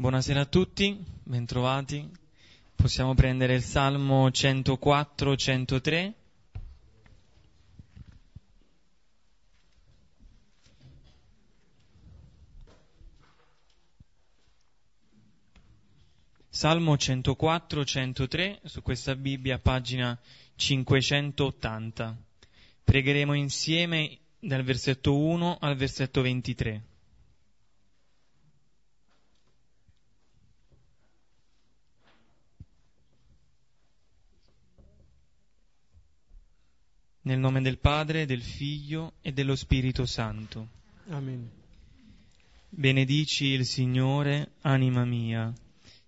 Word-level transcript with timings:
Buonasera 0.00 0.40
a 0.40 0.46
tutti, 0.46 0.98
bentrovati. 1.24 2.10
Possiamo 2.74 3.12
prendere 3.12 3.52
il 3.52 3.62
Salmo 3.62 4.28
104-103. 4.28 6.12
Salmo 16.48 16.94
104-103 16.94 18.60
su 18.64 18.80
questa 18.80 19.14
Bibbia, 19.14 19.58
pagina 19.58 20.18
580. 20.54 22.16
Pregheremo 22.84 23.34
insieme 23.34 24.16
dal 24.38 24.62
versetto 24.62 25.14
1 25.14 25.58
al 25.60 25.76
versetto 25.76 26.22
23. 26.22 26.89
Nel 37.30 37.38
nome 37.38 37.60
del 37.60 37.78
Padre, 37.78 38.26
del 38.26 38.42
Figlio 38.42 39.12
e 39.22 39.32
dello 39.32 39.54
Spirito 39.54 40.04
Santo. 40.04 40.66
Amen. 41.10 41.48
Benedici 42.68 43.44
il 43.44 43.64
Signore, 43.64 44.54
anima 44.62 45.04
mia. 45.04 45.52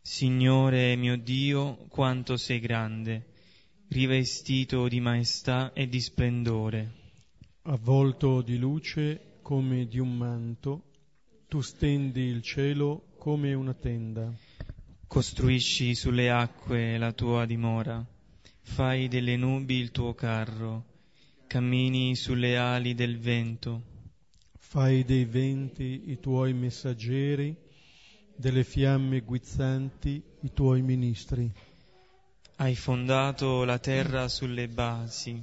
Signore 0.01 0.97
mio 0.97 1.17
Dio, 1.17 1.77
quanto 1.91 2.37
sei 2.37 2.59
grande, 2.59 3.27
rivestito 3.91 4.89
di 4.89 4.99
maestà 4.99 5.73
e 5.73 5.89
di 5.89 6.01
splendore. 6.01 6.91
Avvolto 7.67 8.43
di 8.43 8.59
luce 8.59 9.39
come 9.43 9.87
di 9.87 10.01
un 10.01 10.17
manto, 10.17 10.91
tu 11.47 11.61
stendi 11.61 12.23
il 12.23 12.43
cielo 12.43 13.11
come 13.19 13.55
una 13.55 13.75
tenda. 13.75 14.29
Costruisci 15.07 15.95
sulle 15.95 16.31
acque 16.31 16.99
la 16.99 17.13
tua 17.13 17.47
dimora, 17.47 18.05
fai 18.63 19.07
delle 19.07 19.37
nubi 19.37 19.77
il 19.77 19.93
tuo 19.93 20.15
carro 20.15 20.91
cammini 21.53 22.17
sulle 22.17 22.57
ali 22.57 22.95
del 22.95 23.19
vento. 23.19 23.83
Fai 24.57 25.05
dei 25.05 25.27
venti 25.27 26.05
i 26.07 26.19
tuoi 26.19 26.55
messaggeri, 26.55 27.55
delle 28.35 28.65
fiamme 28.65 29.21
guizzanti 29.21 30.23
i 30.41 30.53
tuoi 30.55 30.81
ministri. 30.81 31.53
Hai 32.57 32.75
fondato 32.75 33.65
la 33.65 33.79
terra 33.79 34.29
sulle 34.29 34.67
basi, 34.67 35.39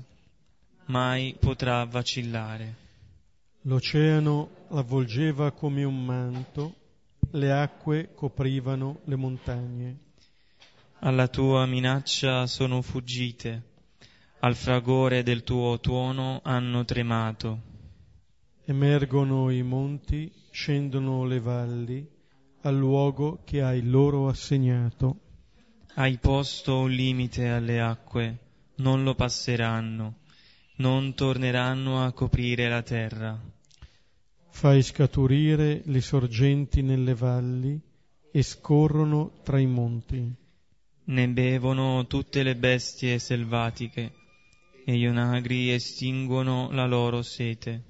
mai 0.86 1.36
potrà 1.40 1.86
vacillare. 1.86 2.76
L'oceano 3.62 4.66
avvolgeva 4.70 5.52
come 5.52 5.84
un 5.84 6.04
manto, 6.04 6.74
le 7.34 7.52
acque 7.52 8.16
coprivano 8.16 9.02
le 9.04 9.16
montagne. 9.16 9.98
Alla 11.02 11.28
tua 11.28 11.68
minaccia 11.68 12.48
sono 12.48 12.82
fuggite 12.82 13.69
al 14.42 14.56
fragore 14.56 15.22
del 15.22 15.44
tuo 15.44 15.80
tuono 15.80 16.40
hanno 16.44 16.86
tremato. 16.86 17.68
Emergono 18.64 19.50
i 19.50 19.64
monti, 19.64 20.32
scendono 20.52 21.26
le 21.26 21.40
valli, 21.40 22.08
al 22.62 22.78
luogo 22.78 23.42
che 23.44 23.62
hai 23.62 23.84
loro 23.84 24.30
assegnato. 24.30 25.20
Hai 25.96 26.18
posto 26.20 26.80
un 26.80 26.92
limite 26.92 27.50
alle 27.50 27.82
acque, 27.82 28.38
non 28.76 29.04
lo 29.04 29.14
passeranno, 29.14 30.20
non 30.78 31.14
torneranno 31.16 32.06
a 32.06 32.14
coprire 32.14 32.70
la 32.70 32.82
terra. 32.82 33.38
Fai 34.52 34.82
scaturire 34.82 35.82
le 35.84 36.02
sorgenti 36.02 36.82
nelle 36.82 37.14
valli 37.14 37.78
e 38.32 38.42
scorrono 38.42 39.40
tra 39.44 39.60
i 39.60 39.66
monti. 39.66 40.34
Ne 41.06 41.28
bevono 41.28 42.06
tutte 42.08 42.44
le 42.44 42.56
bestie 42.56 43.20
selvatiche 43.20 44.19
e 44.90 44.98
gli 44.98 45.06
onagri 45.06 45.70
estinguono 45.70 46.72
la 46.72 46.88
loro 46.88 47.22
sete. 47.22 47.84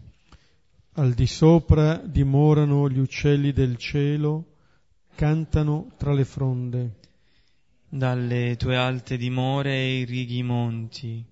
Al 0.96 1.14
di 1.14 1.28
sopra 1.28 1.96
dimorano 1.96 2.90
gli 2.90 3.00
uccelli 3.00 3.54
del 3.54 3.78
cielo, 3.78 4.56
cantano 5.16 5.94
tra 5.96 6.12
le 6.12 6.26
fronde. 6.26 6.96
Dalle 7.88 8.58
tue 8.58 8.76
alte 8.76 9.16
dimore 9.16 9.82
irrighi 9.82 10.40
i 10.40 10.44
monti, 10.44 11.24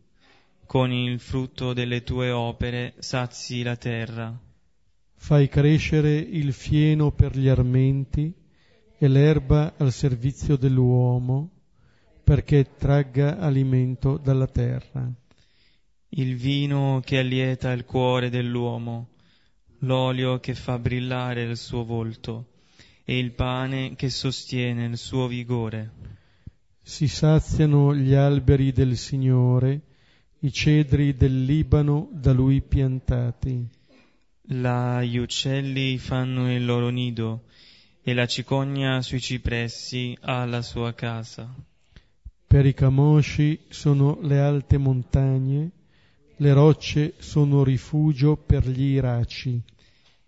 con 0.65 0.93
il 0.93 1.19
frutto 1.19 1.73
delle 1.73 2.01
tue 2.01 2.31
opere 2.31 2.93
sazi 2.99 3.61
la 3.61 3.75
terra. 3.75 4.39
Fai 5.15 5.49
crescere 5.49 6.15
il 6.15 6.53
fieno 6.53 7.11
per 7.11 7.37
gli 7.37 7.49
armenti 7.49 8.33
e 8.97 9.07
l'erba 9.09 9.73
al 9.75 9.91
servizio 9.91 10.55
dell'uomo, 10.55 11.49
perché 12.23 12.75
tragga 12.77 13.37
alimento 13.37 14.15
dalla 14.15 14.47
terra 14.47 15.13
il 16.09 16.35
vino 16.35 17.01
che 17.03 17.19
allieta 17.19 17.71
il 17.71 17.83
cuore 17.83 18.29
dell'uomo, 18.29 19.09
l'olio 19.79 20.39
che 20.39 20.55
fa 20.55 20.79
brillare 20.79 21.43
il 21.43 21.57
suo 21.57 21.83
volto 21.83 22.45
e 23.03 23.17
il 23.17 23.31
pane 23.31 23.95
che 23.95 24.09
sostiene 24.09 24.85
il 24.85 24.97
suo 24.97 25.27
vigore. 25.27 25.91
Si 26.81 27.07
saziano 27.07 27.93
gli 27.93 28.13
alberi 28.13 28.71
del 28.71 28.95
Signore, 28.95 29.81
i 30.39 30.51
cedri 30.51 31.15
del 31.15 31.43
Libano 31.43 32.09
da 32.11 32.31
lui 32.31 32.61
piantati. 32.61 33.67
Là 34.49 35.03
gli 35.03 35.17
uccelli 35.17 35.97
fanno 35.97 36.53
il 36.53 36.65
loro 36.65 36.89
nido 36.89 37.43
e 38.01 38.13
la 38.13 38.25
cicogna 38.25 39.01
sui 39.01 39.19
cipressi 39.19 40.17
ha 40.21 40.45
la 40.45 40.61
sua 40.61 40.93
casa. 40.93 41.53
Per 42.47 42.65
i 42.65 42.73
camosci 42.73 43.59
sono 43.67 44.19
le 44.21 44.39
alte 44.39 44.77
montagne, 44.77 45.71
le 46.37 46.53
rocce 46.53 47.15
sono 47.17 47.63
rifugio 47.63 48.35
per 48.35 48.67
gli 48.67 48.93
iraci. 48.93 49.59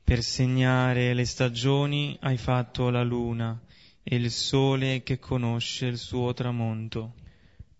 Per 0.03 0.23
segnare 0.23 1.13
le 1.13 1.25
stagioni 1.25 2.17
hai 2.21 2.37
fatto 2.37 2.89
la 2.89 3.03
luna 3.03 3.59
e 4.01 4.15
il 4.15 4.31
sole 4.31 5.03
che 5.03 5.19
conosce 5.19 5.85
il 5.85 5.97
suo 5.97 6.33
tramonto. 6.33 7.13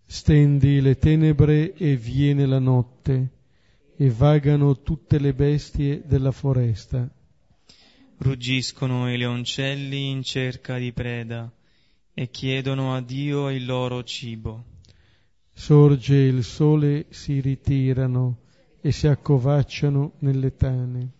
Stendi 0.06 0.80
le 0.80 0.96
tenebre 0.96 1.74
e 1.74 1.96
viene 1.96 2.46
la 2.46 2.58
notte, 2.58 3.30
e 3.96 4.10
vagano 4.10 4.80
tutte 4.80 5.18
le 5.18 5.34
bestie 5.34 6.02
della 6.06 6.30
foresta. 6.30 7.08
Ruggiscono 8.18 9.12
i 9.12 9.18
leoncelli 9.18 10.08
in 10.08 10.22
cerca 10.22 10.78
di 10.78 10.92
preda 10.92 11.50
e 12.14 12.30
chiedono 12.30 12.94
a 12.94 13.00
Dio 13.00 13.50
il 13.50 13.64
loro 13.64 14.02
cibo. 14.04 14.69
Sorge 15.60 16.16
il 16.16 16.42
sole, 16.42 17.04
si 17.10 17.38
ritirano 17.38 18.38
e 18.80 18.92
si 18.92 19.06
accovacciano 19.06 20.12
nelle 20.20 20.56
tane. 20.56 21.10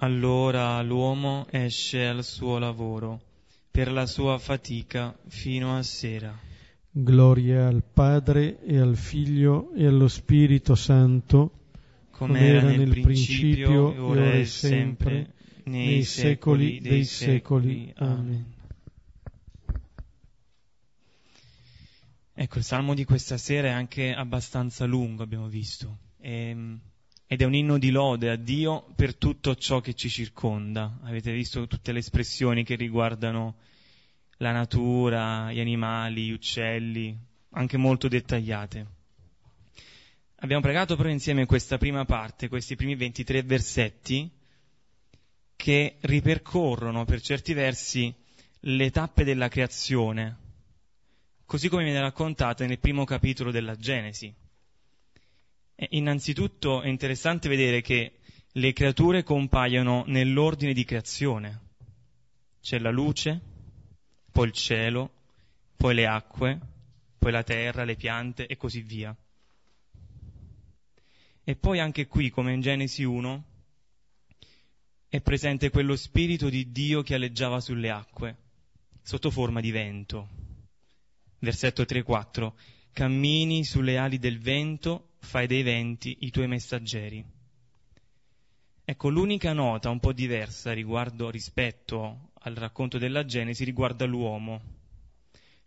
Allora 0.00 0.82
l'uomo 0.82 1.46
esce 1.48 2.06
al 2.06 2.24
suo 2.24 2.58
lavoro, 2.58 3.20
per 3.70 3.92
la 3.92 4.04
sua 4.06 4.38
fatica 4.38 5.16
fino 5.28 5.76
a 5.76 5.82
sera. 5.84 6.36
Gloria 6.90 7.68
al 7.68 7.84
Padre 7.84 8.60
e 8.64 8.78
al 8.78 8.96
Figlio 8.96 9.72
e 9.74 9.86
allo 9.86 10.08
Spirito 10.08 10.74
Santo, 10.74 11.52
come 12.10 12.40
era 12.40 12.62
nel, 12.62 12.80
nel 12.80 13.00
principio, 13.00 13.90
principio 13.90 14.04
ora 14.04 14.32
e 14.32 14.44
sempre, 14.44 15.34
nei, 15.66 15.84
nei 15.86 16.02
secoli 16.02 16.80
dei 16.80 17.04
secoli. 17.04 17.92
Amen. 17.96 18.44
Ecco, 22.42 22.58
il 22.58 22.64
salmo 22.64 22.94
di 22.94 23.04
questa 23.04 23.38
sera 23.38 23.68
è 23.68 23.70
anche 23.70 24.12
abbastanza 24.12 24.84
lungo, 24.84 25.22
abbiamo 25.22 25.46
visto, 25.46 25.98
e, 26.18 26.48
ehm, 26.48 26.80
ed 27.28 27.40
è 27.40 27.44
un 27.44 27.54
inno 27.54 27.78
di 27.78 27.90
lode 27.90 28.30
a 28.30 28.34
Dio 28.34 28.84
per 28.96 29.14
tutto 29.14 29.54
ciò 29.54 29.80
che 29.80 29.94
ci 29.94 30.08
circonda. 30.08 30.98
Avete 31.04 31.30
visto 31.32 31.68
tutte 31.68 31.92
le 31.92 32.00
espressioni 32.00 32.64
che 32.64 32.74
riguardano 32.74 33.58
la 34.38 34.50
natura, 34.50 35.52
gli 35.52 35.60
animali, 35.60 36.24
gli 36.24 36.32
uccelli, 36.32 37.16
anche 37.50 37.76
molto 37.76 38.08
dettagliate. 38.08 38.86
Abbiamo 40.40 40.62
pregato 40.62 40.96
però 40.96 41.10
insieme 41.10 41.46
questa 41.46 41.78
prima 41.78 42.04
parte, 42.04 42.48
questi 42.48 42.74
primi 42.74 42.96
23 42.96 43.44
versetti, 43.44 44.28
che 45.54 45.96
ripercorrono 46.00 47.04
per 47.04 47.20
certi 47.20 47.52
versi 47.52 48.12
le 48.58 48.90
tappe 48.90 49.22
della 49.22 49.46
creazione, 49.46 50.41
così 51.52 51.68
come 51.68 51.84
viene 51.84 52.00
raccontata 52.00 52.64
nel 52.64 52.78
primo 52.78 53.04
capitolo 53.04 53.50
della 53.50 53.76
Genesi. 53.76 54.34
E 55.74 55.86
innanzitutto 55.90 56.80
è 56.80 56.88
interessante 56.88 57.50
vedere 57.50 57.82
che 57.82 58.20
le 58.52 58.72
creature 58.72 59.22
compaiono 59.22 60.02
nell'ordine 60.06 60.72
di 60.72 60.82
creazione. 60.86 61.60
C'è 62.62 62.78
la 62.78 62.88
luce, 62.88 63.38
poi 64.32 64.46
il 64.46 64.54
cielo, 64.54 65.12
poi 65.76 65.94
le 65.94 66.06
acque, 66.06 66.58
poi 67.18 67.30
la 67.30 67.42
terra, 67.42 67.84
le 67.84 67.96
piante 67.96 68.46
e 68.46 68.56
così 68.56 68.80
via. 68.80 69.14
E 71.44 71.54
poi 71.54 71.80
anche 71.80 72.06
qui, 72.06 72.30
come 72.30 72.54
in 72.54 72.62
Genesi 72.62 73.04
1, 73.04 73.44
è 75.06 75.20
presente 75.20 75.68
quello 75.68 75.96
spirito 75.96 76.48
di 76.48 76.72
Dio 76.72 77.02
che 77.02 77.14
alleggiava 77.14 77.60
sulle 77.60 77.90
acque 77.90 78.36
sotto 79.02 79.30
forma 79.30 79.60
di 79.60 79.70
vento. 79.70 80.41
Versetto 81.42 81.82
3-4. 81.82 82.52
Cammini 82.92 83.64
sulle 83.64 83.96
ali 83.98 84.20
del 84.20 84.38
vento, 84.38 85.14
fai 85.18 85.48
dei 85.48 85.64
venti 85.64 86.18
i 86.20 86.30
tuoi 86.30 86.46
messaggeri. 86.46 87.24
Ecco, 88.84 89.08
l'unica 89.08 89.52
nota 89.52 89.90
un 89.90 89.98
po' 89.98 90.12
diversa 90.12 90.72
riguardo, 90.72 91.30
rispetto 91.30 92.30
al 92.42 92.54
racconto 92.54 92.96
della 92.96 93.24
Genesi 93.24 93.64
riguarda 93.64 94.04
l'uomo. 94.04 94.60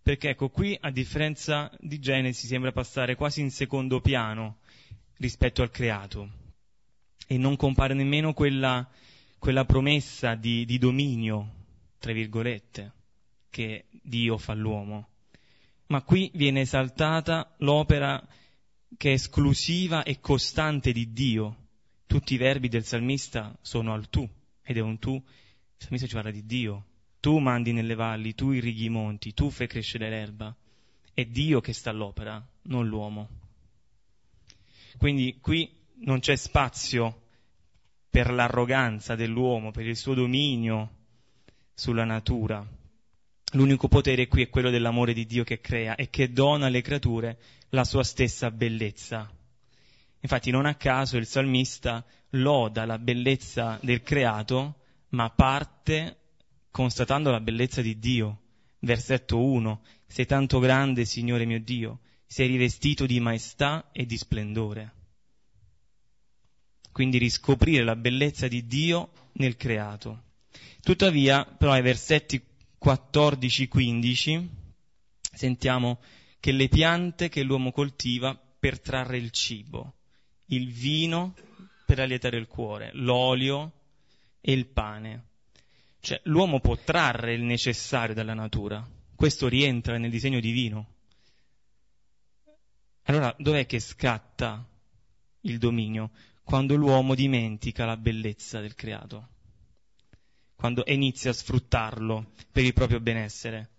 Perché 0.01 0.29
ecco, 0.29 0.47
qui 0.47 0.77
a 0.79 0.89
differenza 0.91 1.69
di 1.81 1.99
Genesi 1.99 2.47
sembra 2.47 2.71
passare 2.71 3.15
quasi 3.15 3.41
in 3.41 3.51
secondo 3.51 3.99
piano 3.99 4.59
rispetto 5.17 5.61
al 5.61 5.71
creato 5.71 6.29
e 7.27 7.37
non 7.37 7.57
compare 7.57 7.93
nemmeno 7.93 8.31
quella, 8.31 8.89
quella 9.39 9.65
promessa 9.65 10.35
di, 10.35 10.63
di 10.63 10.77
dominio, 10.77 11.65
tra 11.99 12.13
virgolette, 12.13 12.93
che 13.49 13.87
Dio 13.89 14.37
fa 14.37 14.53
all'uomo. 14.53 15.09
Ma 15.87 16.01
qui 16.01 16.31
viene 16.33 16.61
esaltata 16.61 17.53
l'opera 17.59 18.21
che 18.97 19.11
è 19.11 19.13
esclusiva 19.13 20.03
e 20.03 20.19
costante 20.19 20.91
di 20.91 21.11
Dio. 21.11 21.63
Tutti 22.07 22.33
i 22.33 22.37
verbi 22.37 22.69
del 22.69 22.85
salmista 22.85 23.55
sono 23.61 23.93
al 23.93 24.09
tu, 24.09 24.27
ed 24.63 24.77
è 24.77 24.81
un 24.81 24.99
tu. 24.99 25.13
Il 25.13 25.23
salmista 25.77 26.07
ci 26.07 26.13
parla 26.13 26.31
di 26.31 26.45
Dio. 26.45 26.85
Tu 27.19 27.37
mandi 27.39 27.71
nelle 27.71 27.95
valli, 27.95 28.35
tu 28.35 28.51
irrighi 28.51 28.85
i 28.85 28.89
monti, 28.89 29.33
tu 29.33 29.49
fai 29.49 29.67
crescere 29.67 30.09
l'erba. 30.09 30.55
È 31.13 31.25
Dio 31.25 31.61
che 31.61 31.73
sta 31.73 31.89
all'opera, 31.89 32.43
non 32.63 32.87
l'uomo. 32.87 33.29
Quindi 34.97 35.37
qui 35.41 35.69
non 35.97 36.19
c'è 36.19 36.35
spazio 36.35 37.23
per 38.09 38.31
l'arroganza 38.31 39.15
dell'uomo, 39.15 39.71
per 39.71 39.85
il 39.85 39.97
suo 39.97 40.13
dominio 40.13 40.89
sulla 41.73 42.05
natura. 42.05 42.65
L'unico 43.55 43.87
potere 43.87 44.27
qui 44.27 44.43
è 44.43 44.49
quello 44.49 44.69
dell'amore 44.69 45.13
di 45.13 45.25
Dio 45.25 45.43
che 45.43 45.61
crea 45.61 45.95
e 45.95 46.09
che 46.09 46.31
dona 46.31 46.67
alle 46.67 46.81
creature 46.81 47.39
la 47.69 47.83
sua 47.83 48.03
stessa 48.03 48.51
bellezza. 48.51 49.31
Infatti 50.19 50.51
non 50.51 50.65
a 50.65 50.75
caso 50.75 51.17
il 51.17 51.25
salmista 51.25 52.05
loda 52.31 52.85
la 52.85 52.99
bellezza 52.99 53.79
del 53.81 54.03
creato, 54.03 54.81
ma 55.09 55.29
parte 55.29 56.17
constatando 56.69 57.31
la 57.31 57.39
bellezza 57.39 57.81
di 57.81 57.97
Dio. 57.97 58.41
Versetto 58.79 59.41
1. 59.41 59.81
Sei 60.05 60.25
tanto 60.25 60.59
grande, 60.59 61.05
Signore 61.05 61.45
mio 61.45 61.61
Dio, 61.61 61.99
sei 62.25 62.47
rivestito 62.47 63.05
di 63.05 63.19
maestà 63.19 63.89
e 63.91 64.05
di 64.05 64.17
splendore 64.17 64.93
quindi 66.95 67.17
riscoprire 67.17 67.83
la 67.83 67.97
bellezza 67.97 68.47
di 68.47 68.67
Dio 68.67 69.09
nel 69.33 69.57
creato. 69.57 70.21
Tuttavia, 70.79 71.43
però, 71.43 71.73
ai 71.73 71.81
versetti 71.81 72.41
14-15 72.83 74.47
sentiamo 75.33 75.99
che 76.39 76.51
le 76.51 76.67
piante 76.67 77.29
che 77.29 77.43
l'uomo 77.43 77.71
coltiva 77.71 78.35
per 78.35 78.79
trarre 78.79 79.17
il 79.17 79.31
cibo, 79.31 79.95
il 80.45 80.71
vino 80.71 81.35
per 81.85 81.99
allietare 81.99 82.37
il 82.37 82.47
cuore, 82.47 82.91
l'olio 82.93 83.71
e 84.41 84.51
il 84.51 84.67
pane. 84.67 85.23
Cioè, 85.99 86.21
l'uomo 86.25 86.59
può 86.59 86.77
trarre 86.77 87.33
il 87.33 87.41
necessario 87.41 88.13
dalla 88.13 88.33
natura. 88.33 88.87
Questo 89.15 89.47
rientra 89.47 89.97
nel 89.97 90.11
disegno 90.11 90.39
divino. 90.39 90.93
Allora, 93.03 93.33
dov'è 93.37 93.65
che 93.65 93.79
scatta 93.79 94.67
il 95.41 95.57
dominio? 95.57 96.11
quando 96.45 96.75
l'uomo 96.75 97.15
dimentica 97.15 97.85
la 97.85 97.97
bellezza 97.97 98.61
del 98.61 98.75
creato, 98.75 99.29
quando 100.55 100.83
inizia 100.87 101.31
a 101.31 101.33
sfruttarlo 101.33 102.31
per 102.51 102.63
il 102.63 102.73
proprio 102.73 102.99
benessere. 102.99 103.69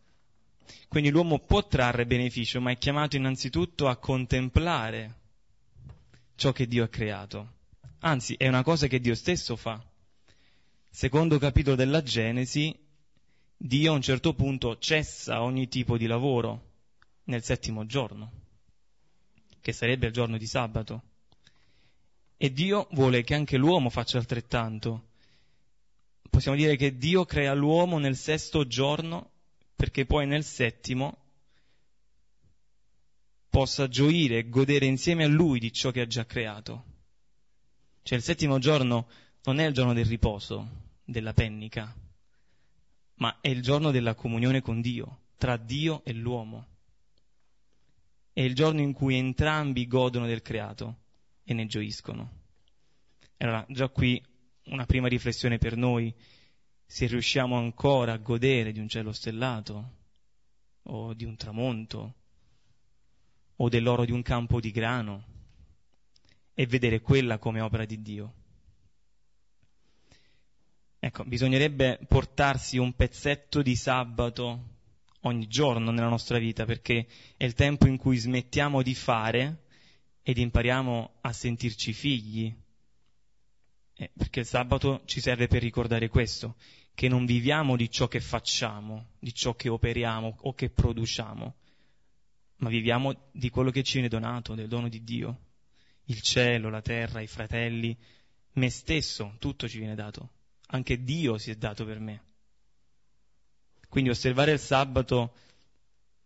Quindi 0.89 1.11
l'uomo 1.11 1.39
può 1.39 1.67
trarre 1.67 2.07
beneficio, 2.07 2.61
ma 2.61 2.71
è 2.71 2.79
chiamato 2.79 3.17
innanzitutto 3.17 3.89
a 3.89 3.97
contemplare 3.97 5.15
ciò 6.37 6.53
che 6.53 6.67
Dio 6.67 6.85
ha 6.85 6.89
creato. 6.89 7.55
Anzi, 8.01 8.35
è 8.35 8.47
una 8.47 8.63
cosa 8.63 8.87
che 8.87 9.01
Dio 9.01 9.15
stesso 9.15 9.57
fa. 9.57 9.83
Secondo 10.91 11.39
capitolo 11.39 11.77
della 11.77 12.03
Genesi, 12.03 12.75
Dio 13.57 13.93
a 13.93 13.95
un 13.95 14.03
certo 14.03 14.35
punto 14.35 14.79
cessa 14.79 15.43
ogni 15.43 15.69
tipo 15.69 15.97
di 15.97 16.07
lavoro 16.07 16.73
nel 17.25 17.43
settimo 17.43 17.87
giorno, 17.87 18.31
che 19.61 19.73
sarebbe 19.73 20.07
il 20.07 20.13
giorno 20.13 20.37
di 20.37 20.47
sabato. 20.47 21.03
E 22.37 22.53
Dio 22.53 22.87
vuole 22.93 23.23
che 23.23 23.35
anche 23.35 23.57
l'uomo 23.57 23.89
faccia 23.89 24.19
altrettanto. 24.19 25.06
Possiamo 26.31 26.57
dire 26.57 26.77
che 26.77 26.97
Dio 26.97 27.25
crea 27.25 27.55
l'uomo 27.55 27.99
nel 27.99 28.17
sesto 28.17 28.67
giorno 28.67 29.31
perché 29.75 30.07
poi 30.07 30.27
nel 30.27 30.45
settimo 30.45 31.19
possa 33.49 33.89
gioire 33.89 34.39
e 34.39 34.49
godere 34.49 34.87
insieme 34.87 35.25
a 35.25 35.29
lui 35.29 35.59
di 35.59 35.73
ciò 35.73 35.91
che 35.91 36.03
ha 36.03 36.07
già 36.07 36.27
creato. 36.27 36.85
Cioè 38.03 38.19
il 38.19 38.25
settimo 38.25 38.59
giorno 38.59 39.09
non 39.45 39.61
è 39.61 39.67
il 39.67 39.73
giorno 39.75 39.93
del 39.93 40.05
riposo, 40.05 40.85
della 41.05 41.33
pennica, 41.33 41.95
ma 43.15 43.39
è 43.41 43.49
il 43.49 43.63
giorno 43.63 43.91
della 43.91 44.15
comunione 44.15 44.61
con 44.61 44.81
Dio, 44.81 45.21
tra 45.39 45.57
Dio 45.57 46.05
e 46.05 46.13
l'uomo. 46.13 46.67
È 48.33 48.41
il 48.41 48.55
giorno 48.55 48.81
in 48.81 48.93
cui 48.93 49.17
entrambi 49.17 49.87
godono 49.87 50.27
del 50.27 50.43
creato 50.43 50.99
e 51.45 51.55
ne 51.55 51.67
gioiscono. 51.67 52.31
Allora, 53.39 53.65
già 53.69 53.89
qui 53.89 54.23
una 54.67 54.87
prima 54.87 55.09
riflessione 55.09 55.59
per 55.59 55.77
noi, 55.77 56.15
se 56.85 57.07
riusciamo 57.07 57.57
ancora 57.57 58.13
a 58.13 58.19
godere 58.19 58.73
di 58.73 58.79
un 58.79 58.89
cielo 58.89 59.13
stellato, 59.13 59.95
o 60.85 61.15
di 61.15 61.25
un 61.25 61.37
tramonto, 61.37 62.15
o 63.57 63.69
dell'oro 63.69 64.05
di 64.05 64.13
un 64.13 64.23
campo 64.23 64.61
di 64.61 64.71
grano, 64.71 65.25
e 66.55 66.67
vedere 66.67 67.01
quella 67.01 67.39
come 67.39 67.61
opera 67.61 67.85
di 67.85 68.01
Dio. 68.01 68.35
Ecco, 70.99 71.25
bisognerebbe 71.25 72.01
portarsi 72.09 72.79
un 72.79 72.95
pezzetto 72.95 73.63
di 73.63 73.77
sabato 73.77 74.75
ogni 75.21 75.47
giorno 75.47 75.91
nella 75.91 76.09
nostra 76.09 76.39
vita, 76.39 76.65
perché 76.65 77.07
è 77.37 77.45
il 77.45 77.55
tempo 77.55 77.87
in 77.87 77.97
cui 77.97 78.17
smettiamo 78.17 78.83
di 78.83 78.95
fare 78.95 79.65
ed 80.23 80.39
impariamo 80.39 81.19
a 81.21 81.33
sentirci 81.33 81.93
figli. 81.93 82.53
Eh, 83.99 84.11
perché 84.15 84.41
il 84.41 84.47
sabato 84.47 85.03
ci 85.07 85.21
serve 85.21 85.47
per 85.47 85.63
ricordare 85.63 86.09
questo, 86.09 86.57
che 86.95 87.09
non 87.09 87.25
viviamo 87.25 87.77
di 87.77 87.91
ciò 87.91 88.09
che 88.09 88.21
facciamo, 88.21 89.13
di 89.19 89.33
ciò 89.35 89.55
che 89.55 89.71
operiamo 89.71 90.37
o 90.43 90.53
che 90.53 90.69
produciamo, 90.69 91.55
ma 92.57 92.69
viviamo 92.69 93.29
di 93.33 93.49
quello 93.49 93.71
che 93.71 93.83
ci 93.83 93.95
viene 93.95 94.09
donato, 94.09 94.55
del 94.55 94.69
dono 94.69 94.89
di 94.89 95.03
Dio. 95.03 95.41
Il 96.05 96.21
cielo, 96.21 96.69
la 96.69 96.83
terra, 96.83 97.21
i 97.21 97.27
fratelli, 97.27 97.97
me 98.53 98.71
stesso, 98.71 99.35
tutto 99.39 99.67
ci 99.67 99.79
viene 99.79 99.95
dato. 99.95 100.31
Anche 100.69 101.03
Dio 101.03 101.39
si 101.39 101.51
è 101.51 101.57
dato 101.57 101.85
per 101.85 101.99
me. 101.99 102.23
Quindi 103.89 104.11
osservare 104.11 104.53
il 104.53 104.59
sabato 104.59 105.35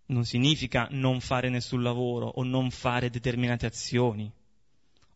non 0.06 0.24
significa 0.24 0.88
non 0.90 1.20
fare 1.20 1.48
nessun 1.48 1.82
lavoro 1.82 2.26
o 2.26 2.42
non 2.42 2.70
fare 2.70 3.10
determinate 3.10 3.66
azioni 3.66 4.30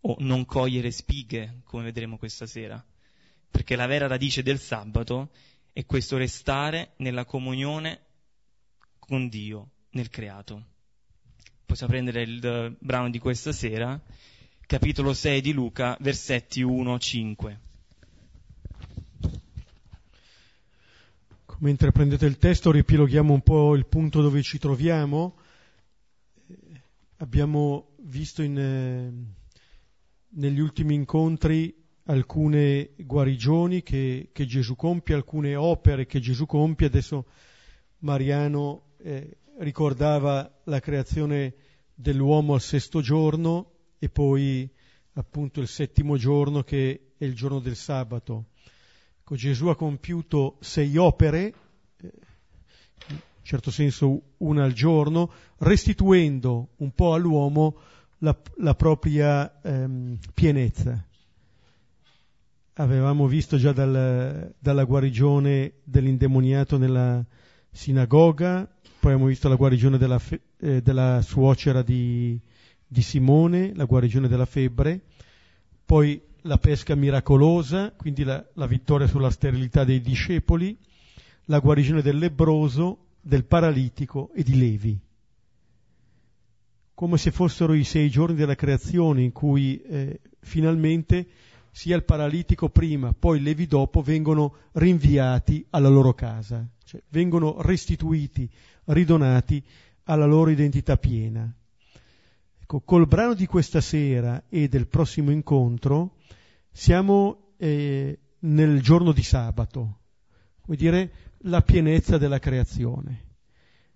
o 0.07 0.17
non 0.19 0.45
cogliere 0.45 0.91
spighe, 0.91 1.61
come 1.65 1.85
vedremo 1.85 2.19
questa 2.19 2.47
sera. 2.47 2.83
Perché 3.51 3.77
la 3.77 3.87
vera 3.87 4.07
radice 4.07 4.43
del 4.43 4.59
sabato 4.59 5.31
è 5.73 5.87
questo 5.87 6.17
restare 6.17 6.93
nella 6.97 7.25
comunione 7.25 8.01
con 8.99 9.29
Dio, 9.29 9.71
nel 9.91 10.09
creato. 10.09 10.73
Possiamo 11.65 11.93
prendere 11.93 12.23
il 12.23 12.77
brano 12.79 13.09
di 13.11 13.19
questa 13.19 13.53
sera, 13.53 14.01
capitolo 14.67 15.15
6 15.15 15.41
di 15.41 15.53
Luca, 15.53 15.97
versetti 16.01 16.63
1-5. 16.63 17.59
Mentre 21.59 21.93
prendete 21.93 22.27
il 22.27 22.37
testo 22.37 22.71
riepiloghiamo 22.71 23.33
un 23.33 23.41
po' 23.41 23.75
il 23.75 23.87
punto 23.87 24.21
dove 24.21 24.43
ci 24.43 24.59
troviamo. 24.59 25.37
Abbiamo 27.19 27.95
visto 28.01 28.43
in, 28.43 28.59
eh, 28.59 29.44
negli 30.35 30.61
ultimi 30.61 30.95
incontri 30.95 31.75
alcune 32.07 32.91
guarigioni 32.97 33.83
che, 33.83 34.31
che, 34.33 34.47
Gesù 34.47 34.75
compie, 34.77 35.15
alcune 35.15 35.55
opere 35.57 36.07
che 36.07 36.21
Gesù 36.21 36.47
compie. 36.47 36.87
Adesso 36.87 37.27
Mariano 38.01 38.95
eh, 38.99 39.39
ricordava 39.59 40.61
la 40.65 40.81
creazione 40.81 41.55
dell'uomo 41.95 42.55
al 42.55 42.61
sesto 42.61 43.01
giorno 43.01 43.73
e 43.99 44.09
poi 44.09 44.69
appunto 45.15 45.61
il 45.61 45.69
settimo 45.69 46.17
giorno 46.17 46.63
che 46.63 47.13
è 47.17 47.25
il 47.25 47.35
giorno 47.35 47.61
del 47.61 47.77
sabato. 47.77 48.47
Ecco, 49.21 49.37
Gesù 49.37 49.69
ha 49.69 49.77
compiuto 49.77 50.59
sei 50.61 50.97
opere, 50.97 51.55
eh, 52.01 52.13
in 53.09 53.19
certo 53.43 53.71
senso 53.71 54.35
una 54.39 54.65
al 54.65 54.73
giorno, 54.73 55.33
restituendo 55.59 56.71
un 56.77 56.91
po' 56.93 57.15
all'uomo 57.15 57.79
la, 58.25 58.37
la 58.57 58.75
propria 58.75 59.61
ehm, 59.61 60.19
pienezza. 60.33 61.07
Avevamo 62.77 63.29
visto 63.29 63.57
già 63.59 63.73
dal, 63.73 64.53
dalla 64.59 64.85
guarigione 64.85 65.75
dell'indemoniato 65.85 66.79
nella 66.79 67.25
sinagoga, 67.71 68.69
poi 68.99 69.13
abbiamo 69.13 69.29
visto 69.29 69.49
la 69.49 69.55
guarigione 69.55 69.99
della, 69.99 70.19
fe- 70.19 70.41
eh, 70.59 70.81
della 70.81 71.21
suocera 71.23 71.83
di, 71.83 72.41
di 72.87 73.03
Simone, 73.03 73.75
la 73.75 73.85
guarigione 73.85 74.27
della 74.27 74.47
febbre, 74.47 75.03
poi 75.85 76.21
la 76.43 76.57
pesca 76.57 76.95
miracolosa, 76.95 77.93
quindi 77.93 78.25
la, 78.25 78.45
la, 78.55 78.67
vittoria 78.67 79.07
sulla 79.07 79.31
sterilità 79.31 79.85
dei 79.85 80.01
discepoli, 80.01 80.77
la 81.45 81.59
guarigione 81.59 82.03
del 82.03 82.19
lebroso, 82.19 82.99
del 83.21 83.45
paralitico 83.45 84.31
e 84.35 84.43
di 84.43 84.57
Levi. 84.57 84.99
Come 86.95 87.19
se 87.19 87.33
fossero 87.33 87.75
i 87.75 87.85
sei 87.85 88.09
giorni 88.09 88.37
della 88.37 88.55
creazione 88.55 89.23
in 89.23 89.33
cui 89.33 89.81
eh, 89.83 90.21
finalmente 90.41 91.27
sia 91.73 91.97
il 91.97 92.05
paralitico 92.05 92.69
prima, 92.69 93.13
poi 93.13 93.41
Levi 93.41 93.67
dopo 93.67 94.01
vengono 94.01 94.55
rinviati 94.73 95.67
alla 95.71 95.89
loro 95.89 96.15
casa, 96.15 96.65
cioè 96.85 97.03
vengono 97.09 97.61
restituiti, 97.61 98.49
ridonati 98.85 99.61
alla 100.05 100.25
loro 100.25 100.51
identità 100.51 100.97
piena. 100.97 101.53
Ecco, 102.61 102.81
col 102.81 103.09
brano 103.09 103.35
di 103.35 103.47
questa 103.47 103.81
sera 103.81 104.45
e 104.49 104.69
del 104.69 104.87
prossimo 104.87 105.33
incontro 105.33 106.19
siamo 106.71 107.55
eh, 107.57 108.19
nel 108.39 108.81
giorno 108.81 109.11
di 109.11 109.23
sabato, 109.23 109.99
come 110.61 110.77
dire, 110.77 111.13
la 111.39 111.61
pienezza 111.61 112.19
della 112.19 112.39
creazione. 112.39 113.33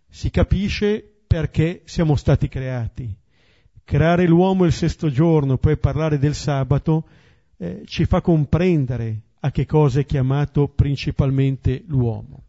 Si 0.08 0.30
capisce 0.30 1.17
perché 1.28 1.82
siamo 1.84 2.16
stati 2.16 2.48
creati. 2.48 3.14
Creare 3.84 4.26
l'uomo 4.26 4.64
il 4.64 4.72
sesto 4.72 5.10
giorno, 5.10 5.58
poi 5.58 5.76
parlare 5.76 6.18
del 6.18 6.34
sabato, 6.34 7.06
eh, 7.58 7.82
ci 7.86 8.04
fa 8.04 8.20
comprendere 8.20 9.20
a 9.40 9.52
che 9.52 9.64
cosa 9.64 10.00
è 10.00 10.04
chiamato 10.04 10.66
principalmente 10.66 11.84
l'uomo. 11.86 12.42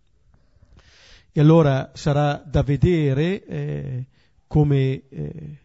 E 1.32 1.40
allora 1.40 1.92
sarà 1.94 2.44
da 2.44 2.64
vedere 2.64 3.46
eh, 3.46 4.06
come 4.48 5.04
eh, 5.10 5.58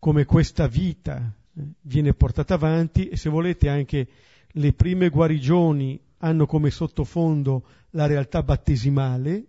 come 0.00 0.24
questa 0.24 0.66
vita 0.66 1.32
eh, 1.54 1.62
viene 1.82 2.14
portata 2.14 2.54
avanti 2.54 3.08
e 3.08 3.16
se 3.16 3.28
volete 3.28 3.68
anche 3.68 4.08
le 4.48 4.72
prime 4.72 5.10
guarigioni 5.10 6.00
hanno 6.18 6.46
come 6.46 6.70
sottofondo 6.70 7.64
la 7.90 8.06
realtà 8.06 8.42
battesimale, 8.42 9.44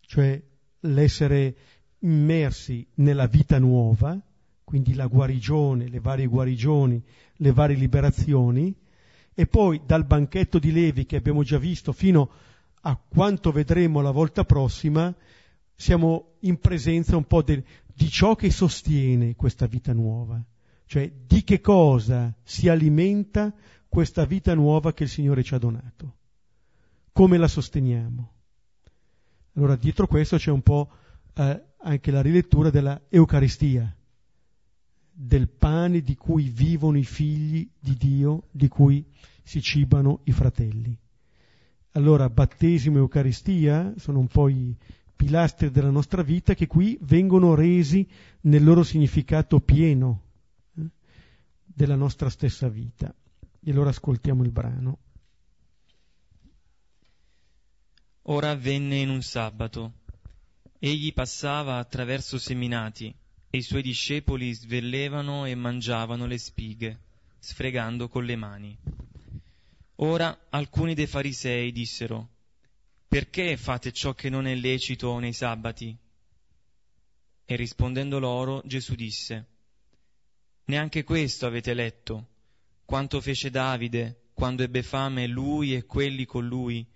cioè 0.00 0.42
l'essere 0.80 1.56
immersi 2.00 2.86
nella 2.94 3.26
vita 3.26 3.58
nuova, 3.58 4.18
quindi 4.64 4.94
la 4.94 5.06
guarigione, 5.06 5.88
le 5.88 6.00
varie 6.00 6.26
guarigioni, 6.26 7.02
le 7.36 7.52
varie 7.52 7.76
liberazioni, 7.76 8.74
e 9.34 9.46
poi 9.46 9.80
dal 9.84 10.04
banchetto 10.04 10.58
di 10.58 10.72
Levi 10.72 11.06
che 11.06 11.16
abbiamo 11.16 11.42
già 11.42 11.58
visto 11.58 11.92
fino 11.92 12.30
a 12.82 12.96
quanto 12.96 13.52
vedremo 13.52 14.00
la 14.00 14.10
volta 14.10 14.44
prossima, 14.44 15.14
siamo 15.74 16.34
in 16.40 16.58
presenza 16.58 17.16
un 17.16 17.24
po' 17.24 17.42
del, 17.42 17.64
di 17.92 18.08
ciò 18.08 18.34
che 18.34 18.50
sostiene 18.50 19.34
questa 19.34 19.66
vita 19.66 19.92
nuova, 19.92 20.42
cioè 20.86 21.10
di 21.26 21.42
che 21.42 21.60
cosa 21.60 22.34
si 22.42 22.68
alimenta 22.68 23.52
questa 23.88 24.24
vita 24.24 24.54
nuova 24.54 24.92
che 24.92 25.04
il 25.04 25.08
Signore 25.08 25.42
ci 25.42 25.54
ha 25.54 25.58
donato, 25.58 26.16
come 27.12 27.36
la 27.38 27.48
sosteniamo. 27.48 28.32
Allora 29.54 29.76
dietro 29.76 30.06
questo 30.06 30.36
c'è 30.36 30.50
un 30.50 30.62
po' 30.62 30.90
eh, 31.34 31.62
anche 31.78 32.10
la 32.10 32.22
rilettura 32.22 32.70
della 32.70 33.00
Eucaristia, 33.08 33.94
del 35.12 35.48
pane 35.48 36.00
di 36.00 36.14
cui 36.16 36.48
vivono 36.48 36.98
i 36.98 37.04
figli 37.04 37.68
di 37.78 37.94
Dio, 37.96 38.44
di 38.50 38.68
cui 38.68 39.04
si 39.42 39.60
cibano 39.60 40.20
i 40.24 40.32
fratelli. 40.32 40.96
Allora 41.92 42.30
battesimo 42.30 42.96
e 42.96 43.00
Eucaristia 43.00 43.92
sono 43.96 44.20
un 44.20 44.28
po' 44.28 44.48
i, 44.48 44.76
pilastri 45.20 45.70
della 45.70 45.90
nostra 45.90 46.22
vita 46.22 46.54
che 46.54 46.66
qui 46.66 46.98
vengono 47.02 47.54
resi 47.54 48.08
nel 48.42 48.64
loro 48.64 48.82
significato 48.82 49.60
pieno 49.60 50.22
eh, 50.78 50.88
della 51.62 51.94
nostra 51.94 52.30
stessa 52.30 52.70
vita. 52.70 53.14
E 53.62 53.70
allora 53.70 53.90
ascoltiamo 53.90 54.42
il 54.44 54.50
brano. 54.50 54.98
Ora 58.30 58.50
avvenne 58.50 58.98
in 58.98 59.08
un 59.08 59.22
sabato. 59.22 59.94
Egli 60.78 61.12
passava 61.12 61.78
attraverso 61.78 62.38
seminati 62.38 63.12
e 63.50 63.58
i 63.58 63.62
suoi 63.62 63.82
discepoli 63.82 64.52
svelevano 64.52 65.46
e 65.46 65.56
mangiavano 65.56 66.26
le 66.26 66.38
spighe, 66.38 67.00
sfregando 67.40 68.08
con 68.08 68.24
le 68.24 68.36
mani. 68.36 68.78
Ora 69.96 70.46
alcuni 70.50 70.94
dei 70.94 71.08
farisei 71.08 71.72
dissero 71.72 72.28
perché 73.08 73.56
fate 73.56 73.90
ciò 73.90 74.14
che 74.14 74.28
non 74.28 74.46
è 74.46 74.54
lecito 74.54 75.18
nei 75.18 75.32
sabati? 75.32 75.96
E 77.44 77.56
rispondendo 77.56 78.20
loro, 78.20 78.62
Gesù 78.64 78.94
disse, 78.94 79.46
Neanche 80.66 81.02
questo 81.02 81.46
avete 81.46 81.74
letto, 81.74 82.28
quanto 82.84 83.20
fece 83.20 83.50
Davide 83.50 84.28
quando 84.32 84.62
ebbe 84.62 84.84
fame 84.84 85.26
lui 85.26 85.74
e 85.74 85.84
quelli 85.84 86.24
con 86.24 86.46
lui, 86.46 86.86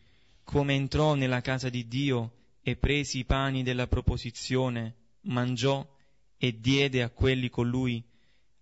come 0.45 0.75
entrò 0.75 1.15
nella 1.15 1.41
casa 1.41 1.69
di 1.69 1.89
Dio 1.89 2.33
e 2.63 2.77
presi 2.77 3.19
i 3.19 3.25
pani 3.25 3.63
della 3.63 3.87
proposizione, 3.87 4.95
mangiò 5.23 5.87
e 6.37 6.61
diede 6.61 7.03
a 7.03 7.11
quelli 7.11 7.49
con 7.49 7.69
lui, 7.69 8.03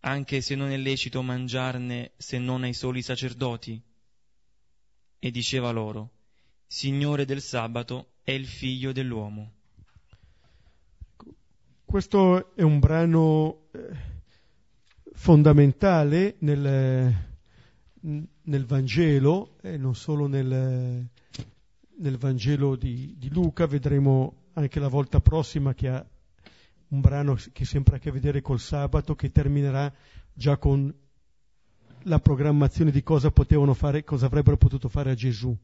anche 0.00 0.40
se 0.40 0.54
non 0.54 0.70
è 0.70 0.76
lecito 0.76 1.22
mangiarne 1.22 2.12
se 2.16 2.38
non 2.38 2.62
ai 2.62 2.72
soli 2.72 3.02
sacerdoti? 3.02 3.80
E 5.18 5.30
diceva 5.30 5.70
loro, 5.70 6.10
Signore 6.66 7.24
del 7.24 7.42
sabato, 7.42 8.14
è 8.22 8.30
il 8.30 8.46
figlio 8.46 8.92
dell'uomo. 8.92 9.52
Questo 11.84 12.54
è 12.56 12.62
un 12.62 12.78
brano 12.78 13.68
eh, 13.72 13.94
fondamentale 15.12 16.36
nel, 16.38 17.14
nel 18.00 18.64
Vangelo, 18.64 19.58
e 19.60 19.76
non 19.76 19.94
solo 19.94 20.26
nel, 20.26 21.06
nel 22.02 22.18
Vangelo 22.18 22.76
di, 22.76 23.14
di, 23.16 23.30
Luca, 23.30 23.66
vedremo 23.66 24.49
anche 24.54 24.80
la 24.80 24.88
volta 24.88 25.21
prossima 25.21 25.73
che 25.73 25.88
ha 25.88 26.04
un 26.88 27.00
brano 27.00 27.38
che 27.52 27.64
sempre 27.64 27.94
ha 27.94 27.97
a 27.97 28.00
che 28.00 28.11
vedere 28.11 28.42
col 28.42 28.61
sabato, 28.61 29.14
che 29.14 29.30
terminerà 29.30 29.92
già 30.32 30.56
con 30.59 30.92
la 32.06 32.18
programmazione 32.18 32.90
di 32.90 33.02
cosa 33.02 33.30
potevano 33.30 33.73
fare, 33.73 34.04
cosa 34.04 34.26
avrebbero 34.26 34.56
potuto 34.56 34.88
fare 34.88 35.12
a 35.12 35.14
Gesù 35.14 35.56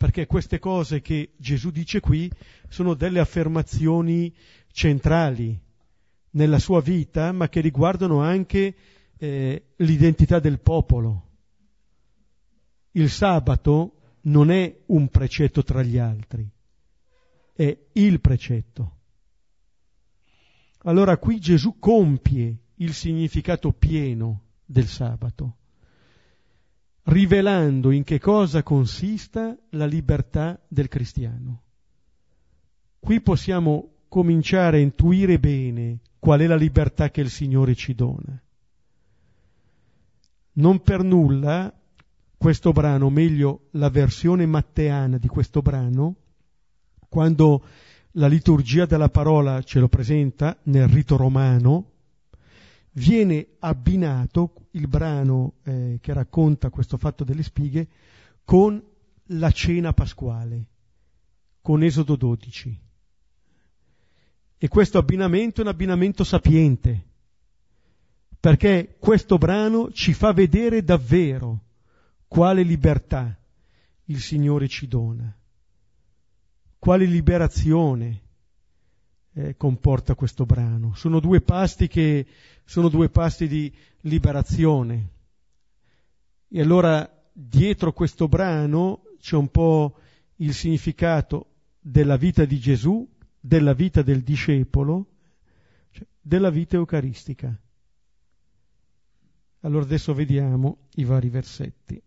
perché 0.00 0.26
queste 0.26 0.58
cose 0.58 1.02
che 1.02 1.32
Gesù 1.36 1.70
dice 1.70 2.00
qui 2.00 2.30
sono 2.70 2.94
delle 2.94 3.20
affermazioni 3.20 4.34
centrali 4.72 5.60
nella 6.30 6.58
sua 6.58 6.80
vita, 6.80 7.32
ma 7.32 7.50
che 7.50 7.60
riguardano 7.60 8.22
anche 8.22 8.74
eh, 9.18 9.64
l'identità 9.76 10.38
del 10.38 10.58
popolo. 10.58 11.26
Il 12.92 13.10
sabato 13.10 13.99
non 14.22 14.50
è 14.50 14.80
un 14.86 15.08
precetto 15.08 15.62
tra 15.62 15.82
gli 15.82 15.98
altri, 15.98 16.48
è 17.52 17.78
il 17.92 18.20
precetto. 18.20 18.96
Allora 20.84 21.16
qui 21.18 21.38
Gesù 21.38 21.78
compie 21.78 22.56
il 22.76 22.94
significato 22.94 23.72
pieno 23.72 24.42
del 24.64 24.86
sabato 24.86 25.56
rivelando 27.04 27.90
in 27.90 28.04
che 28.04 28.18
cosa 28.18 28.62
consista 28.62 29.56
la 29.70 29.86
libertà 29.86 30.60
del 30.66 30.88
cristiano. 30.88 31.62
Qui 32.98 33.20
possiamo 33.20 33.94
cominciare 34.08 34.78
a 34.78 34.80
intuire 34.80 35.38
bene 35.38 36.00
qual 36.18 36.40
è 36.40 36.46
la 36.46 36.56
libertà 36.56 37.10
che 37.10 37.20
il 37.20 37.30
Signore 37.30 37.74
ci 37.74 37.94
dona. 37.94 38.40
Non 40.52 40.82
per 40.82 41.02
nulla 41.02 41.72
questo 42.40 42.72
brano, 42.72 43.04
o 43.04 43.10
meglio 43.10 43.68
la 43.72 43.90
versione 43.90 44.46
matteana 44.46 45.18
di 45.18 45.28
questo 45.28 45.60
brano, 45.60 46.14
quando 47.06 47.62
la 48.12 48.28
liturgia 48.28 48.86
della 48.86 49.10
parola 49.10 49.62
ce 49.62 49.78
lo 49.78 49.88
presenta 49.88 50.58
nel 50.62 50.88
rito 50.88 51.18
romano, 51.18 51.90
viene 52.92 53.46
abbinato 53.58 54.68
il 54.70 54.88
brano 54.88 55.56
eh, 55.64 55.98
che 56.00 56.14
racconta 56.14 56.70
questo 56.70 56.96
fatto 56.96 57.24
delle 57.24 57.42
spighe 57.42 57.86
con 58.42 58.82
la 59.22 59.50
cena 59.50 59.92
pasquale, 59.92 60.64
con 61.60 61.82
Esodo 61.82 62.16
12. 62.16 62.80
E 64.56 64.68
questo 64.68 64.96
abbinamento 64.96 65.60
è 65.60 65.64
un 65.64 65.68
abbinamento 65.68 66.24
sapiente, 66.24 67.04
perché 68.40 68.96
questo 68.98 69.36
brano 69.36 69.92
ci 69.92 70.14
fa 70.14 70.32
vedere 70.32 70.82
davvero 70.82 71.64
quale 72.30 72.62
libertà 72.62 73.36
il 74.04 74.20
Signore 74.20 74.68
ci 74.68 74.86
dona, 74.86 75.36
quale 76.78 77.04
liberazione 77.04 78.22
eh, 79.32 79.56
comporta 79.56 80.14
questo 80.14 80.46
brano. 80.46 80.94
Sono 80.94 81.18
due 81.18 81.40
pasti 81.40 81.88
che 81.88 82.24
sono 82.64 82.88
due 82.88 83.08
pasti 83.08 83.48
di 83.48 83.74
liberazione. 84.02 85.08
E 86.46 86.60
allora 86.60 87.04
dietro 87.32 87.92
questo 87.92 88.28
brano 88.28 89.02
c'è 89.18 89.34
un 89.34 89.48
po' 89.48 89.98
il 90.36 90.54
significato 90.54 91.46
della 91.80 92.16
vita 92.16 92.44
di 92.44 92.60
Gesù, 92.60 93.08
della 93.40 93.72
vita 93.72 94.02
del 94.02 94.22
discepolo, 94.22 95.14
cioè 95.90 96.06
della 96.20 96.50
vita 96.50 96.76
eucaristica. 96.76 97.60
Allora 99.62 99.82
adesso 99.82 100.14
vediamo 100.14 100.86
i 100.94 101.02
vari 101.02 101.28
versetti. 101.28 102.00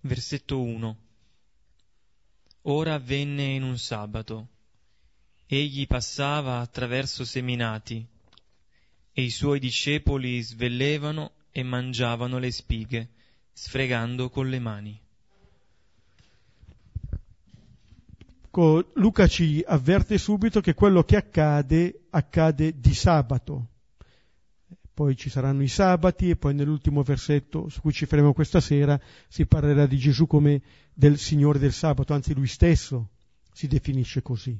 Versetto 0.00 0.60
1 0.60 0.96
Ora 2.62 2.94
avvenne 2.94 3.44
in 3.44 3.62
un 3.62 3.78
sabato. 3.78 4.48
Egli 5.46 5.86
passava 5.86 6.60
attraverso 6.60 7.24
seminati 7.24 8.06
e 9.12 9.22
i 9.22 9.30
suoi 9.30 9.58
discepoli 9.58 10.40
svelevano 10.42 11.32
e 11.50 11.62
mangiavano 11.62 12.38
le 12.38 12.52
spighe, 12.52 13.08
sfregando 13.52 14.30
con 14.30 14.48
le 14.48 14.58
mani. 14.58 15.00
Luca 18.94 19.26
ci 19.26 19.64
avverte 19.66 20.18
subito 20.18 20.60
che 20.60 20.74
quello 20.74 21.04
che 21.04 21.16
accade 21.16 22.06
accade 22.10 22.78
di 22.78 22.94
sabato. 22.94 23.77
Poi 24.98 25.16
ci 25.16 25.30
saranno 25.30 25.62
i 25.62 25.68
sabati 25.68 26.28
e 26.28 26.34
poi 26.34 26.54
nell'ultimo 26.54 27.04
versetto 27.04 27.68
su 27.68 27.80
cui 27.80 27.92
ci 27.92 28.04
faremo 28.04 28.32
questa 28.32 28.58
sera 28.58 29.00
si 29.28 29.46
parlerà 29.46 29.86
di 29.86 29.96
Gesù 29.96 30.26
come 30.26 30.60
del 30.92 31.18
Signore 31.18 31.60
del 31.60 31.72
sabato, 31.72 32.14
anzi 32.14 32.34
lui 32.34 32.48
stesso 32.48 33.10
si 33.52 33.68
definisce 33.68 34.22
così. 34.22 34.58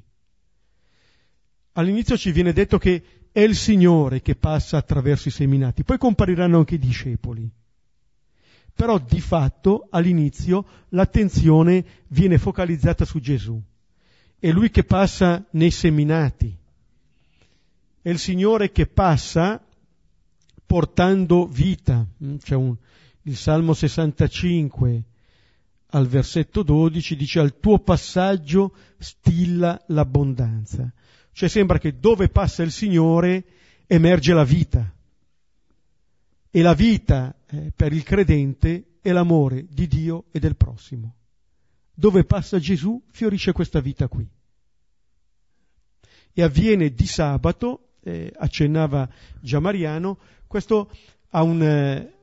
All'inizio 1.73 2.15
ci 2.15 2.31
viene 2.31 2.53
detto 2.53 2.77
che 2.77 3.03
è 3.33 3.41
il 3.41 3.53
Signore 3.53 4.21
che 4.21 4.35
passa 4.35 4.77
attraverso 4.77 5.27
i 5.27 5.31
seminati, 5.31 5.83
poi 5.83 5.97
compariranno 5.97 6.59
anche 6.59 6.75
i 6.75 6.79
discepoli. 6.79 7.51
Però 8.73 8.97
di 8.97 9.19
fatto 9.19 9.87
all'inizio 9.89 10.65
l'attenzione 10.91 11.83
viene 12.07 12.37
focalizzata 12.37 13.03
su 13.03 13.19
Gesù. 13.19 13.61
È 14.39 14.49
lui 14.51 14.69
che 14.69 14.85
passa 14.85 15.45
nei 15.49 15.71
seminati. 15.71 16.55
È 18.01 18.07
il 18.07 18.19
Signore 18.19 18.71
che 18.71 18.87
passa 18.87 19.61
portando 20.69 21.47
vita. 21.47 22.05
Mm, 22.23 22.35
c'è 22.35 22.53
un, 22.53 22.75
il 23.23 23.35
Salmo 23.35 23.73
65 23.73 25.03
al 25.87 26.05
versetto 26.05 26.61
12 26.61 27.15
dice 27.15 27.39
al 27.39 27.59
tuo 27.59 27.79
passaggio 27.79 28.75
stilla 28.99 29.83
l'abbondanza. 29.87 30.93
Cioè 31.31 31.49
sembra 31.49 31.79
che 31.79 31.97
dove 31.97 32.29
passa 32.29 32.61
il 32.61 32.71
Signore 32.71 33.45
emerge 33.87 34.31
la 34.33 34.43
vita. 34.43 34.93
E 36.51 36.61
la 36.61 36.75
vita 36.75 37.35
eh, 37.47 37.71
per 37.75 37.91
il 37.91 38.03
credente 38.03 38.97
è 39.01 39.11
l'amore 39.11 39.65
di 39.67 39.87
Dio 39.87 40.25
e 40.29 40.39
del 40.39 40.55
prossimo. 40.55 41.15
Dove 41.95 42.25
passa 42.25 42.59
Gesù 42.59 43.01
fiorisce 43.09 43.53
questa 43.53 43.79
vita 43.79 44.07
qui. 44.07 44.27
E 46.31 46.43
avviene 46.43 46.93
di 46.93 47.07
sabato, 47.07 47.95
eh, 48.03 48.31
accennava 48.37 49.09
già 49.41 49.59
Mariano, 49.59 50.19
questo 50.49 50.89
ha, 51.29 51.43
un, 51.43 51.61
eh, 51.61 52.13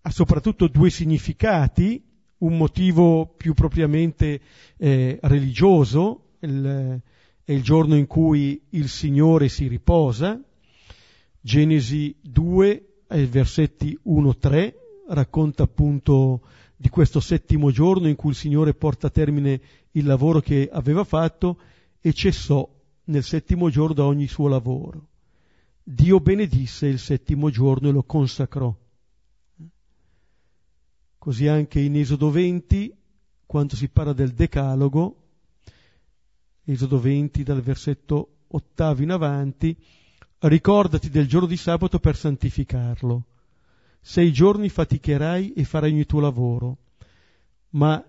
ha 0.00 0.10
soprattutto 0.10 0.66
due 0.66 0.90
significati, 0.90 2.02
un 2.38 2.56
motivo 2.56 3.32
più 3.36 3.54
propriamente 3.54 4.40
eh, 4.76 5.16
religioso, 5.22 6.30
il, 6.40 7.00
è 7.44 7.52
il 7.52 7.62
giorno 7.62 7.94
in 7.94 8.08
cui 8.08 8.60
il 8.70 8.88
Signore 8.88 9.48
si 9.48 9.68
riposa, 9.68 10.42
Genesi 11.40 12.12
2, 12.20 12.86
eh, 13.06 13.26
versetti 13.28 13.96
1-3, 14.04 14.74
racconta 15.10 15.62
appunto 15.62 16.40
di 16.74 16.88
questo 16.88 17.20
settimo 17.20 17.70
giorno 17.70 18.08
in 18.08 18.16
cui 18.16 18.30
il 18.30 18.36
Signore 18.36 18.74
porta 18.74 19.06
a 19.06 19.10
termine 19.10 19.60
il 19.92 20.06
lavoro 20.06 20.40
che 20.40 20.68
aveva 20.72 21.04
fatto 21.04 21.60
e 22.00 22.12
cessò 22.12 22.68
nel 23.04 23.22
settimo 23.22 23.70
giorno 23.70 23.94
da 23.94 24.04
ogni 24.06 24.26
suo 24.26 24.48
lavoro. 24.48 25.06
Dio 25.88 26.18
benedisse 26.18 26.88
il 26.88 26.98
settimo 26.98 27.48
giorno 27.48 27.88
e 27.88 27.92
lo 27.92 28.02
consacrò. 28.02 28.76
Così 31.16 31.46
anche 31.46 31.78
in 31.78 31.94
Esodo 31.94 32.28
20, 32.28 32.92
quando 33.46 33.76
si 33.76 33.88
parla 33.88 34.12
del 34.12 34.32
Decalogo, 34.32 35.22
Esodo 36.64 36.98
20 36.98 37.44
dal 37.44 37.62
versetto 37.62 38.38
ottavo 38.48 39.00
in 39.00 39.12
avanti, 39.12 39.76
ricordati 40.38 41.08
del 41.08 41.28
giorno 41.28 41.46
di 41.46 41.56
sabato 41.56 42.00
per 42.00 42.16
santificarlo. 42.16 43.24
Sei 44.00 44.32
giorni 44.32 44.68
faticherai 44.68 45.52
e 45.52 45.62
farai 45.62 45.94
il 45.94 46.04
tuo 46.04 46.18
lavoro, 46.18 46.78
ma 47.70 48.04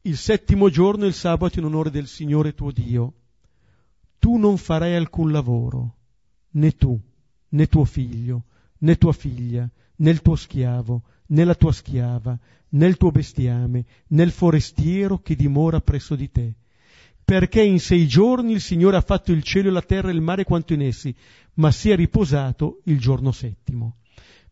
il 0.00 0.16
settimo 0.16 0.70
giorno 0.70 1.04
è 1.04 1.08
il 1.08 1.12
sabato 1.12 1.58
in 1.58 1.66
onore 1.66 1.90
del 1.90 2.06
Signore 2.06 2.54
tuo 2.54 2.72
Dio. 2.72 3.12
Tu 4.18 4.38
non 4.38 4.56
farai 4.56 4.94
alcun 4.94 5.30
lavoro, 5.30 5.96
né 6.52 6.72
tu, 6.72 6.98
né 7.50 7.66
tuo 7.66 7.84
figlio, 7.84 8.44
né 8.78 8.96
tua 8.96 9.12
figlia, 9.12 9.68
né 9.96 10.10
il 10.10 10.20
tuo 10.20 10.36
schiavo, 10.36 11.02
né 11.28 11.44
la 11.44 11.54
tua 11.54 11.72
schiava, 11.72 12.38
né 12.70 12.86
il 12.86 12.96
tuo 12.96 13.10
bestiame, 13.10 13.84
né 14.08 14.22
il 14.22 14.30
forestiero 14.30 15.18
che 15.18 15.34
dimora 15.34 15.80
presso 15.80 16.14
di 16.14 16.30
te 16.30 16.54
perché 17.28 17.62
in 17.62 17.78
sei 17.78 18.06
giorni 18.06 18.52
il 18.52 18.62
Signore 18.62 18.96
ha 18.96 19.02
fatto 19.02 19.32
il 19.32 19.42
cielo 19.42 19.70
la 19.70 19.82
terra 19.82 20.08
e 20.08 20.14
il 20.14 20.22
mare 20.22 20.44
quanto 20.44 20.72
in 20.72 20.80
essi, 20.80 21.14
ma 21.56 21.70
si 21.70 21.90
è 21.90 21.94
riposato 21.94 22.80
il 22.84 22.98
giorno 22.98 23.32
settimo. 23.32 23.96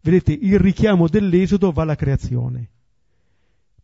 Vedete, 0.03 0.35
il 0.35 0.59
richiamo 0.59 1.09
dell'Esodo 1.09 1.73
va 1.73 1.85
alla 1.85 1.95
creazione. 1.95 2.69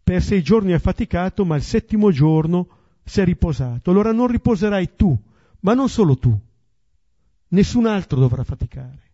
Per 0.02 0.22
sei 0.22 0.42
giorni 0.42 0.74
ha 0.74 0.78
faticato, 0.78 1.46
ma 1.46 1.56
il 1.56 1.62
settimo 1.62 2.10
giorno 2.10 2.68
si 3.02 3.22
è 3.22 3.24
riposato. 3.24 3.90
Allora 3.90 4.12
non 4.12 4.26
riposerai 4.26 4.90
tu, 4.94 5.18
ma 5.60 5.72
non 5.72 5.88
solo 5.88 6.18
tu. 6.18 6.38
Nessun 7.52 7.86
altro 7.86 8.18
dovrà 8.18 8.44
faticare. 8.44 9.10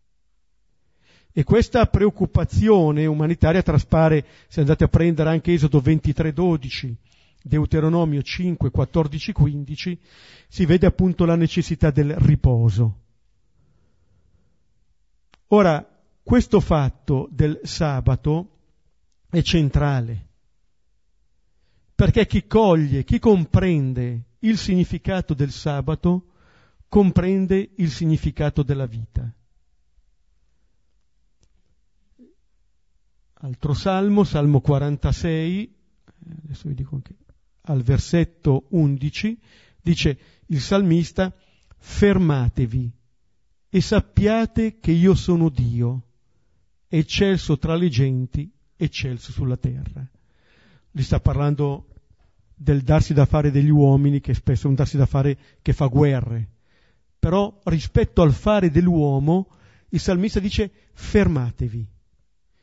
E 1.32 1.44
questa 1.44 1.86
preoccupazione 1.86 3.06
umanitaria 3.06 3.62
traspare, 3.62 4.24
se 4.48 4.60
andate 4.60 4.84
a 4.84 4.88
prendere 4.88 5.30
anche 5.30 5.52
Esodo 5.52 5.80
23, 5.80 6.32
12, 6.32 6.96
Deuteronomio 7.42 8.22
5, 8.22 8.70
14, 8.70 9.32
15, 9.32 10.00
si 10.48 10.66
vede 10.66 10.86
appunto 10.86 11.24
la 11.24 11.36
necessità 11.36 11.90
del 11.90 12.14
riposo. 12.16 13.02
Ora, 15.48 15.86
questo 16.22 16.60
fatto 16.60 17.28
del 17.30 17.60
sabato 17.62 18.50
è 19.30 19.40
centrale, 19.42 20.26
perché 21.94 22.26
chi 22.26 22.46
coglie, 22.46 23.04
chi 23.04 23.18
comprende 23.18 24.24
il 24.40 24.58
significato 24.58 25.34
del 25.34 25.50
sabato, 25.50 26.24
comprende 26.88 27.70
il 27.76 27.90
significato 27.90 28.62
della 28.62 28.86
vita. 28.86 29.30
Altro 33.40 33.74
salmo, 33.74 34.24
Salmo 34.24 34.60
46, 34.60 35.76
adesso 36.42 36.68
vi 36.68 36.74
dico 36.74 36.96
anche 36.96 37.14
al 37.62 37.82
versetto 37.82 38.66
11, 38.70 39.38
dice 39.80 40.18
il 40.46 40.60
salmista, 40.60 41.32
fermatevi 41.76 42.90
e 43.68 43.80
sappiate 43.80 44.80
che 44.80 44.90
io 44.90 45.14
sono 45.14 45.50
Dio, 45.50 46.02
eccelso 46.88 47.58
tra 47.58 47.76
le 47.76 47.88
genti, 47.88 48.50
eccelso 48.74 49.30
sulla 49.30 49.56
terra. 49.56 50.04
Gli 50.90 51.02
sta 51.02 51.20
parlando 51.20 51.88
del 52.54 52.82
darsi 52.82 53.14
da 53.14 53.26
fare 53.26 53.52
degli 53.52 53.68
uomini, 53.68 54.20
che 54.20 54.34
spesso 54.34 54.66
è 54.66 54.70
un 54.70 54.74
darsi 54.74 54.96
da 54.96 55.06
fare 55.06 55.38
che 55.62 55.72
fa 55.72 55.86
guerre. 55.86 56.56
Però 57.18 57.60
rispetto 57.64 58.22
al 58.22 58.32
fare 58.32 58.70
dell'uomo, 58.70 59.48
il 59.90 60.00
salmista 60.00 60.40
dice 60.40 60.70
fermatevi, 60.92 61.86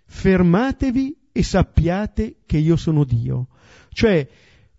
fermatevi 0.06 1.18
e 1.32 1.44
sappiate 1.44 2.38
che 2.46 2.58
io 2.58 2.76
sono 2.76 3.04
Dio. 3.04 3.48
Cioè 3.90 4.28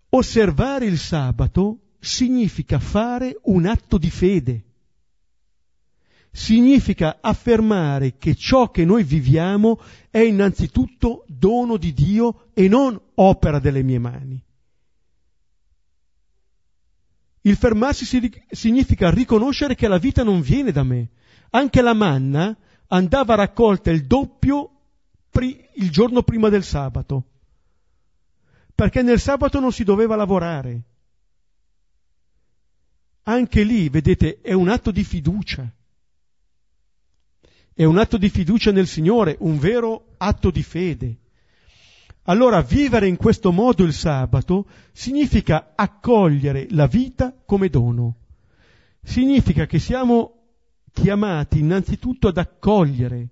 Osservare 0.09 0.85
il 0.85 0.97
sabato 0.97 1.79
significa 1.99 2.79
fare 2.79 3.37
un 3.43 3.65
atto 3.65 3.97
di 3.97 4.09
fede. 4.09 4.63
Significa 6.31 7.17
affermare 7.19 8.17
che 8.17 8.35
ciò 8.35 8.69
che 8.71 8.85
noi 8.85 9.03
viviamo 9.03 9.79
è 10.09 10.19
innanzitutto 10.19 11.25
dono 11.27 11.77
di 11.77 11.93
Dio 11.93 12.49
e 12.53 12.67
non 12.67 12.99
opera 13.15 13.59
delle 13.59 13.83
mie 13.83 13.99
mani. 13.99 14.41
Il 17.47 17.55
fermarsi 17.55 18.05
significa 18.49 19.09
riconoscere 19.09 19.75
che 19.75 19.87
la 19.87 19.97
vita 19.97 20.23
non 20.23 20.41
viene 20.41 20.71
da 20.71 20.83
me. 20.83 21.09
Anche 21.51 21.81
la 21.81 21.93
manna 21.93 22.55
andava 22.87 23.35
raccolta 23.35 23.89
il 23.89 24.05
doppio 24.05 24.71
il 25.39 25.91
giorno 25.91 26.23
prima 26.23 26.49
del 26.49 26.63
sabato 26.63 27.25
perché 28.77 29.01
nel 29.01 29.19
sabato 29.19 29.59
non 29.59 29.71
si 29.71 29.83
doveva 29.83 30.15
lavorare. 30.15 30.81
Anche 33.23 33.63
lì, 33.63 33.89
vedete, 33.89 34.39
è 34.39 34.53
un 34.53 34.69
atto 34.69 34.91
di 34.91 35.03
fiducia. 35.03 35.67
È 37.73 37.83
un 37.83 37.97
atto 37.97 38.17
di 38.19 38.29
fiducia 38.29 38.71
nel 38.71 38.85
Signore, 38.85 39.35
un 39.39 39.57
vero 39.57 40.13
atto 40.17 40.51
di 40.51 40.61
fede. 40.61 41.17
Allora 42.29 42.61
vivere 42.61 43.07
in 43.07 43.15
questo 43.15 43.53
modo 43.53 43.83
il 43.83 43.93
sabato 43.93 44.67
significa 44.91 45.71
accogliere 45.75 46.67
la 46.71 46.85
vita 46.85 47.33
come 47.45 47.69
dono. 47.69 48.15
Significa 49.01 49.65
che 49.65 49.79
siamo 49.79 50.33
chiamati 50.91 51.59
innanzitutto 51.59 52.27
ad 52.27 52.37
accogliere 52.37 53.29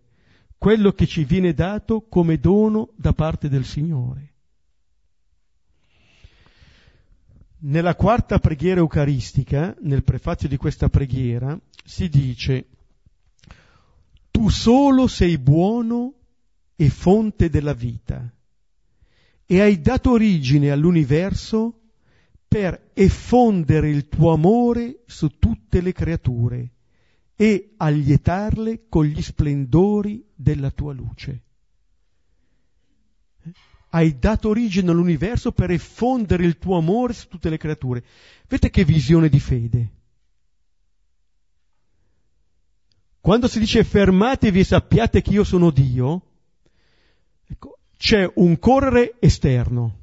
quello 0.58 0.94
che 0.94 1.08
ci 1.08 1.26
viene 1.26 1.54
dato 1.54 2.06
come 2.08 2.40
dono 2.40 2.92
da 2.96 3.12
parte 3.12 3.50
del 3.50 3.66
Signore. 3.66 4.34
Nella 7.66 7.96
quarta 7.96 8.40
preghiera 8.40 8.80
eucaristica, 8.80 9.76
nel 9.82 10.04
prefazio 10.04 10.48
di 10.48 10.56
questa 10.56 10.88
preghiera, 10.88 11.60
si 11.84 12.08
dice 12.08 12.68
Tu 14.32 14.48
solo 14.48 15.08
sei 15.08 15.38
buono 15.38 16.14
e 16.78 16.90
fonte 16.90 17.50
della 17.50 17.74
vita 17.74 18.30
e 19.46 19.62
hai 19.62 19.80
dato 19.80 20.12
origine 20.12 20.72
all'universo 20.72 21.82
per 22.48 22.92
effondere 22.94 23.90
il 23.90 24.08
tuo 24.08 24.32
amore 24.32 25.04
su 25.06 25.38
tutte 25.38 25.82
le 25.82 25.92
creature 25.92 26.72
e 27.36 27.74
allietarle 27.78 28.86
con 28.88 29.06
gli 29.06 29.22
splendori 29.22 30.26
della 30.34 30.72
tua 30.72 30.94
luce. 30.94 31.42
Hai 33.90 34.18
dato 34.18 34.50
origine 34.50 34.92
all'universo 34.92 35.52
per 35.52 35.72
effondere 35.72 36.46
il 36.46 36.58
tuo 36.58 36.78
amore 36.78 37.14
su 37.14 37.28
tutte 37.28 37.50
le 37.50 37.58
creature. 37.58 38.04
Vedete 38.48 38.70
che 38.70 38.84
visione 38.84 39.30
di 39.30 39.40
fede. 39.40 39.92
Quando 43.20 43.48
si 43.48 43.60
dice 43.60 43.84
fermatevi 43.84 44.60
e 44.60 44.64
sappiate 44.64 45.22
che 45.22 45.32
io 45.32 45.44
sono 45.44 45.72
Dio, 45.72 46.35
c'è 47.98 48.30
un 48.36 48.60
correre 48.60 49.16
esterno, 49.20 50.00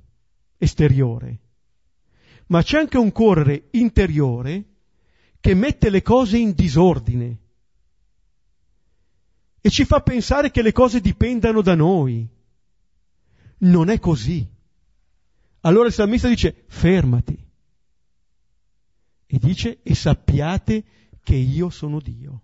esteriore, 0.58 1.38
ma 2.46 2.62
c'è 2.62 2.78
anche 2.78 2.98
un 2.98 3.12
correre 3.12 3.68
interiore 3.72 4.64
che 5.40 5.54
mette 5.54 5.90
le 5.90 6.02
cose 6.02 6.38
in 6.38 6.52
disordine 6.52 7.38
e 9.60 9.70
ci 9.70 9.84
fa 9.84 10.00
pensare 10.00 10.50
che 10.50 10.60
le 10.60 10.72
cose 10.72 11.00
dipendano 11.00 11.62
da 11.62 11.76
noi. 11.76 12.28
Non 13.58 13.90
è 13.90 14.00
così. 14.00 14.44
Allora 15.60 15.86
il 15.86 15.92
salmista 15.92 16.26
dice 16.26 16.64
fermati 16.66 17.38
e 19.24 19.38
dice 19.38 19.78
e 19.84 19.94
sappiate 19.94 20.84
che 21.22 21.36
io 21.36 21.70
sono 21.70 22.00
Dio. 22.00 22.42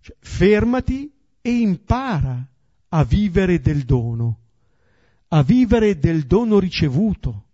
Cioè, 0.00 0.16
fermati 0.20 1.12
e 1.40 1.50
impara 1.50 2.48
a 2.88 3.04
vivere 3.04 3.60
del 3.60 3.84
dono, 3.84 4.40
a 5.28 5.42
vivere 5.42 5.98
del 5.98 6.26
dono 6.26 6.58
ricevuto, 6.58 7.44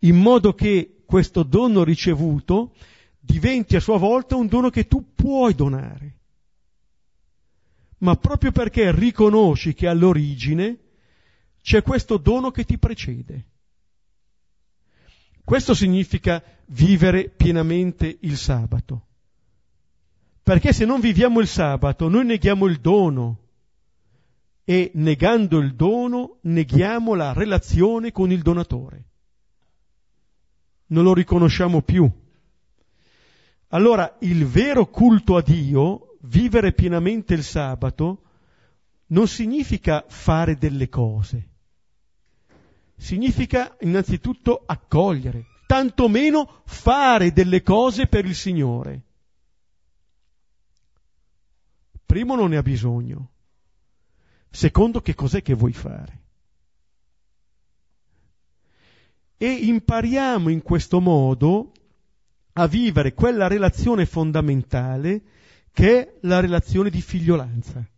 in 0.00 0.16
modo 0.16 0.54
che 0.54 1.02
questo 1.04 1.42
dono 1.42 1.82
ricevuto 1.82 2.74
diventi 3.18 3.76
a 3.76 3.80
sua 3.80 3.98
volta 3.98 4.36
un 4.36 4.46
dono 4.46 4.70
che 4.70 4.86
tu 4.86 5.14
puoi 5.14 5.54
donare. 5.54 6.16
Ma 7.98 8.14
proprio 8.14 8.52
perché 8.52 8.92
riconosci 8.92 9.74
che 9.74 9.88
all'origine 9.88 10.78
c'è 11.60 11.82
questo 11.82 12.16
dono 12.16 12.50
che 12.50 12.64
ti 12.64 12.78
precede. 12.78 13.46
Questo 15.42 15.74
significa 15.74 16.42
vivere 16.66 17.30
pienamente 17.30 18.18
il 18.20 18.36
sabato. 18.36 19.06
Perché 20.42 20.72
se 20.72 20.84
non 20.84 21.00
viviamo 21.00 21.40
il 21.40 21.48
sabato, 21.48 22.08
noi 22.08 22.24
neghiamo 22.24 22.66
il 22.66 22.78
dono 22.80 23.47
e 24.70 24.90
negando 24.96 25.60
il 25.60 25.74
dono 25.74 26.40
neghiamo 26.42 27.14
la 27.14 27.32
relazione 27.32 28.12
con 28.12 28.30
il 28.30 28.42
donatore. 28.42 29.04
Non 30.88 31.04
lo 31.04 31.14
riconosciamo 31.14 31.80
più. 31.80 32.06
Allora 33.68 34.18
il 34.20 34.44
vero 34.44 34.84
culto 34.84 35.36
a 35.36 35.40
Dio, 35.40 36.18
vivere 36.20 36.74
pienamente 36.74 37.32
il 37.32 37.44
sabato, 37.44 38.24
non 39.06 39.26
significa 39.26 40.04
fare 40.06 40.56
delle 40.56 40.90
cose. 40.90 41.48
Significa 42.94 43.74
innanzitutto 43.80 44.64
accogliere, 44.66 45.46
tantomeno 45.66 46.60
fare 46.66 47.32
delle 47.32 47.62
cose 47.62 48.06
per 48.06 48.26
il 48.26 48.34
Signore. 48.34 49.00
Primo 52.04 52.36
non 52.36 52.50
ne 52.50 52.58
ha 52.58 52.62
bisogno. 52.62 53.30
Secondo, 54.50 55.00
che 55.00 55.14
cos'è 55.14 55.42
che 55.42 55.54
vuoi 55.54 55.72
fare? 55.72 56.22
E 59.36 59.50
impariamo 59.50 60.48
in 60.48 60.62
questo 60.62 61.00
modo 61.00 61.72
a 62.54 62.66
vivere 62.66 63.14
quella 63.14 63.46
relazione 63.46 64.04
fondamentale 64.04 65.22
che 65.72 66.00
è 66.00 66.18
la 66.22 66.40
relazione 66.40 66.90
di 66.90 67.00
figliolanza, 67.00 67.88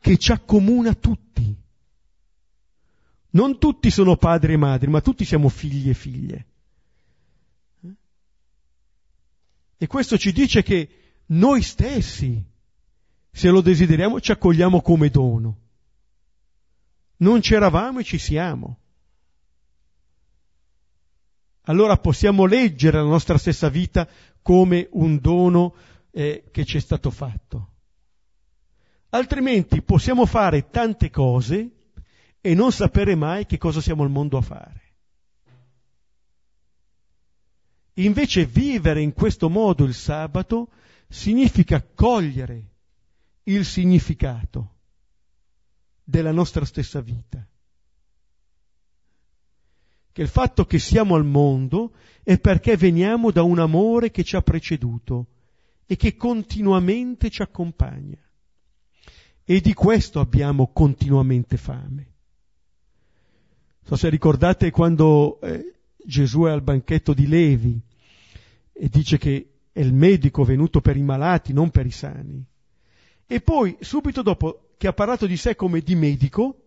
che 0.00 0.16
ci 0.16 0.32
accomuna 0.32 0.94
tutti. 0.94 1.54
Non 3.30 3.58
tutti 3.58 3.90
sono 3.90 4.16
padri 4.16 4.54
e 4.54 4.56
madri, 4.56 4.88
ma 4.88 5.02
tutti 5.02 5.26
siamo 5.26 5.50
figli 5.50 5.90
e 5.90 5.94
figlie. 5.94 6.46
E 9.76 9.86
questo 9.86 10.16
ci 10.16 10.32
dice 10.32 10.62
che 10.62 10.88
noi 11.26 11.60
stessi 11.62 12.42
se 13.38 13.50
lo 13.50 13.60
desideriamo 13.60 14.18
ci 14.18 14.32
accogliamo 14.32 14.82
come 14.82 15.10
dono. 15.10 15.58
Non 17.18 17.38
c'eravamo 17.38 18.00
e 18.00 18.02
ci 18.02 18.18
siamo. 18.18 18.78
Allora 21.66 21.96
possiamo 21.98 22.46
leggere 22.46 22.96
la 22.96 23.08
nostra 23.08 23.38
stessa 23.38 23.68
vita 23.68 24.08
come 24.42 24.88
un 24.90 25.20
dono 25.20 25.76
eh, 26.10 26.48
che 26.50 26.64
ci 26.64 26.78
è 26.78 26.80
stato 26.80 27.12
fatto. 27.12 27.74
Altrimenti 29.10 29.82
possiamo 29.82 30.26
fare 30.26 30.68
tante 30.68 31.08
cose 31.08 31.92
e 32.40 32.54
non 32.54 32.72
sapere 32.72 33.14
mai 33.14 33.46
che 33.46 33.56
cosa 33.56 33.80
siamo 33.80 34.02
al 34.02 34.10
mondo 34.10 34.36
a 34.36 34.42
fare. 34.42 34.82
Invece 37.94 38.46
vivere 38.46 39.00
in 39.00 39.12
questo 39.12 39.48
modo 39.48 39.84
il 39.84 39.94
sabato 39.94 40.70
significa 41.08 41.80
cogliere 41.80 42.72
il 43.48 43.64
significato 43.64 44.74
della 46.04 46.32
nostra 46.32 46.64
stessa 46.64 47.00
vita. 47.00 47.46
Che 50.12 50.22
il 50.22 50.28
fatto 50.28 50.64
che 50.64 50.78
siamo 50.78 51.14
al 51.14 51.24
mondo 51.24 51.92
è 52.22 52.38
perché 52.38 52.76
veniamo 52.76 53.30
da 53.30 53.42
un 53.42 53.58
amore 53.58 54.10
che 54.10 54.24
ci 54.24 54.36
ha 54.36 54.42
preceduto 54.42 55.26
e 55.86 55.96
che 55.96 56.16
continuamente 56.16 57.30
ci 57.30 57.42
accompagna. 57.42 58.18
E 59.44 59.60
di 59.60 59.72
questo 59.72 60.20
abbiamo 60.20 60.70
continuamente 60.72 61.56
fame. 61.56 62.12
So 63.84 63.96
se 63.96 64.10
ricordate 64.10 64.70
quando 64.70 65.40
eh, 65.40 65.72
Gesù 66.04 66.42
è 66.42 66.50
al 66.50 66.60
banchetto 66.60 67.14
di 67.14 67.26
Levi 67.26 67.80
e 68.72 68.88
dice 68.90 69.16
che 69.16 69.52
è 69.72 69.80
il 69.80 69.94
medico 69.94 70.44
venuto 70.44 70.82
per 70.82 70.98
i 70.98 71.02
malati, 71.02 71.54
non 71.54 71.70
per 71.70 71.86
i 71.86 71.90
sani. 71.90 72.46
E 73.30 73.42
poi, 73.42 73.76
subito 73.80 74.22
dopo 74.22 74.70
che 74.78 74.86
ha 74.86 74.94
parlato 74.94 75.26
di 75.26 75.36
sé 75.36 75.54
come 75.54 75.80
di 75.80 75.94
medico, 75.94 76.62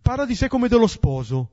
parla 0.00 0.24
di 0.24 0.36
sé 0.36 0.46
come 0.46 0.68
dello 0.68 0.86
sposo. 0.86 1.50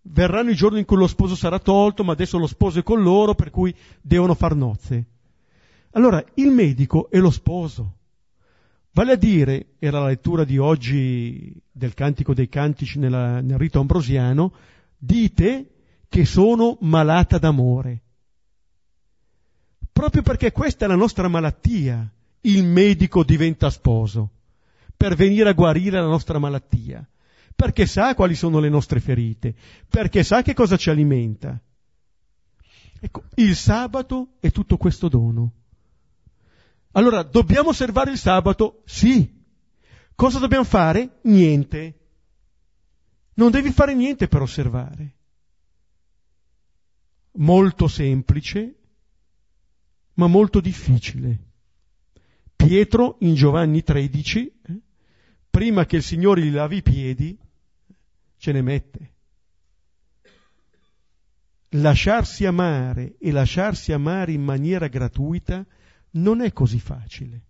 Verranno 0.00 0.48
i 0.48 0.54
giorni 0.54 0.78
in 0.78 0.86
cui 0.86 0.96
lo 0.96 1.06
sposo 1.06 1.36
sarà 1.36 1.58
tolto, 1.58 2.04
ma 2.04 2.12
adesso 2.12 2.38
lo 2.38 2.46
sposo 2.46 2.78
è 2.78 2.82
con 2.82 3.02
loro, 3.02 3.34
per 3.34 3.50
cui 3.50 3.76
devono 4.00 4.34
far 4.34 4.56
nozze. 4.56 5.04
Allora, 5.90 6.24
il 6.36 6.50
medico 6.50 7.10
è 7.10 7.18
lo 7.18 7.30
sposo. 7.30 7.98
Vale 8.92 9.12
a 9.12 9.16
dire, 9.16 9.74
era 9.78 10.00
la 10.00 10.06
lettura 10.06 10.44
di 10.44 10.56
oggi 10.56 11.54
del 11.70 11.92
Cantico 11.92 12.32
dei 12.32 12.48
Cantici 12.48 12.98
nella, 12.98 13.42
nel 13.42 13.58
rito 13.58 13.78
ambrosiano, 13.78 14.54
dite 14.96 15.70
che 16.08 16.24
sono 16.24 16.78
malata 16.80 17.36
d'amore. 17.36 18.00
Proprio 19.92 20.22
perché 20.22 20.50
questa 20.50 20.86
è 20.86 20.88
la 20.88 20.94
nostra 20.94 21.28
malattia 21.28 22.10
il 22.42 22.64
medico 22.64 23.24
diventa 23.24 23.70
sposo 23.70 24.30
per 24.96 25.14
venire 25.14 25.48
a 25.48 25.54
guarire 25.54 26.00
la 26.00 26.06
nostra 26.06 26.38
malattia, 26.38 27.06
perché 27.54 27.86
sa 27.86 28.14
quali 28.14 28.34
sono 28.34 28.60
le 28.60 28.68
nostre 28.68 29.00
ferite, 29.00 29.54
perché 29.88 30.22
sa 30.22 30.42
che 30.42 30.54
cosa 30.54 30.76
ci 30.76 30.90
alimenta. 30.90 31.60
Ecco, 33.00 33.24
il 33.34 33.56
sabato 33.56 34.34
è 34.38 34.50
tutto 34.50 34.76
questo 34.76 35.08
dono. 35.08 35.52
Allora, 36.92 37.22
dobbiamo 37.22 37.70
osservare 37.70 38.12
il 38.12 38.18
sabato? 38.18 38.82
Sì. 38.84 39.40
Cosa 40.14 40.38
dobbiamo 40.38 40.64
fare? 40.64 41.18
Niente. 41.22 41.98
Non 43.34 43.50
devi 43.50 43.72
fare 43.72 43.94
niente 43.94 44.28
per 44.28 44.42
osservare. 44.42 45.16
Molto 47.32 47.88
semplice, 47.88 48.74
ma 50.14 50.26
molto 50.26 50.60
difficile. 50.60 51.51
Pietro 52.64 53.16
in 53.20 53.34
Giovanni 53.34 53.82
13 53.82 54.52
eh, 54.62 54.80
prima 55.50 55.84
che 55.84 55.96
il 55.96 56.02
Signore 56.02 56.42
gli 56.42 56.52
lavi 56.52 56.76
i 56.76 56.82
piedi, 56.82 57.36
ce 58.36 58.52
ne 58.52 58.62
mette. 58.62 59.12
Lasciarsi 61.70 62.44
amare 62.46 63.16
e 63.18 63.32
lasciarsi 63.32 63.92
amare 63.92 64.32
in 64.32 64.42
maniera 64.42 64.86
gratuita 64.86 65.66
non 66.12 66.40
è 66.40 66.52
così 66.52 66.78
facile. 66.78 67.42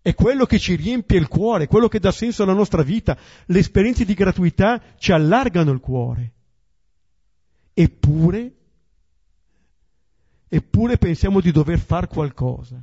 È 0.00 0.14
quello 0.14 0.46
che 0.46 0.58
ci 0.58 0.74
riempie 0.74 1.18
il 1.18 1.28
cuore, 1.28 1.66
quello 1.66 1.88
che 1.88 1.98
dà 1.98 2.12
senso 2.12 2.44
alla 2.44 2.52
nostra 2.52 2.82
vita. 2.82 3.18
Le 3.46 3.58
esperienze 3.58 4.04
di 4.04 4.14
gratuità 4.14 4.82
ci 4.96 5.12
allargano 5.12 5.70
il 5.70 5.80
cuore. 5.80 6.32
Eppure, 7.74 8.52
eppure 10.54 10.98
pensiamo 10.98 11.40
di 11.40 11.50
dover 11.50 11.80
fare 11.80 12.06
qualcosa. 12.06 12.80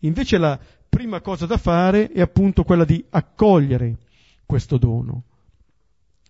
Invece 0.00 0.36
la 0.36 0.60
prima 0.86 1.22
cosa 1.22 1.46
da 1.46 1.56
fare 1.56 2.12
è 2.12 2.20
appunto 2.20 2.62
quella 2.62 2.84
di 2.84 3.02
accogliere 3.08 3.96
questo 4.44 4.76
dono. 4.76 5.22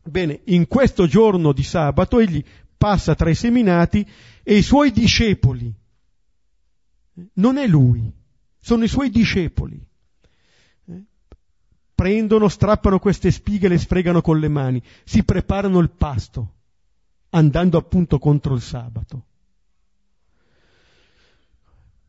Bene, 0.05 0.43
in 0.45 0.69
questo 0.69 1.09
giorno 1.09 1.53
di 1.53 1.65
sabato 1.65 2.21
egli 2.21 2.43
passa 2.77 3.17
tra 3.17 3.29
i 3.29 3.35
seminati 3.35 4.09
e 4.45 4.57
i 4.57 4.63
suoi 4.63 4.93
discepoli. 4.93 5.75
Non 7.33 7.59
è 7.59 7.67
lui, 7.67 8.11
sono 8.61 8.85
i 8.85 8.89
suoi 8.89 9.11
discepoli. 9.11 9.85
Prendono, 11.97 12.49
strappano 12.49 13.01
queste 13.01 13.33
spighe 13.33 13.67
le 13.67 13.77
sfregano 13.77 14.21
con 14.21 14.39
le 14.39 14.49
mani, 14.49 14.81
si 15.03 15.25
preparano 15.25 15.81
il 15.81 15.91
pasto, 15.91 16.58
andando 17.31 17.79
appunto 17.79 18.19
contro 18.19 18.55
il 18.55 18.61
sabato. 18.61 19.25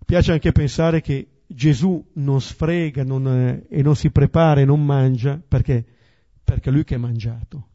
Piace 0.05 0.31
anche 0.31 0.51
pensare 0.51 1.01
che 1.01 1.41
Gesù 1.45 2.03
non 2.13 2.41
sfrega 2.41 3.03
non, 3.03 3.27
eh, 3.27 3.65
e 3.69 3.81
non 3.81 3.95
si 3.95 4.11
prepara 4.11 4.61
e 4.61 4.65
non 4.65 4.83
mangia 4.83 5.39
perché, 5.39 5.85
perché 6.43 6.71
lui 6.71 6.83
che 6.83 6.95
ha 6.95 6.99
mangiato. 6.99 7.67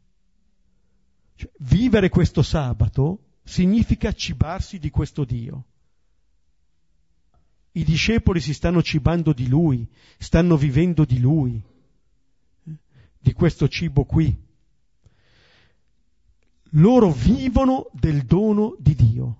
Cioè, 1.35 1.49
vivere 1.59 2.09
questo 2.09 2.41
sabato 2.41 3.37
significa 3.43 4.11
cibarsi 4.11 4.79
di 4.79 4.89
questo 4.89 5.23
Dio. 5.25 5.65
I 7.73 7.83
discepoli 7.83 8.39
si 8.39 8.53
stanno 8.53 8.81
cibando 8.81 9.33
di 9.33 9.47
Lui, 9.49 9.85
stanno 10.17 10.55
vivendo 10.55 11.03
di 11.03 11.19
Lui, 11.19 11.61
di 13.19 13.33
questo 13.33 13.67
cibo 13.67 14.05
qui. 14.05 14.44
Loro 16.77 17.11
vivono 17.11 17.89
del 17.93 18.23
dono 18.23 18.75
di 18.79 18.95
Dio, 18.95 19.37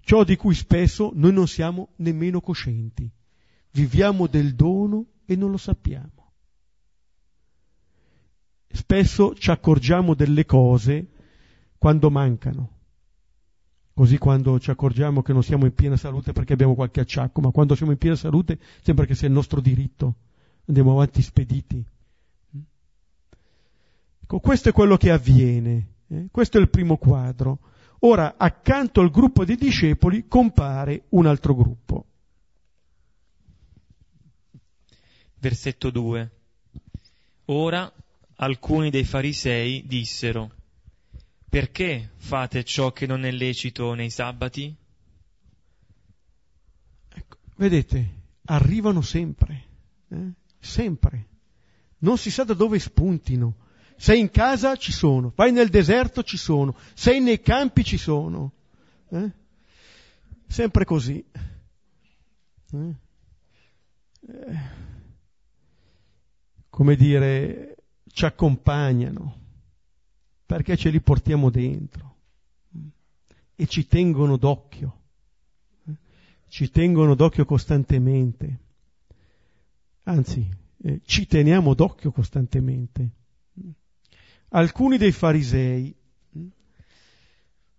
ciò 0.00 0.24
di 0.24 0.36
cui 0.36 0.54
spesso 0.54 1.12
noi 1.14 1.32
non 1.32 1.48
siamo 1.48 1.90
nemmeno 1.96 2.40
coscienti. 2.40 3.10
Viviamo 3.70 4.26
del 4.26 4.54
dono 4.54 5.04
e 5.24 5.36
non 5.36 5.50
lo 5.50 5.56
sappiamo 5.56 6.16
spesso 8.76 9.34
ci 9.34 9.50
accorgiamo 9.50 10.14
delle 10.14 10.44
cose 10.44 11.08
quando 11.78 12.10
mancano. 12.10 12.70
Così 13.94 14.18
quando 14.18 14.60
ci 14.60 14.70
accorgiamo 14.70 15.22
che 15.22 15.32
non 15.32 15.42
siamo 15.42 15.64
in 15.64 15.74
piena 15.74 15.96
salute 15.96 16.32
perché 16.32 16.52
abbiamo 16.52 16.74
qualche 16.74 17.00
acciacco, 17.00 17.40
ma 17.40 17.50
quando 17.50 17.74
siamo 17.74 17.92
in 17.92 17.98
piena 17.98 18.14
salute 18.14 18.58
sembra 18.82 19.06
che 19.06 19.14
sia 19.14 19.26
il 19.26 19.32
nostro 19.32 19.60
diritto. 19.60 20.16
Andiamo 20.66 20.92
avanti 20.92 21.22
spediti. 21.22 21.84
Ecco, 24.26 24.40
questo 24.40 24.70
è 24.70 24.72
quello 24.72 24.96
che 24.96 25.12
avviene. 25.12 25.86
Eh? 26.08 26.26
Questo 26.32 26.58
è 26.58 26.60
il 26.60 26.68
primo 26.68 26.96
quadro. 26.96 27.60
Ora, 28.00 28.34
accanto 28.36 29.00
al 29.00 29.12
gruppo 29.12 29.44
dei 29.44 29.54
discepoli 29.54 30.26
compare 30.26 31.04
un 31.10 31.26
altro 31.26 31.54
gruppo. 31.54 32.06
Versetto 35.38 35.90
2. 35.90 36.30
Ora 37.44 37.92
alcuni 38.38 38.90
dei 38.90 39.04
farisei 39.04 39.86
dissero, 39.86 40.50
perché 41.48 42.10
fate 42.16 42.64
ciò 42.64 42.90
che 42.90 43.06
non 43.06 43.24
è 43.24 43.30
lecito 43.30 43.94
nei 43.94 44.10
sabati? 44.10 44.74
Ecco, 47.14 47.36
vedete, 47.54 48.22
arrivano 48.46 49.02
sempre, 49.02 49.64
eh? 50.08 50.32
sempre. 50.58 51.28
Non 51.98 52.18
si 52.18 52.32
sa 52.32 52.42
da 52.42 52.54
dove 52.54 52.80
spuntino. 52.80 53.58
Sei 53.96 54.20
in 54.20 54.30
casa, 54.30 54.76
ci 54.76 54.92
sono. 54.92 55.32
Vai 55.34 55.52
nel 55.52 55.68
deserto, 55.68 56.22
ci 56.22 56.36
sono. 56.36 56.76
Sei 56.94 57.20
nei 57.20 57.40
campi, 57.40 57.84
ci 57.84 57.96
sono. 57.96 58.52
Eh? 59.08 59.30
Sempre 60.46 60.84
così. 60.84 61.24
Eh? 62.72 62.94
eh 64.28 64.84
come 66.76 66.94
dire, 66.94 67.76
ci 68.12 68.26
accompagnano, 68.26 69.34
perché 70.44 70.76
ce 70.76 70.90
li 70.90 71.00
portiamo 71.00 71.48
dentro 71.48 72.16
e 73.54 73.66
ci 73.66 73.86
tengono 73.86 74.36
d'occhio, 74.36 75.00
ci 76.48 76.70
tengono 76.70 77.14
d'occhio 77.14 77.46
costantemente, 77.46 78.58
anzi 80.02 80.46
eh, 80.82 81.00
ci 81.06 81.26
teniamo 81.26 81.72
d'occhio 81.72 82.12
costantemente. 82.12 83.08
Alcuni 84.50 84.96
dei 84.96 85.12
farisei, 85.12 85.94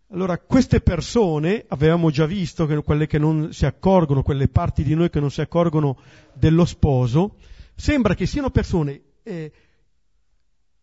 allora 0.10 0.38
queste 0.38 0.80
persone, 0.80 1.66
avevamo 1.68 2.10
già 2.12 2.26
visto 2.26 2.66
che 2.66 2.82
quelle 2.82 3.08
che 3.08 3.18
non 3.18 3.52
si 3.52 3.66
accorgono, 3.66 4.24
quelle 4.24 4.48
parti 4.48 4.84
di 4.84 4.96
noi 4.96 5.10
che 5.10 5.20
non 5.20 5.32
si 5.32 5.42
accorgono 5.42 6.00
dello 6.34 6.66
sposo, 6.66 7.38
sembra 7.76 8.16
che 8.16 8.26
siano 8.26 8.50
persone 8.50 9.02
eh, 9.24 9.52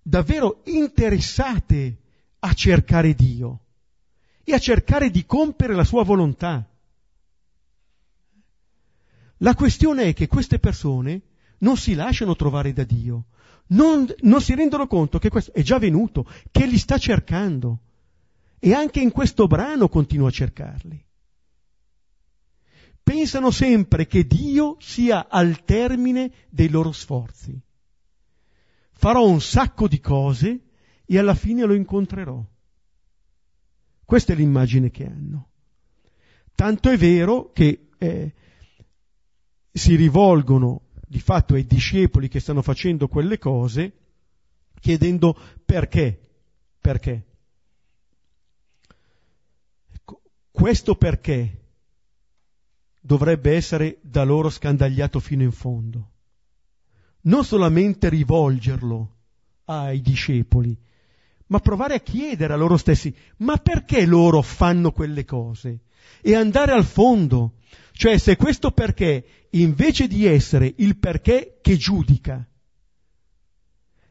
davvero 0.03 0.61
interessate 0.65 1.97
a 2.41 2.53
cercare 2.53 3.15
Dio 3.15 3.61
e 4.45 4.53
a 4.53 4.59
cercare 4.59 5.11
di 5.11 5.25
compiere 5.25 5.75
la 5.75 5.85
sua 5.85 6.05
volontà. 6.05 6.69
La 9.39 9.55
questione 9.55 10.05
è 10.05 10.13
che 10.13 10.27
queste 10.27 10.59
persone 10.59 11.23
non 11.59 11.79
si 11.79 11.95
lasciano 11.95 12.37
trovare 12.37 12.75
da 12.75 12.85
Dio, 12.85 13.25
non, 13.69 14.07
non 14.21 14.41
si 14.41 14.55
rendono 14.55 14.87
conto 14.87 15.19
che 15.19 15.29
questo 15.29 15.53
è 15.53 15.63
già 15.63 15.79
venuto, 15.79 16.29
che 16.51 16.67
li 16.67 16.79
sta 16.79 16.99
cercando 16.99 17.81
e 18.59 18.73
anche 18.73 19.01
in 19.01 19.11
questo 19.11 19.47
brano 19.47 19.89
continua 19.89 20.29
a 20.29 20.33
cercarli. 20.33 21.05
Pensano 23.03 23.51
sempre 23.51 24.07
che 24.07 24.27
Dio 24.27 24.77
sia 24.81 25.29
al 25.29 25.65
termine 25.65 26.33
dei 26.49 26.69
loro 26.69 26.93
sforzi 26.93 27.61
farò 29.05 29.27
un 29.27 29.41
sacco 29.41 29.87
di 29.87 30.01
cose 30.01 30.61
e 31.05 31.19
alla 31.19 31.35
fine 31.35 31.65
lo 31.65 31.75
incontrerò. 31.75 32.43
Questa 34.03 34.33
è 34.33 34.37
l'immagine 34.37 34.91
che 34.91 35.05
hanno. 35.05 35.51
Tanto 36.55 36.89
è 36.89 36.97
vero 36.97 37.53
che 37.53 37.89
eh, 37.99 38.35
si 39.71 39.97
rivolgono 39.97 40.84
di 41.15 41.21
fatto 41.21 41.55
ai 41.55 41.65
discepoli 41.65 42.27
che 42.27 42.41
stanno 42.41 42.61
facendo 42.61 43.07
quelle 43.07 43.39
cose 43.39 43.93
chiedendo 44.81 45.39
perché. 45.65 46.21
Perché? 46.81 47.25
Ecco, 49.93 50.23
questo 50.51 50.97
perché 50.97 51.67
dovrebbe 53.01 53.55
essere 53.55 53.99
da 54.01 54.25
loro 54.25 54.51
scandagliato 54.51 55.21
fino 55.21 55.45
in 55.45 55.53
fondo 55.53 56.11
non 57.27 57.45
solamente 57.45 58.09
rivolgerlo 58.09 59.15
ai 59.67 60.01
discepoli, 60.01 60.77
ma 61.47 61.61
provare 61.61 61.95
a 61.95 62.01
chiedere 62.01 62.53
a 62.53 62.57
loro 62.57 62.77
stessi, 62.77 63.15
ma 63.39 63.57
perché 63.57 64.07
loro 64.07 64.43
fanno 64.43 64.93
quelle 64.93 65.25
cose? 65.25 65.81
E 66.21 66.35
andare 66.35 66.73
al 66.73 66.85
fondo, 66.85 67.55
cioè 67.93 68.19
se 68.19 68.37
questo 68.37 68.71
perché, 68.71 69.25
invece 69.51 70.07
di 70.07 70.27
essere 70.27 70.73
il 70.79 70.97
perché 70.97 71.59
che 71.61 71.77
giudica, 71.77 72.47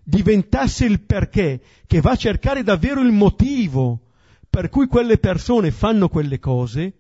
diventasse 0.03 0.85
il 0.85 1.01
perché 1.01 1.61
che 1.87 2.01
va 2.01 2.11
a 2.11 2.17
cercare 2.17 2.61
davvero 2.61 3.01
il 3.01 3.11
motivo 3.11 4.01
per 4.49 4.69
cui 4.69 4.87
quelle 4.87 5.17
persone 5.17 5.71
fanno 5.71 6.09
quelle 6.09 6.37
cose, 6.37 6.93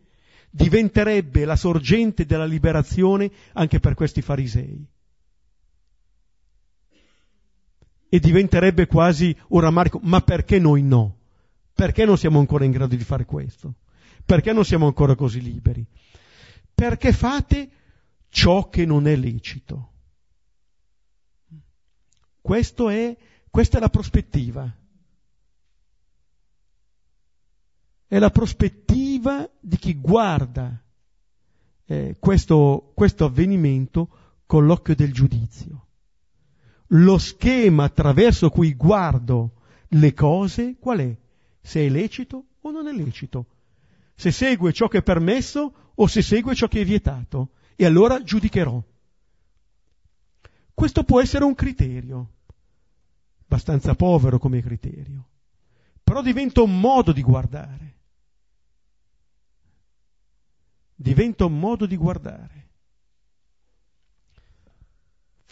diventerebbe 0.49 1.45
la 1.45 1.55
sorgente 1.55 2.25
della 2.25 2.45
liberazione 2.45 3.29
anche 3.53 3.79
per 3.79 3.93
questi 3.93 4.21
farisei. 4.21 4.83
E 8.13 8.19
diventerebbe 8.19 8.85
quasi 8.85 9.35
un 9.47 9.61
rammarico, 9.61 9.99
ma 10.03 10.21
perché 10.21 10.59
noi 10.59 10.83
no? 10.83 11.17
Perché 11.73 12.05
non 12.05 12.15
siamo 12.15 12.37
ancora 12.37 12.63
in 12.63 12.69
grado 12.69 12.95
di 12.95 13.03
fare 13.03 13.25
questo? 13.25 13.73
Perché 14.23 14.53
non 14.53 14.63
siamo 14.63 14.85
ancora 14.85 15.15
così 15.15 15.41
liberi? 15.41 15.83
Perché 16.75 17.11
fate 17.11 17.71
ciò 18.29 18.69
che 18.69 18.85
non 18.85 19.07
è 19.07 19.15
lecito. 19.15 19.93
È, 22.39 23.17
questa 23.49 23.77
è 23.77 23.79
la 23.79 23.89
prospettiva. 23.89 24.71
È 28.05 28.19
la 28.19 28.29
prospettiva 28.29 29.49
di 29.59 29.77
chi 29.77 29.95
guarda 29.95 30.83
eh, 31.85 32.15
questo, 32.19 32.91
questo 32.93 33.25
avvenimento 33.25 34.07
con 34.45 34.67
l'occhio 34.67 34.93
del 34.93 35.11
giudizio. 35.11 35.87
Lo 36.95 37.17
schema 37.17 37.85
attraverso 37.85 38.49
cui 38.49 38.73
guardo 38.75 39.61
le 39.89 40.13
cose, 40.13 40.75
qual 40.79 40.99
è? 40.99 41.17
Se 41.61 41.85
è 41.85 41.89
lecito 41.89 42.45
o 42.61 42.71
non 42.71 42.87
è 42.87 42.91
lecito. 42.91 43.47
Se 44.15 44.31
segue 44.31 44.73
ciò 44.73 44.87
che 44.87 44.99
è 44.99 45.03
permesso 45.03 45.91
o 45.95 46.07
se 46.07 46.21
segue 46.21 46.53
ciò 46.53 46.67
che 46.67 46.81
è 46.81 46.85
vietato. 46.85 47.51
E 47.75 47.85
allora 47.85 48.21
giudicherò. 48.21 48.81
Questo 50.73 51.03
può 51.03 51.21
essere 51.21 51.43
un 51.43 51.55
criterio, 51.55 52.31
abbastanza 53.43 53.95
povero 53.95 54.39
come 54.39 54.61
criterio, 54.61 55.29
però 56.03 56.21
diventa 56.21 56.61
un 56.61 56.79
modo 56.79 57.11
di 57.11 57.21
guardare. 57.21 57.95
Diventa 60.95 61.45
un 61.45 61.59
modo 61.59 61.85
di 61.85 61.95
guardare. 61.95 62.69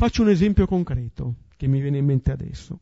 Faccio 0.02 0.24
un 0.24 0.30
esempio 0.30 0.66
concreto 0.66 1.36
che 1.56 1.68
mi 1.68 1.80
viene 1.80 2.00
in 2.00 2.06
mente 2.06 2.32
adesso. 2.32 2.80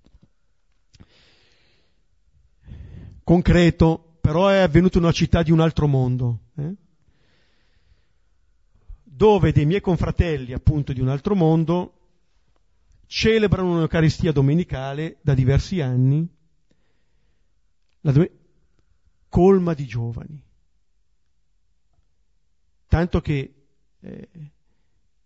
Concreto, 3.26 4.18
però 4.22 4.48
è 4.48 4.60
avvenuto 4.60 5.00
in 5.00 5.04
una 5.04 5.12
città 5.12 5.44
di 5.44 5.52
un 5.52 5.60
altro 5.60 5.86
mondo, 5.86 6.44
eh? 6.56 6.74
dove 9.04 9.52
dei 9.52 9.66
miei 9.66 9.82
confratelli, 9.82 10.54
appunto 10.54 10.94
di 10.94 11.02
un 11.02 11.10
altro 11.10 11.36
mondo, 11.36 11.94
celebrano 13.06 13.74
un'Eucaristia 13.74 14.32
domenicale 14.32 15.18
da 15.20 15.34
diversi 15.34 15.82
anni, 15.82 16.26
dove... 18.00 18.32
colma 19.28 19.74
di 19.74 19.86
giovani. 19.86 20.42
Tanto 22.88 23.20
che, 23.20 23.54
eh, 24.00 24.30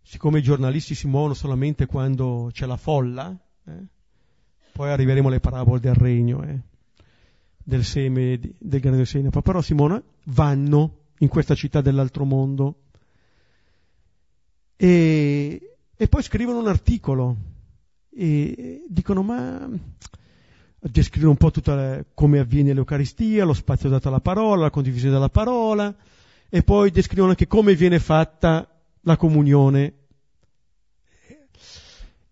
siccome 0.03 0.39
i 0.39 0.43
giornalisti 0.43 0.93
si 0.93 1.07
muovono 1.07 1.33
solamente 1.33 1.85
quando 1.85 2.49
c'è 2.51 2.65
la 2.65 2.77
folla, 2.77 3.35
eh, 3.65 3.71
poi 4.71 4.89
arriveremo 4.89 5.29
alle 5.29 5.39
parabole 5.39 5.79
del 5.79 5.95
regno, 5.95 6.43
eh, 6.43 6.59
del 7.57 7.83
seme, 7.83 8.39
del 8.57 8.79
grano 8.79 8.97
del 8.97 9.07
seme, 9.07 9.29
però 9.29 9.61
si 9.61 9.73
muovono, 9.73 10.03
vanno 10.25 10.97
in 11.19 11.29
questa 11.29 11.55
città 11.55 11.81
dell'altro 11.81 12.25
mondo. 12.25 12.81
E, 14.75 15.77
e 15.95 16.07
poi 16.07 16.23
scrivono 16.23 16.59
un 16.59 16.67
articolo 16.67 17.37
e 18.09 18.83
dicono 18.89 19.23
ma 19.23 19.69
descrivono 20.79 21.31
un 21.31 21.37
po' 21.37 21.51
tutta 21.51 21.75
la, 21.75 22.05
come 22.13 22.39
avviene 22.39 22.73
l'Eucaristia, 22.73 23.45
lo 23.45 23.53
spazio 23.53 23.89
dato 23.89 24.09
alla 24.09 24.19
parola, 24.19 24.63
la 24.63 24.69
condivisione 24.69 25.13
della 25.13 25.29
parola 25.29 25.95
e 26.49 26.61
poi 26.61 26.91
descrivono 26.91 27.29
anche 27.29 27.47
come 27.47 27.75
viene 27.75 27.99
fatta 27.99 28.67
la 29.03 29.17
comunione. 29.17 29.93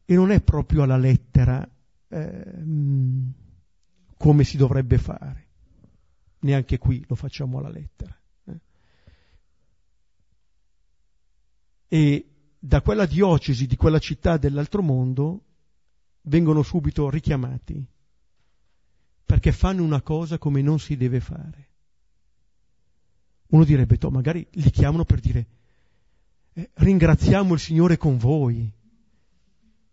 E 0.06 0.14
non 0.16 0.32
è 0.32 0.42
proprio 0.42 0.84
alla 0.84 0.98
lettera 0.98 1.68
eh, 2.10 2.64
come 4.18 4.44
si 4.44 4.58
dovrebbe 4.58 4.98
fare. 4.98 5.48
Neanche 6.40 6.78
qui 6.78 7.06
lo 7.08 7.16
facciamo 7.16 7.60
alla 7.60 7.70
lettera. 7.70 8.20
Eh. 8.46 8.60
E 11.88 12.26
da 12.60 12.82
quella 12.82 13.06
diocesi, 13.06 13.68
di 13.68 13.76
quella 13.76 14.00
città 14.00 14.38
dell'altro 14.38 14.82
mondo, 14.82 15.46
vengono 16.24 16.62
subito 16.62 17.10
richiamati 17.10 17.84
perché 19.32 19.54
fanno 19.54 19.82
una 19.84 20.02
cosa 20.02 20.38
come 20.38 20.62
non 20.62 20.78
si 20.78 20.98
deve 20.98 21.22
fare. 21.22 21.70
Uno 23.48 23.64
direbbe, 23.64 23.98
magari 24.10 24.46
li 24.52 24.70
chiamano 24.70 25.06
per 25.06 25.22
dire, 25.22 25.48
ringraziamo 26.54 27.54
il 27.54 27.60
Signore 27.60 27.98
con 27.98 28.18
voi. 28.18 28.72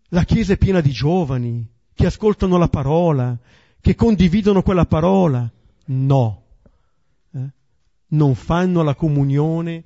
La 0.09 0.23
Chiesa 0.23 0.53
è 0.53 0.57
piena 0.57 0.81
di 0.81 0.91
giovani 0.91 1.67
che 1.93 2.05
ascoltano 2.05 2.57
la 2.57 2.67
parola, 2.67 3.37
che 3.79 3.95
condividono 3.95 4.61
quella 4.61 4.85
parola. 4.85 5.51
No, 5.85 6.43
eh? 7.31 7.49
non 8.07 8.35
fanno 8.35 8.83
la 8.83 8.95
comunione 8.95 9.83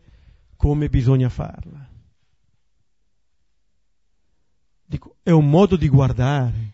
come 0.56 0.90
bisogna 0.90 1.30
farla. 1.30 1.90
Dico, 4.86 5.16
è 5.24 5.32
un 5.32 5.50
modo 5.50 5.76
di 5.76 5.88
guardare. 5.88 6.72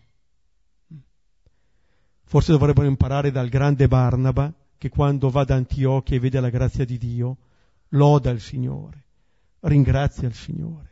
Forse 2.22 2.52
dovrebbero 2.52 2.86
imparare 2.86 3.30
dal 3.30 3.48
grande 3.48 3.88
Barnaba 3.88 4.52
che 4.78 4.88
quando 4.88 5.30
va 5.30 5.44
da 5.44 5.56
Antiochia 5.56 6.16
e 6.16 6.20
vede 6.20 6.38
la 6.38 6.48
grazia 6.48 6.84
di 6.84 6.96
Dio, 6.96 7.36
loda 7.88 8.30
il 8.30 8.40
Signore, 8.40 9.04
ringrazia 9.60 10.28
il 10.28 10.34
Signore. 10.34 10.88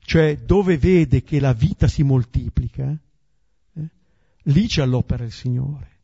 Cioè 0.00 0.38
dove 0.38 0.78
vede 0.78 1.22
che 1.22 1.38
la 1.40 1.52
vita 1.52 1.86
si 1.86 2.02
moltiplica, 2.02 2.96
eh, 3.74 3.90
lì 4.42 4.66
c'è 4.66 4.82
all'opera 4.82 5.24
il 5.24 5.32
Signore. 5.32 5.96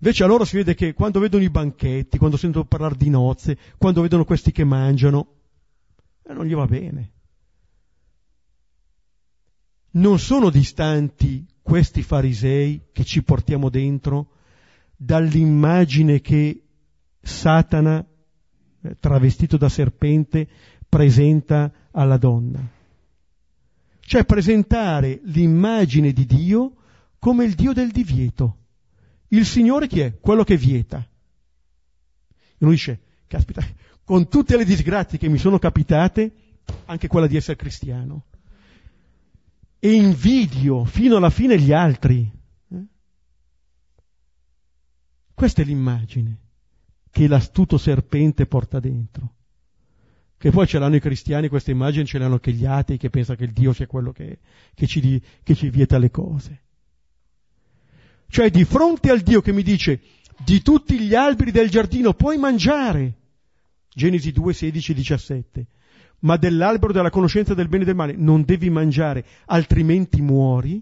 Invece 0.00 0.24
a 0.24 0.26
loro 0.26 0.44
si 0.44 0.56
vede 0.56 0.74
che 0.74 0.94
quando 0.94 1.18
vedono 1.20 1.42
i 1.42 1.50
banchetti, 1.50 2.18
quando 2.18 2.36
sentono 2.36 2.64
parlare 2.64 2.96
di 2.96 3.10
nozze, 3.10 3.58
quando 3.76 4.00
vedono 4.00 4.24
questi 4.24 4.52
che 4.52 4.64
mangiano, 4.64 5.34
eh, 6.22 6.32
non 6.32 6.46
gli 6.46 6.54
va 6.54 6.66
bene 6.66 7.12
non 9.98 10.18
sono 10.18 10.50
distanti 10.50 11.46
questi 11.62 12.02
farisei 12.02 12.88
che 12.92 13.04
ci 13.04 13.22
portiamo 13.22 13.68
dentro 13.70 14.32
dall'immagine 14.96 16.20
che 16.20 16.62
Satana, 17.20 18.04
travestito 19.00 19.56
da 19.56 19.68
serpente, 19.68 20.48
presenta 20.88 21.70
alla 21.90 22.16
donna. 22.16 22.66
Cioè 24.00 24.24
presentare 24.24 25.20
l'immagine 25.24 26.12
di 26.12 26.24
Dio 26.24 26.74
come 27.18 27.44
il 27.44 27.54
Dio 27.54 27.72
del 27.72 27.90
divieto. 27.90 28.56
Il 29.28 29.44
Signore 29.44 29.86
chi 29.86 30.00
è? 30.00 30.18
Quello 30.18 30.44
che 30.44 30.56
vieta. 30.56 30.98
E 30.98 32.56
lui 32.58 32.72
dice, 32.72 33.00
caspita, 33.26 33.62
con 34.04 34.28
tutte 34.28 34.56
le 34.56 34.64
disgrazie 34.64 35.18
che 35.18 35.28
mi 35.28 35.38
sono 35.38 35.58
capitate, 35.58 36.32
anche 36.86 37.08
quella 37.08 37.26
di 37.26 37.36
essere 37.36 37.56
cristiano 37.56 38.24
e 39.80 39.92
invidio 39.92 40.84
fino 40.84 41.16
alla 41.16 41.30
fine 41.30 41.58
gli 41.58 41.72
altri. 41.72 42.30
Eh? 42.70 42.84
Questa 45.34 45.62
è 45.62 45.64
l'immagine 45.64 46.38
che 47.10 47.26
l'astuto 47.28 47.78
serpente 47.78 48.46
porta 48.46 48.80
dentro. 48.80 49.34
Che 50.36 50.50
poi 50.50 50.66
ce 50.66 50.78
l'hanno 50.78 50.96
i 50.96 51.00
cristiani, 51.00 51.48
questa 51.48 51.72
immagine 51.72 52.04
ce 52.04 52.18
l'hanno 52.18 52.34
anche 52.34 52.52
gli 52.52 52.64
atei 52.64 52.96
che 52.96 53.10
pensano 53.10 53.36
che 53.36 53.44
il 53.44 53.52
Dio 53.52 53.72
sia 53.72 53.86
quello 53.86 54.12
che, 54.12 54.38
che, 54.74 54.86
ci, 54.86 55.20
che 55.42 55.54
ci 55.54 55.68
vieta 55.68 55.98
le 55.98 56.10
cose. 56.10 56.62
Cioè 58.28 58.50
di 58.50 58.64
fronte 58.64 59.10
al 59.10 59.20
Dio 59.20 59.40
che 59.40 59.52
mi 59.52 59.62
dice 59.62 60.00
di 60.44 60.62
tutti 60.62 61.00
gli 61.00 61.14
alberi 61.14 61.50
del 61.50 61.70
giardino 61.70 62.14
puoi 62.14 62.38
mangiare, 62.38 63.14
Genesi 63.88 64.30
2, 64.30 64.52
16, 64.52 64.94
17, 64.94 65.66
ma 66.20 66.36
dell'albero 66.36 66.92
della 66.92 67.10
conoscenza 67.10 67.54
del 67.54 67.68
bene 67.68 67.82
e 67.82 67.86
del 67.86 67.96
male 67.96 68.14
non 68.16 68.44
devi 68.44 68.70
mangiare, 68.70 69.24
altrimenti 69.46 70.20
muori, 70.20 70.80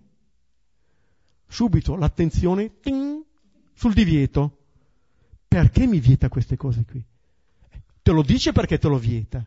subito 1.46 1.96
l'attenzione 1.96 2.80
ting, 2.80 3.22
sul 3.72 3.94
divieto. 3.94 4.58
Perché 5.56 5.86
mi 5.86 6.00
vieta 6.00 6.28
queste 6.28 6.54
cose 6.54 6.84
qui? 6.84 7.02
Te 8.02 8.12
lo 8.12 8.20
dice 8.20 8.52
perché 8.52 8.76
te 8.76 8.88
lo 8.88 8.98
vieta. 8.98 9.42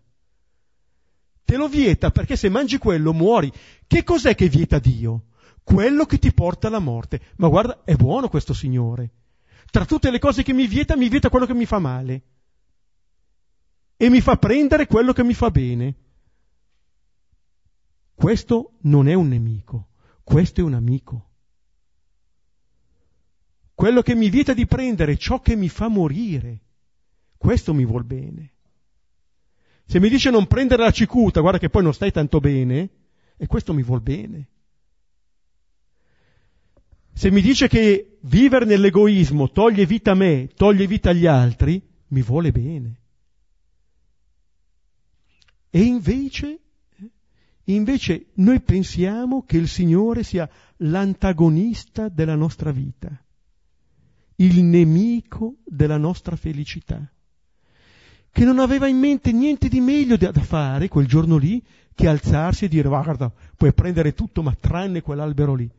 Te 1.46 1.56
lo 1.56 1.68
vieta 1.68 2.10
perché 2.10 2.36
se 2.36 2.50
mangi 2.50 2.80
quello 2.80 3.14
muori. 3.14 3.54
Che 3.86 4.04
cos'è 4.04 4.34
che 4.34 4.50
vieta 4.50 4.80
Dio? 4.80 5.26
Quello 5.62 6.08
che 6.08 6.18
ti 6.18 6.34
porta 6.34 6.66
alla 6.66 6.80
morte. 6.80 7.22
Ma 7.36 7.48
guarda, 7.48 7.84
è 7.84 7.94
buono 7.94 8.28
questo 8.28 8.56
Signore. 8.56 9.12
Tra 9.70 9.86
tutte 9.86 10.10
le 10.10 10.18
cose 10.18 10.42
che 10.42 10.52
mi 10.52 10.66
vieta, 10.66 10.98
mi 10.98 11.10
vieta 11.10 11.30
quello 11.30 11.46
che 11.46 11.54
mi 11.54 11.68
fa 11.68 11.78
male 11.78 12.24
e 13.96 14.10
mi 14.10 14.20
fa 14.20 14.36
prendere 14.38 14.88
quello 14.88 15.14
che 15.14 15.24
mi 15.24 15.36
fa 15.36 15.52
bene. 15.52 15.96
Questo 18.16 18.80
non 18.82 19.08
è 19.08 19.14
un 19.14 19.28
nemico, 19.28 19.90
questo 20.24 20.62
è 20.62 20.64
un 20.64 20.74
amico. 20.74 21.29
Quello 23.80 24.02
che 24.02 24.14
mi 24.14 24.30
vieta 24.30 24.54
di 24.54 24.66
prendere 24.66 25.16
ciò 25.16 25.40
che 25.40 25.56
mi 25.56 25.70
fa 25.70 25.88
morire, 25.88 26.60
questo 27.38 27.74
mi 27.74 27.86
vuol 27.86 28.04
bene. 28.04 28.52
Se 29.86 30.02
mi 30.02 30.10
dice 30.10 30.30
non 30.32 30.48
prendere 30.48 30.84
la 30.84 30.92
cicuta, 30.92 31.40
guarda 31.40 31.60
che 31.60 31.70
poi 31.70 31.84
non 31.84 31.94
stai 31.94 32.12
tanto 32.12 32.42
bene, 32.42 32.90
e 33.38 33.48
questo 33.48 33.74
mi 33.74 33.82
vuol 33.82 34.02
bene. 34.02 34.50
Se 37.14 37.32
mi 37.32 37.40
dice 37.40 37.70
che 37.70 38.18
vivere 38.24 38.66
nell'egoismo 38.66 39.50
toglie 39.50 39.86
vita 39.86 40.12
a 40.12 40.16
me, 40.16 40.50
toglie 40.54 40.86
vita 40.86 41.12
agli 41.12 41.26
altri, 41.26 41.82
mi 42.08 42.22
vuole 42.22 42.52
bene. 42.52 43.00
E 45.70 45.80
invece, 45.80 46.60
invece 47.64 48.26
noi 48.34 48.60
pensiamo 48.60 49.46
che 49.46 49.56
il 49.56 49.70
Signore 49.70 50.24
sia 50.24 50.50
l'antagonista 50.80 52.10
della 52.10 52.36
nostra 52.36 52.72
vita, 52.72 53.24
il 54.40 54.64
nemico 54.64 55.58
della 55.66 55.98
nostra 55.98 56.36
felicità, 56.36 57.12
che 58.32 58.46
non 58.46 58.60
aveva 58.60 58.88
in 58.88 58.98
mente 58.98 59.32
niente 59.32 59.68
di 59.68 59.80
meglio 59.80 60.18
da, 60.18 60.32
fare 60.34 60.88
quel 60.88 61.08
giorno 61.08 61.38
lì 61.38 61.64
che 61.94 62.08
alzarsi 62.08 62.66
e 62.66 62.68
dire 62.70 62.88
guarda, 62.88 63.32
puoi 63.56 63.74
prendere 63.74 64.14
tutto 64.14 64.42
ma 64.42 64.54
tranne 64.54 65.02
quell'albero 65.02 65.56
lì, 65.56 65.70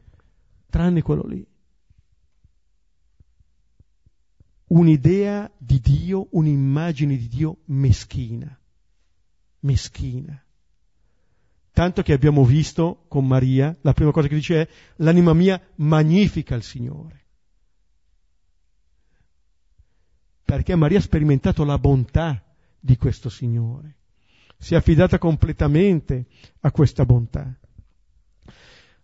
tranne 0.69 1.01
quello 1.03 1.27
lì. 1.27 1.47
Un'idea 4.67 5.51
di 5.57 5.81
Dio, 5.81 6.29
un'immagine 6.31 7.17
di 7.17 7.29
Dio 7.29 7.59
meschina, 7.67 8.57
meschina. 9.61 10.41
Tanto 11.73 12.03
che 12.03 12.13
abbiamo 12.13 12.45
visto 12.45 13.05
con 13.09 13.27
Maria, 13.27 13.75
la 13.81 13.95
prima 13.95 14.11
cosa 14.11 14.29
che 14.29 14.35
dice 14.35 14.61
è 14.61 14.69
l'anima 14.97 15.33
mia 15.33 15.61
magnifica 15.77 16.55
il 16.55 16.63
Signore. 16.63 17.21
Perché 20.51 20.75
Maria 20.75 20.99
ha 20.99 21.01
sperimentato 21.01 21.63
la 21.63 21.79
bontà 21.79 22.43
di 22.81 22.97
questo 22.97 23.29
Signore. 23.29 23.99
Si 24.59 24.75
è 24.75 24.77
affidata 24.77 25.17
completamente 25.17 26.27
a 26.63 26.73
questa 26.73 27.05
bontà. 27.05 27.55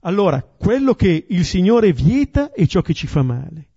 Allora, 0.01 0.43
quello 0.43 0.95
che 0.95 1.25
il 1.29 1.45
Signore 1.45 1.93
vieta 1.93 2.51
è 2.51 2.67
ciò 2.67 2.83
che 2.83 2.95
ci 2.95 3.07
fa 3.07 3.23
male. 3.23 3.69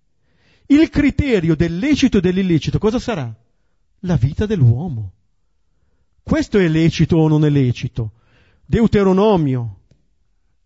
Il 0.66 0.88
criterio 0.88 1.54
del 1.54 1.78
lecito 1.78 2.18
e 2.18 2.20
dell'illecito 2.20 2.80
cosa 2.80 2.98
sarà? 2.98 3.32
La 4.00 4.16
vita 4.16 4.46
dell'uomo. 4.46 5.12
Questo 6.24 6.58
è 6.58 6.66
lecito 6.66 7.18
o 7.18 7.28
non 7.28 7.44
è 7.44 7.50
lecito? 7.50 8.14
Deuteronomio, 8.66 9.82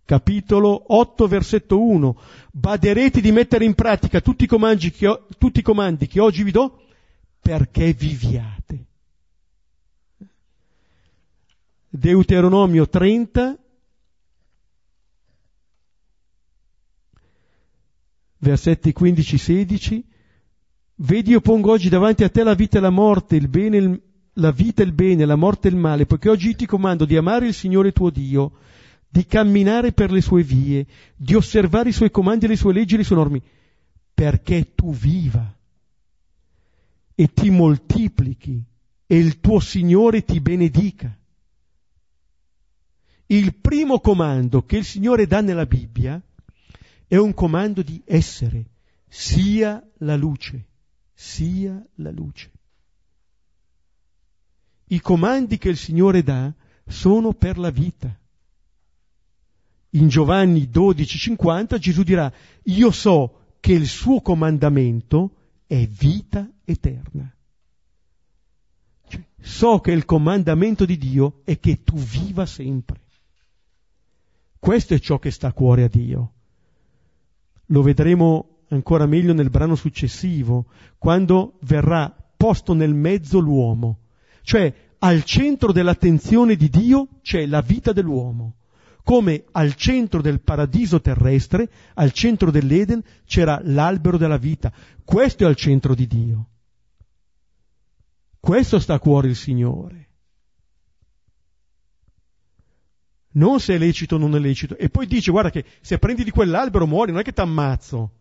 capitolo 0.07 0.85
8, 0.89 1.27
versetto 1.27 1.83
1. 1.83 2.19
Baderete 2.51 3.21
di 3.21 3.31
mettere 3.31 3.67
in 3.67 3.75
pratica 3.75 4.23
tutti 4.23 4.45
i 4.45 4.47
comandi 4.47 4.91
che, 4.91 5.21
tutti 5.37 5.59
i 5.59 5.63
comandi 5.63 6.07
che 6.07 6.19
oggi 6.19 6.43
vi 6.43 6.51
do 6.51 6.79
perché 7.45 7.93
viviate. 7.93 8.87
Deuteronomio 11.91 12.89
30, 12.89 13.59
versetti 18.39 18.95
15-16. 18.99 20.03
Vedi, 20.95 21.33
io 21.33 21.43
pongo 21.43 21.73
oggi 21.73 21.91
davanti 21.91 22.25
a 22.25 22.31
te 22.31 22.43
la 22.43 22.55
vita 22.55 22.79
e 22.79 22.81
la 22.81 22.89
morte, 22.89 23.37
il 23.37 23.49
bene 23.49 23.77
il 23.77 24.03
la 24.39 24.51
vita 24.51 24.83
e 24.83 24.87
il 24.87 24.93
bene, 24.93 25.27
la 25.27 25.37
morte 25.37 25.69
e 25.69 25.71
il 25.71 25.77
male, 25.77 26.07
poiché 26.07 26.31
oggi 26.31 26.57
ti 26.57 26.67
comando 26.67 27.05
di 27.05 27.17
amare 27.17 27.47
il 27.47 27.55
Signore 27.55 27.93
tuo 27.93 28.09
Dio, 28.09 28.53
di 29.07 29.27
camminare 29.27 29.93
per 29.93 30.11
le 30.11 30.23
sue 30.23 30.43
vie, 30.43 30.87
di 31.15 31.35
osservare 31.35 31.91
i 31.91 31.93
suoi 31.93 32.11
comandi, 32.11 32.49
le 32.49 32.57
sue 32.57 32.73
leggi 32.73 32.95
e 32.95 32.97
le 32.97 33.05
sue 33.05 33.15
norme, 33.15 33.43
perché 34.13 34.75
tu 34.75 34.93
viva 34.93 35.54
e 37.15 37.33
ti 37.33 37.51
moltiplichi 37.51 38.62
e 39.07 39.17
il 39.17 39.41
tuo 39.41 39.61
Signore 39.61 40.25
ti 40.25 40.41
benedica. 40.41 41.17
Il 43.27 43.55
primo 43.55 44.01
comando 44.01 44.65
che 44.65 44.79
il 44.79 44.85
Signore 44.85 45.27
dà 45.27 45.41
nella 45.41 45.67
Bibbia 45.67 46.21
è 47.07 47.17
un 47.17 47.33
comando 47.33 47.83
di 47.83 48.03
essere, 48.05 48.71
sia 49.09 49.83
la 49.99 50.17
luce, 50.17 50.67
sia 51.12 51.83
la 51.97 52.11
luce. 52.11 52.51
I 54.89 55.01
comandi 55.01 55.59
che 55.59 55.69
il 55.69 55.77
Signore 55.77 56.23
dà 56.23 56.53
sono 56.87 57.33
per 57.33 57.59
la 57.59 57.71
vita. 57.71 58.15
In 59.91 60.09
Giovanni 60.09 60.69
12:50 60.69 61.79
Gesù 61.79 62.03
dirà, 62.03 62.33
io 62.65 62.91
so 62.91 63.41
che 63.61 63.73
il 63.73 63.87
suo 63.87 64.21
comandamento 64.21 65.37
è 65.67 65.87
vita 65.87 66.49
eterna. 66.65 67.33
Cioè, 69.07 69.23
so 69.41 69.81
che 69.81 69.93
il 69.93 70.05
comandamento 70.05 70.85
di 70.85 70.97
Dio 70.97 71.41
è 71.45 71.59
che 71.59 71.83
tu 71.83 71.97
viva 71.97 72.47
sempre. 72.47 73.01
Questo 74.59 74.95
è 74.95 74.99
ciò 74.99 75.19
che 75.19 75.31
sta 75.31 75.49
a 75.49 75.53
cuore 75.53 75.85
a 75.85 75.89
Dio. 75.89 76.33
Lo 77.67 77.83
vedremo 77.83 78.59
ancora 78.69 79.07
meglio 79.07 79.33
nel 79.33 79.51
brano 79.51 79.75
successivo, 79.75 80.67
quando 80.99 81.59
verrà 81.62 82.15
posto 82.37 82.73
nel 82.73 82.95
mezzo 82.95 83.39
l'uomo 83.39 83.99
cioè 84.45 84.73
al 84.99 85.25
centro 85.25 85.73
dell'attenzione 85.73 86.55
di 86.55 86.69
Dio 86.69 87.09
c'è 87.23 87.47
la 87.47 87.62
vita 87.62 87.93
dell'uomo, 87.93 88.57
come 89.05 89.45
al 89.53 89.75
centro 89.75 90.23
del 90.23 90.41
paradiso 90.41 91.01
terrestre, 91.01 91.71
al 91.95 92.11
centro 92.13 92.51
dell'Eden, 92.51 93.05
c'era 93.27 93.61
l'albero 93.63 94.17
della 94.17 94.39
vita. 94.39 94.73
Questo 95.05 95.45
è 95.45 95.47
al 95.47 95.57
centro 95.57 95.95
di 95.95 96.07
Dio. 96.07 96.49
Questo 98.41 98.79
sta 98.79 98.95
a 98.95 98.99
cuore 98.99 99.29
il 99.29 99.37
Signore. 99.37 100.09
Non 103.33 103.61
se 103.61 103.75
è 103.75 103.79
lecito 103.79 104.15
o 104.15 104.19
non 104.19 104.35
è 104.37 104.39
lecito. 104.39 104.77
E 104.79 104.89
poi 104.89 105.07
dice, 105.07 105.31
guarda 105.31 105.51
che 105.51 105.65
se 105.83 105.99
prendi 105.99 106.25
di 106.25 106.31
quell'albero 106.31 106.87
muori, 106.87 107.11
non 107.11 107.21
è 107.21 107.25
che 107.25 107.33
ti 107.33 107.41
ammazzo. 107.41 108.13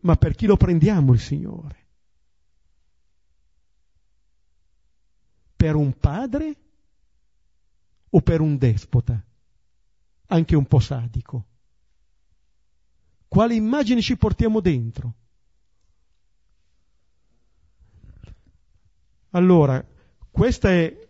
Ma 0.00 0.16
per 0.16 0.34
chi 0.34 0.46
lo 0.46 0.56
prendiamo 0.56 1.12
il 1.12 1.20
Signore? 1.20 1.85
Per 5.66 5.74
un 5.74 5.98
padre 5.98 6.56
o 8.08 8.20
per 8.20 8.40
un 8.40 8.56
despota? 8.56 9.20
Anche 10.26 10.54
un 10.54 10.64
po' 10.64 10.78
sadico. 10.78 11.44
Quale 13.26 13.56
immagine 13.56 14.00
ci 14.00 14.16
portiamo 14.16 14.60
dentro? 14.60 15.14
Allora, 19.30 19.84
questa 20.30 20.70
è 20.70 21.08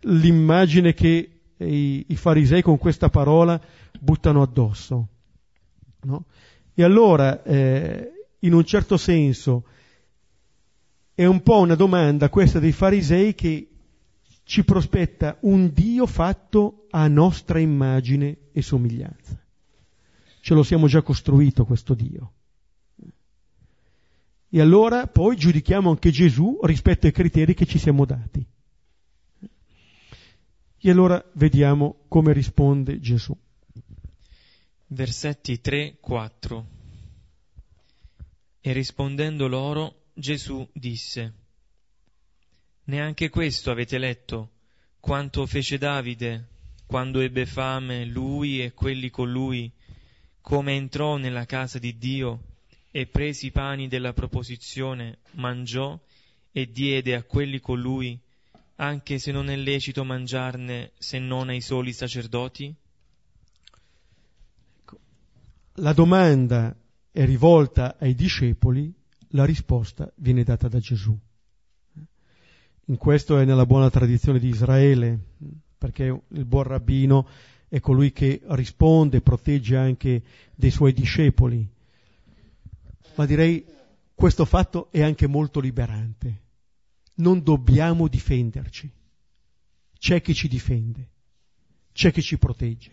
l'immagine 0.00 0.94
che 0.94 1.40
i, 1.58 2.06
i 2.08 2.16
farisei 2.16 2.62
con 2.62 2.78
questa 2.78 3.10
parola 3.10 3.60
buttano 4.00 4.40
addosso. 4.40 5.08
No? 6.04 6.24
E 6.72 6.82
allora, 6.82 7.42
eh, 7.42 8.10
in 8.38 8.54
un 8.54 8.64
certo 8.64 8.96
senso, 8.96 9.66
è 11.12 11.26
un 11.26 11.42
po' 11.42 11.58
una 11.58 11.74
domanda 11.74 12.30
questa 12.30 12.58
dei 12.58 12.72
farisei 12.72 13.34
che 13.34 13.68
ci 14.48 14.64
prospetta 14.64 15.36
un 15.42 15.70
Dio 15.74 16.06
fatto 16.06 16.86
a 16.88 17.06
nostra 17.06 17.58
immagine 17.58 18.48
e 18.52 18.62
somiglianza. 18.62 19.38
Ce 20.40 20.54
lo 20.54 20.62
siamo 20.62 20.86
già 20.86 21.02
costruito 21.02 21.66
questo 21.66 21.92
Dio. 21.92 22.32
E 24.48 24.60
allora 24.62 25.06
poi 25.06 25.36
giudichiamo 25.36 25.90
anche 25.90 26.10
Gesù 26.10 26.58
rispetto 26.62 27.04
ai 27.04 27.12
criteri 27.12 27.52
che 27.52 27.66
ci 27.66 27.78
siamo 27.78 28.06
dati. 28.06 28.42
E 30.78 30.90
allora 30.90 31.22
vediamo 31.34 32.04
come 32.08 32.32
risponde 32.32 33.00
Gesù 33.00 33.36
versetti 34.88 35.60
3-4. 35.62 36.64
E 38.60 38.72
rispondendo 38.72 39.46
loro, 39.46 40.06
Gesù 40.14 40.66
disse, 40.72 41.47
Neanche 42.88 43.28
questo 43.28 43.70
avete 43.70 43.98
letto, 43.98 44.50
quanto 44.98 45.44
fece 45.46 45.76
Davide 45.76 46.46
quando 46.86 47.20
ebbe 47.20 47.44
fame 47.44 48.06
lui 48.06 48.62
e 48.62 48.72
quelli 48.72 49.10
con 49.10 49.30
lui, 49.30 49.70
come 50.40 50.74
entrò 50.74 51.18
nella 51.18 51.44
casa 51.44 51.78
di 51.78 51.98
Dio 51.98 52.44
e 52.90 53.06
presi 53.06 53.46
i 53.46 53.50
pani 53.50 53.88
della 53.88 54.14
proposizione, 54.14 55.18
mangiò 55.32 56.00
e 56.50 56.70
diede 56.70 57.14
a 57.14 57.24
quelli 57.24 57.60
con 57.60 57.78
lui, 57.78 58.18
anche 58.76 59.18
se 59.18 59.32
non 59.32 59.50
è 59.50 59.56
lecito 59.56 60.02
mangiarne 60.02 60.92
se 60.96 61.18
non 61.18 61.50
ai 61.50 61.60
soli 61.60 61.92
sacerdoti? 61.92 62.74
la 65.80 65.92
domanda 65.92 66.74
è 67.12 67.24
rivolta 67.26 67.96
ai 67.98 68.14
discepoli, 68.14 68.90
la 69.32 69.44
risposta 69.44 70.10
viene 70.16 70.42
data 70.42 70.68
da 70.68 70.78
Gesù. 70.78 71.16
In 72.88 72.96
questo 72.96 73.36
è 73.36 73.44
nella 73.44 73.66
buona 73.66 73.90
tradizione 73.90 74.38
di 74.38 74.48
Israele, 74.48 75.18
perché 75.76 76.04
il 76.04 76.44
buon 76.46 76.62
rabbino 76.62 77.28
è 77.68 77.80
colui 77.80 78.12
che 78.12 78.40
risponde, 78.46 79.20
protegge 79.20 79.76
anche 79.76 80.22
dei 80.54 80.70
suoi 80.70 80.94
discepoli. 80.94 81.68
Ma 83.14 83.26
direi 83.26 83.62
questo 84.14 84.46
fatto 84.46 84.90
è 84.90 85.02
anche 85.02 85.26
molto 85.26 85.60
liberante. 85.60 86.42
Non 87.16 87.42
dobbiamo 87.42 88.08
difenderci. 88.08 88.90
C'è 89.98 90.22
chi 90.22 90.32
ci 90.32 90.48
difende, 90.48 91.10
c'è 91.92 92.10
chi 92.10 92.22
ci 92.22 92.38
protegge. 92.38 92.90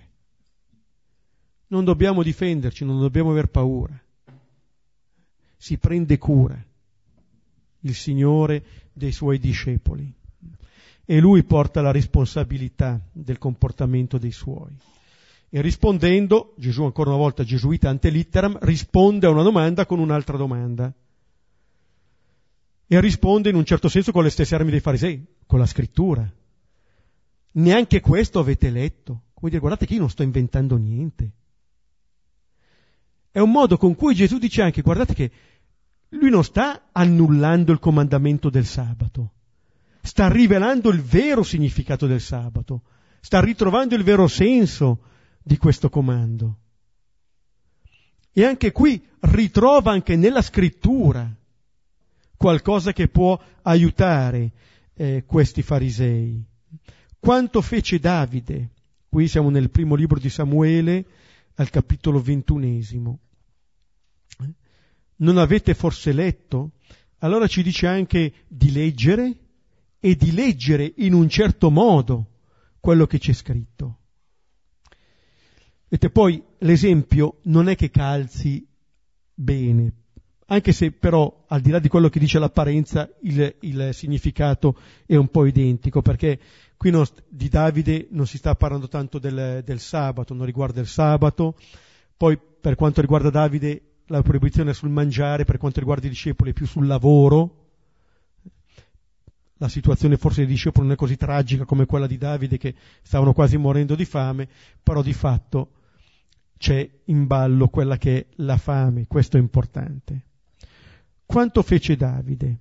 Non 1.67 1.85
dobbiamo 1.85 2.21
difenderci, 2.21 2.83
non 2.83 2.99
dobbiamo 2.99 3.31
aver 3.31 3.47
paura. 3.47 3.97
Si 5.55 5.77
prende 5.77 6.17
cura 6.17 6.61
il 7.79 7.95
Signore 7.95 8.65
dei 8.95 9.11
suoi 9.11 9.37
discepoli 9.37 10.11
e 11.05 11.19
lui 11.19 11.43
porta 11.43 11.81
la 11.81 11.91
responsabilità 11.91 12.99
del 13.11 13.37
comportamento 13.37 14.17
dei 14.17 14.31
suoi. 14.31 14.71
E 15.49 15.61
rispondendo, 15.61 16.53
Gesù 16.57 16.83
ancora 16.83 17.11
una 17.11 17.19
volta 17.19 17.43
gesuita 17.43 17.89
ante 17.89 18.09
litteram, 18.09 18.57
risponde 18.61 19.27
a 19.27 19.29
una 19.29 19.43
domanda 19.43 19.85
con 19.85 19.99
un'altra 19.99 20.37
domanda. 20.37 20.91
E 22.87 22.99
risponde 22.99 23.49
in 23.49 23.55
un 23.55 23.65
certo 23.65 23.87
senso 23.87 24.11
con 24.11 24.23
le 24.23 24.29
stesse 24.29 24.55
armi 24.55 24.71
dei 24.71 24.79
farisei, 24.79 25.23
con 25.45 25.59
la 25.59 25.65
scrittura. 25.65 26.29
Neanche 27.51 27.99
questo 27.99 28.39
avete 28.39 28.69
letto. 28.69 29.21
Come 29.33 29.49
dire, 29.49 29.59
guardate 29.59 29.85
che 29.85 29.93
io 29.93 29.99
non 29.99 30.09
sto 30.09 30.23
inventando 30.23 30.75
niente. 30.77 31.31
È 33.31 33.39
un 33.39 33.51
modo 33.51 33.77
con 33.77 33.95
cui 33.95 34.15
Gesù 34.15 34.37
dice 34.39 34.61
anche, 34.61 34.81
guardate 34.81 35.13
che 35.13 35.31
lui 36.09 36.29
non 36.29 36.43
sta 36.43 36.89
annullando 36.91 37.71
il 37.71 37.79
comandamento 37.79 38.49
del 38.49 38.65
sabato, 38.65 39.31
sta 40.01 40.29
rivelando 40.29 40.89
il 40.89 41.01
vero 41.01 41.43
significato 41.43 42.07
del 42.07 42.21
sabato, 42.21 42.83
sta 43.19 43.39
ritrovando 43.39 43.95
il 43.95 44.03
vero 44.03 44.27
senso 44.27 45.01
di 45.41 45.57
questo 45.57 45.89
comando. 45.89 46.59
E 48.31 48.43
anche 48.43 48.71
qui 48.71 49.03
ritrova 49.21 49.91
anche 49.91 50.15
nella 50.15 50.41
scrittura 50.41 51.33
qualcosa 52.35 52.91
che 52.93 53.07
può 53.07 53.39
aiutare 53.61 54.51
eh, 54.93 55.23
questi 55.25 55.61
farisei. 55.61 56.43
Quanto 57.19 57.61
fece 57.61 57.97
Davide? 57.99 58.69
Qui 59.09 59.27
siamo 59.27 59.49
nel 59.49 59.69
primo 59.69 59.95
libro 59.95 60.19
di 60.19 60.29
Samuele, 60.29 61.05
al 61.55 61.69
capitolo 61.69 62.19
ventunesimo. 62.21 63.19
Non 65.17 65.37
avete 65.37 65.73
forse 65.73 66.11
letto? 66.11 66.71
Allora 67.19 67.47
ci 67.47 67.63
dice 67.63 67.87
anche 67.87 68.33
di 68.47 68.71
leggere 68.71 69.37
e 69.99 70.15
di 70.15 70.31
leggere 70.33 70.93
in 70.97 71.13
un 71.13 71.29
certo 71.29 71.71
modo 71.71 72.27
quello 72.79 73.07
che 73.07 73.17
c'è 73.17 73.33
scritto. 73.33 73.97
Vedete, 75.87 76.11
poi 76.11 76.43
l'esempio 76.59 77.39
non 77.43 77.69
è 77.69 77.75
che 77.75 77.89
calzi 77.89 78.67
bene, 79.33 79.93
anche 80.47 80.71
se 80.73 80.91
però 80.91 81.45
al 81.47 81.61
di 81.61 81.71
là 81.71 81.79
di 81.79 81.87
quello 81.87 82.09
che 82.09 82.19
dice 82.19 82.37
l'apparenza 82.37 83.09
il, 83.21 83.55
il 83.61 83.89
significato 83.93 84.77
è 85.05 85.15
un 85.15 85.29
po' 85.29 85.45
identico, 85.45 86.01
perché 86.01 86.39
qui 86.77 86.91
non, 86.91 87.05
di 87.27 87.49
Davide 87.49 88.07
non 88.11 88.27
si 88.27 88.37
sta 88.37 88.53
parlando 88.55 88.87
tanto 88.87 89.17
del, 89.17 89.63
del 89.63 89.79
sabato, 89.79 90.33
non 90.33 90.45
riguarda 90.45 90.81
il 90.81 90.87
sabato, 90.87 91.55
poi 92.15 92.37
per 92.37 92.75
quanto 92.75 93.01
riguarda 93.01 93.29
Davide 93.29 93.94
la 94.07 94.21
proibizione 94.21 94.73
sul 94.73 94.89
mangiare, 94.89 95.45
per 95.45 95.57
quanto 95.57 95.79
riguarda 95.79 96.05
i 96.05 96.09
discepoli 96.09 96.51
è 96.51 96.53
più 96.53 96.65
sul 96.65 96.87
lavoro, 96.87 97.63
la 99.57 99.69
situazione 99.69 100.17
forse 100.17 100.41
dei 100.41 100.53
discepoli 100.53 100.85
non 100.85 100.95
è 100.95 100.97
così 100.97 101.15
tragica 101.15 101.65
come 101.65 101.85
quella 101.85 102.07
di 102.07 102.17
Davide 102.17 102.57
che 102.57 102.75
stavano 103.01 103.33
quasi 103.33 103.57
morendo 103.57 103.95
di 103.95 104.05
fame, 104.05 104.47
però 104.83 105.01
di 105.01 105.13
fatto 105.13 105.71
c'è 106.57 106.89
in 107.05 107.25
ballo 107.25 107.69
quella 107.69 107.97
che 107.97 108.17
è 108.17 108.25
la 108.37 108.57
fame, 108.57 109.07
questo 109.07 109.37
è 109.37 109.39
importante. 109.39 110.23
Quanto 111.25 111.61
fece 111.63 111.95
Davide? 111.95 112.57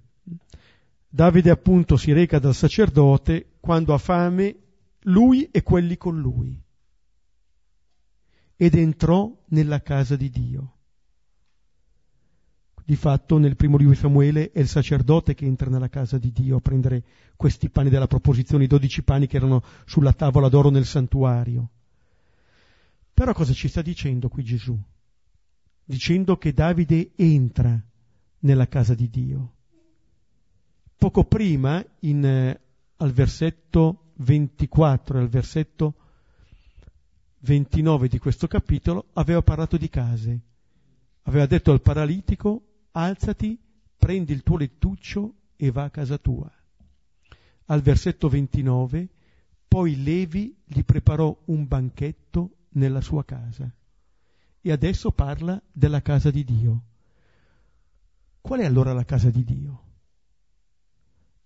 Davide 1.09 1.51
appunto 1.51 1.97
si 1.97 2.13
reca 2.13 2.39
dal 2.39 2.55
sacerdote 2.55 3.55
quando 3.61 3.93
ha 3.93 3.99
fame 3.99 4.57
lui 5.03 5.49
e 5.51 5.63
quelli 5.63 5.97
con 5.97 6.19
lui 6.19 6.61
ed 8.57 8.75
entrò 8.75 9.31
nella 9.49 9.83
casa 9.83 10.17
di 10.17 10.31
Dio. 10.31 10.74
Di 12.87 12.97
fatto 12.97 13.39
nel 13.39 13.57
primo 13.57 13.79
libro 13.79 13.95
di 13.95 13.99
Samuele 13.99 14.53
è 14.53 14.61
il 14.61 14.69
sacerdote 14.69 15.35
che 15.35 15.47
entra 15.47 15.71
nella 15.71 15.89
casa 15.89 16.19
di 16.19 16.31
Dio 16.33 16.57
a 16.57 16.61
prendere 16.61 17.03
questi 17.35 17.71
pani 17.71 17.89
della 17.89 18.07
proposizione, 18.07 18.65
i 18.65 18.67
dodici 18.67 19.03
pani 19.03 19.27
che 19.27 19.37
erano 19.37 19.63
sulla 19.87 20.13
tavola 20.13 20.51
d'oro 20.51 20.69
nel 20.69 20.85
santuario. 20.85 21.71
Però 23.15 23.33
cosa 23.33 23.55
ci 23.55 23.69
sta 23.69 23.81
dicendo 23.81 24.29
qui 24.29 24.45
Gesù? 24.45 24.79
Dicendo 25.83 26.37
che 26.37 26.53
Davide 26.53 27.13
entra 27.17 27.83
nella 28.41 28.69
casa 28.69 28.95
di 28.95 29.09
Dio. 29.09 29.53
Poco 30.99 31.25
prima, 31.25 31.83
in, 32.01 32.23
eh, 32.23 32.61
al 32.97 33.13
versetto 33.13 34.11
24 34.17 35.19
e 35.19 35.21
al 35.23 35.29
versetto 35.29 35.95
29 37.39 38.09
di 38.09 38.19
questo 38.19 38.47
capitolo, 38.47 39.07
aveva 39.15 39.41
parlato 39.41 39.79
di 39.79 39.89
case. 39.89 40.41
Aveva 41.23 41.47
detto 41.47 41.73
al 41.73 41.81
paralitico 41.81 42.74
alzati, 42.95 43.59
prendi 43.97 44.33
il 44.33 44.43
tuo 44.43 44.57
lettuccio 44.57 45.35
e 45.57 45.71
va 45.71 45.85
a 45.85 45.91
casa 45.91 46.19
tua. 46.19 46.51
Al 47.67 47.81
versetto 47.81 48.29
29, 48.29 49.09
poi 49.67 50.03
Levi 50.03 50.57
gli 50.65 50.83
preparò 50.83 51.37
un 51.47 51.67
banchetto 51.67 52.57
nella 52.71 53.01
sua 53.01 53.25
casa. 53.25 53.73
E 54.61 54.73
adesso 54.73 55.11
parla 55.11 55.61
della 55.73 56.03
casa 56.03 56.31
di 56.31 56.45
Dio. 56.45 56.85
Qual 58.41 58.61
è 58.61 58.65
allora 58.65 58.93
la 58.93 59.05
casa 59.05 59.31
di 59.31 59.45
Dio? 59.45 59.83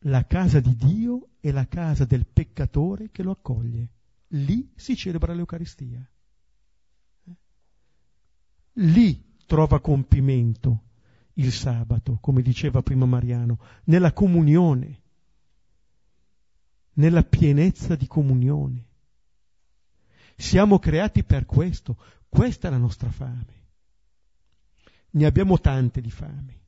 La 0.02 0.26
casa 0.26 0.60
di 0.60 0.76
Dio 0.76 1.30
è 1.40 1.50
la 1.50 1.66
casa 1.66 2.04
del 2.04 2.26
peccatore 2.26 3.10
che 3.10 3.22
lo 3.22 3.32
accoglie. 3.32 3.88
Lì 4.28 4.72
si 4.74 4.94
celebra 4.96 5.32
l'Eucaristia. 5.32 6.06
Lì 8.74 9.36
trova 9.46 9.80
compimento 9.80 10.87
il 11.38 11.52
sabato, 11.52 12.18
come 12.20 12.42
diceva 12.42 12.82
prima 12.82 13.06
Mariano, 13.06 13.58
nella 13.84 14.12
comunione, 14.12 15.02
nella 16.94 17.22
pienezza 17.22 17.94
di 17.94 18.06
comunione. 18.06 18.86
Siamo 20.36 20.78
creati 20.78 21.24
per 21.24 21.46
questo, 21.46 21.96
questa 22.28 22.68
è 22.68 22.70
la 22.70 22.76
nostra 22.76 23.10
fame. 23.10 23.56
Ne 25.10 25.26
abbiamo 25.26 25.58
tante 25.58 26.00
di 26.00 26.10
fame, 26.10 26.60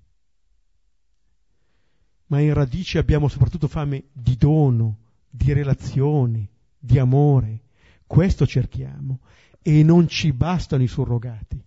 ma 2.26 2.40
in 2.40 2.54
radice 2.54 2.98
abbiamo 2.98 3.28
soprattutto 3.28 3.68
fame 3.68 4.04
di 4.12 4.36
dono, 4.36 4.98
di 5.28 5.52
relazione, 5.52 6.48
di 6.78 6.98
amore. 6.98 7.62
Questo 8.06 8.46
cerchiamo 8.46 9.20
e 9.62 9.82
non 9.82 10.08
ci 10.08 10.32
bastano 10.32 10.82
i 10.82 10.88
surrogati 10.88 11.62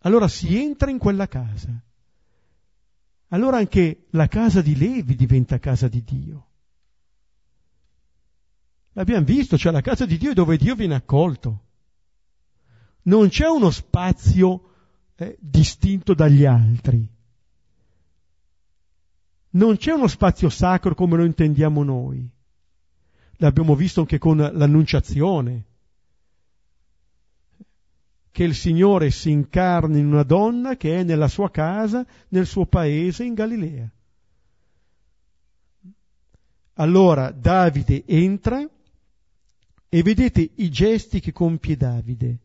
allora 0.00 0.28
si 0.28 0.56
entra 0.56 0.90
in 0.90 0.98
quella 0.98 1.26
casa. 1.26 1.70
Allora 3.28 3.58
anche 3.58 4.06
la 4.10 4.26
casa 4.26 4.60
di 4.60 4.76
Levi 4.76 5.14
diventa 5.14 5.58
casa 5.58 5.88
di 5.88 6.02
Dio. 6.02 6.46
L'abbiamo 8.92 9.24
visto, 9.24 9.56
cioè 9.56 9.72
la 9.72 9.82
casa 9.82 10.04
di 10.04 10.16
Dio 10.16 10.32
è 10.32 10.34
dove 10.34 10.56
Dio 10.56 10.74
viene 10.74 10.94
accolto. 10.94 11.64
Non 13.02 13.28
c'è 13.28 13.46
uno 13.46 13.70
spazio 13.70 14.70
eh, 15.16 15.36
distinto 15.38 16.14
dagli 16.14 16.44
altri. 16.44 17.08
Non 19.50 19.76
c'è 19.76 19.92
uno 19.92 20.08
spazio 20.08 20.48
sacro 20.48 20.94
come 20.94 21.16
lo 21.16 21.24
intendiamo 21.24 21.82
noi. 21.82 22.28
L'abbiamo 23.36 23.74
visto 23.74 24.00
anche 24.00 24.18
con 24.18 24.36
l'annunciazione 24.36 25.66
che 28.40 28.46
il 28.46 28.54
Signore 28.54 29.10
si 29.10 29.30
incarni 29.30 29.98
in 29.98 30.06
una 30.06 30.22
donna 30.22 30.78
che 30.78 31.00
è 31.00 31.02
nella 31.02 31.28
sua 31.28 31.50
casa, 31.50 32.06
nel 32.28 32.46
suo 32.46 32.64
paese 32.64 33.22
in 33.22 33.34
Galilea. 33.34 33.86
Allora 36.76 37.32
Davide 37.32 38.02
entra 38.06 38.66
e 39.90 40.02
vedete 40.02 40.52
i 40.54 40.70
gesti 40.70 41.20
che 41.20 41.32
compie 41.32 41.76
Davide. 41.76 42.38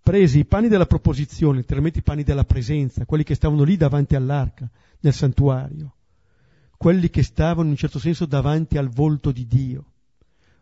Presi 0.00 0.38
i 0.38 0.44
pani 0.44 0.68
della 0.68 0.86
proposizione, 0.86 1.56
letteralmente 1.56 1.98
i 1.98 2.02
pani 2.02 2.22
della 2.22 2.44
presenza, 2.44 3.04
quelli 3.04 3.24
che 3.24 3.34
stavano 3.34 3.64
lì 3.64 3.76
davanti 3.76 4.14
all'arca, 4.14 4.70
nel 5.00 5.12
santuario, 5.12 5.92
quelli 6.76 7.10
che 7.10 7.24
stavano 7.24 7.64
in 7.64 7.70
un 7.70 7.76
certo 7.76 7.98
senso 7.98 8.26
davanti 8.26 8.78
al 8.78 8.90
volto 8.90 9.32
di 9.32 9.44
Dio. 9.44 9.86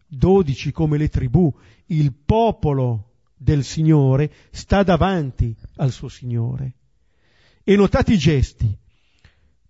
Dodici 0.07 0.72
come 0.72 0.97
le 0.97 1.11
tribù, 1.11 1.55
il 1.89 2.14
popolo 2.14 3.09
del 3.43 3.64
Signore 3.64 4.32
sta 4.51 4.82
davanti 4.84 5.55
al 5.76 5.90
suo 5.90 6.09
Signore. 6.09 6.74
E 7.64 7.76
notate 7.76 8.12
i 8.12 8.18
gesti. 8.18 8.76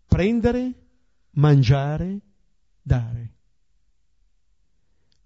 Prendere, 0.06 0.72
mangiare, 1.32 2.20
dare. 2.82 3.30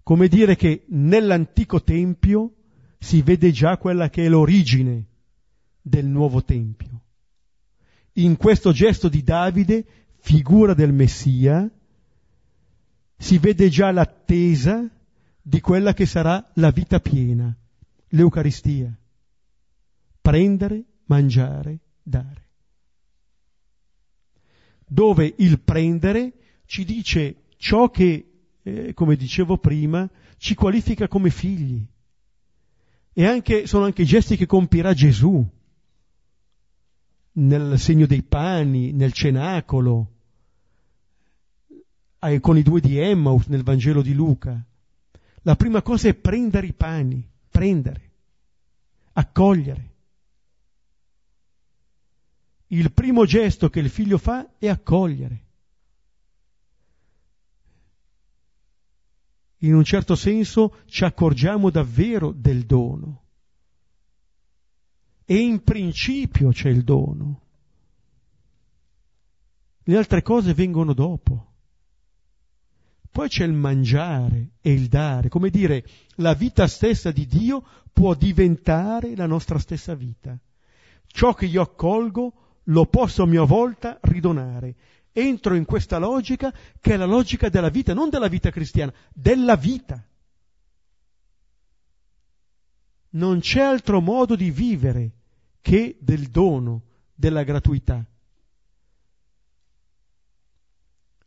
Come 0.01 0.29
dire 0.29 0.55
che 0.55 0.85
nell'antico 0.89 1.83
Tempio 1.83 2.53
si 2.97 3.21
vede 3.21 3.51
già 3.51 3.77
quella 3.77 4.09
che 4.09 4.25
è 4.25 4.29
l'origine 4.29 5.05
del 5.81 6.05
nuovo 6.05 6.43
Tempio. 6.43 7.01
In 8.13 8.37
questo 8.37 8.71
gesto 8.71 9.09
di 9.09 9.23
Davide, 9.23 9.85
figura 10.19 10.73
del 10.73 10.93
Messia, 10.93 11.69
si 13.17 13.37
vede 13.37 13.67
già 13.67 13.91
l'attesa 13.91 14.89
di 15.41 15.59
quella 15.59 15.93
che 15.93 16.05
sarà 16.05 16.49
la 16.55 16.71
vita 16.71 16.99
piena 16.99 17.55
l'Eucaristia. 18.09 18.95
Prendere, 20.21 20.83
mangiare, 21.05 21.79
dare. 22.01 22.45
Dove 24.85 25.33
il 25.37 25.59
prendere 25.59 26.33
ci 26.65 26.85
dice 26.85 27.43
ciò 27.57 27.89
che, 27.89 28.31
eh, 28.61 28.93
come 28.93 29.15
dicevo 29.15 29.57
prima, 29.57 30.09
ci 30.37 30.55
qualifica 30.55 31.07
come 31.07 31.29
figli. 31.29 31.85
E 33.13 33.25
anche, 33.25 33.67
sono 33.67 33.85
anche 33.85 34.03
gesti 34.03 34.37
che 34.37 34.45
compirà 34.45 34.93
Gesù. 34.93 35.45
nel 37.39 37.77
segno 37.77 38.07
dei 38.07 38.23
pani, 38.23 38.91
nel 38.93 39.13
cenacolo, 39.13 40.11
con 42.39 42.57
i 42.57 42.63
due 42.63 42.81
di 42.81 42.97
Emmaus 42.97 43.45
nel 43.45 43.63
Vangelo 43.63 44.01
di 44.01 44.13
Luca. 44.13 44.59
La 45.43 45.55
prima 45.55 45.81
cosa 45.81 46.09
è 46.09 46.13
prendere 46.13 46.67
i 46.67 46.73
pani, 46.73 47.25
prendere, 47.57 48.11
accogliere. 49.13 49.95
Il 52.67 52.91
primo 52.91 53.25
gesto 53.25 53.67
che 53.71 53.79
il 53.79 53.89
figlio 53.89 54.19
fa 54.19 54.47
è 54.59 54.67
accogliere. 54.67 55.45
In 59.61 59.73
un 59.73 59.83
certo 59.83 60.13
senso 60.13 60.83
ci 60.85 61.03
accorgiamo 61.03 61.71
davvero 61.71 62.31
del 62.31 62.67
dono. 62.67 63.23
E 65.25 65.39
in 65.39 65.63
principio 65.63 66.51
c'è 66.51 66.69
il 66.69 66.83
dono. 66.83 67.41
Le 69.81 69.97
altre 69.97 70.21
cose 70.21 70.53
vengono 70.53 70.93
dopo. 70.93 71.46
Poi 73.17 73.29
c'è 73.29 73.45
il 73.45 73.53
mangiare 73.53 74.51
e 74.61 74.71
il 74.71 74.89
dare, 74.89 75.27
come 75.27 75.49
dire, 75.49 75.83
la 76.17 76.35
vita 76.35 76.67
stessa 76.67 77.09
di 77.09 77.25
Dio 77.25 77.63
può 77.91 78.13
diventare 78.13 79.15
la 79.15 79.25
nostra 79.25 79.57
stessa 79.57 79.95
vita. 79.95 80.37
Ciò 81.07 81.33
che 81.33 81.47
io 81.47 81.63
accolgo 81.63 82.59
lo 82.65 82.85
posso 82.85 83.23
a 83.23 83.25
mia 83.25 83.41
volta 83.41 83.97
ridonare. 84.03 84.75
Entro 85.11 85.55
in 85.55 85.65
questa 85.65 85.97
logica 85.97 86.53
che 86.79 86.93
è 86.93 86.95
la 86.95 87.05
logica 87.07 87.49
della 87.49 87.69
vita, 87.69 87.95
non 87.95 88.09
della 88.09 88.27
vita 88.27 88.51
cristiana, 88.51 88.93
della 89.11 89.55
vita. 89.55 90.07
Non 93.13 93.39
c'è 93.39 93.61
altro 93.61 93.99
modo 93.99 94.35
di 94.35 94.51
vivere 94.51 95.13
che 95.61 95.97
del 95.99 96.27
dono, 96.27 96.83
della 97.15 97.41
gratuità. 97.41 98.05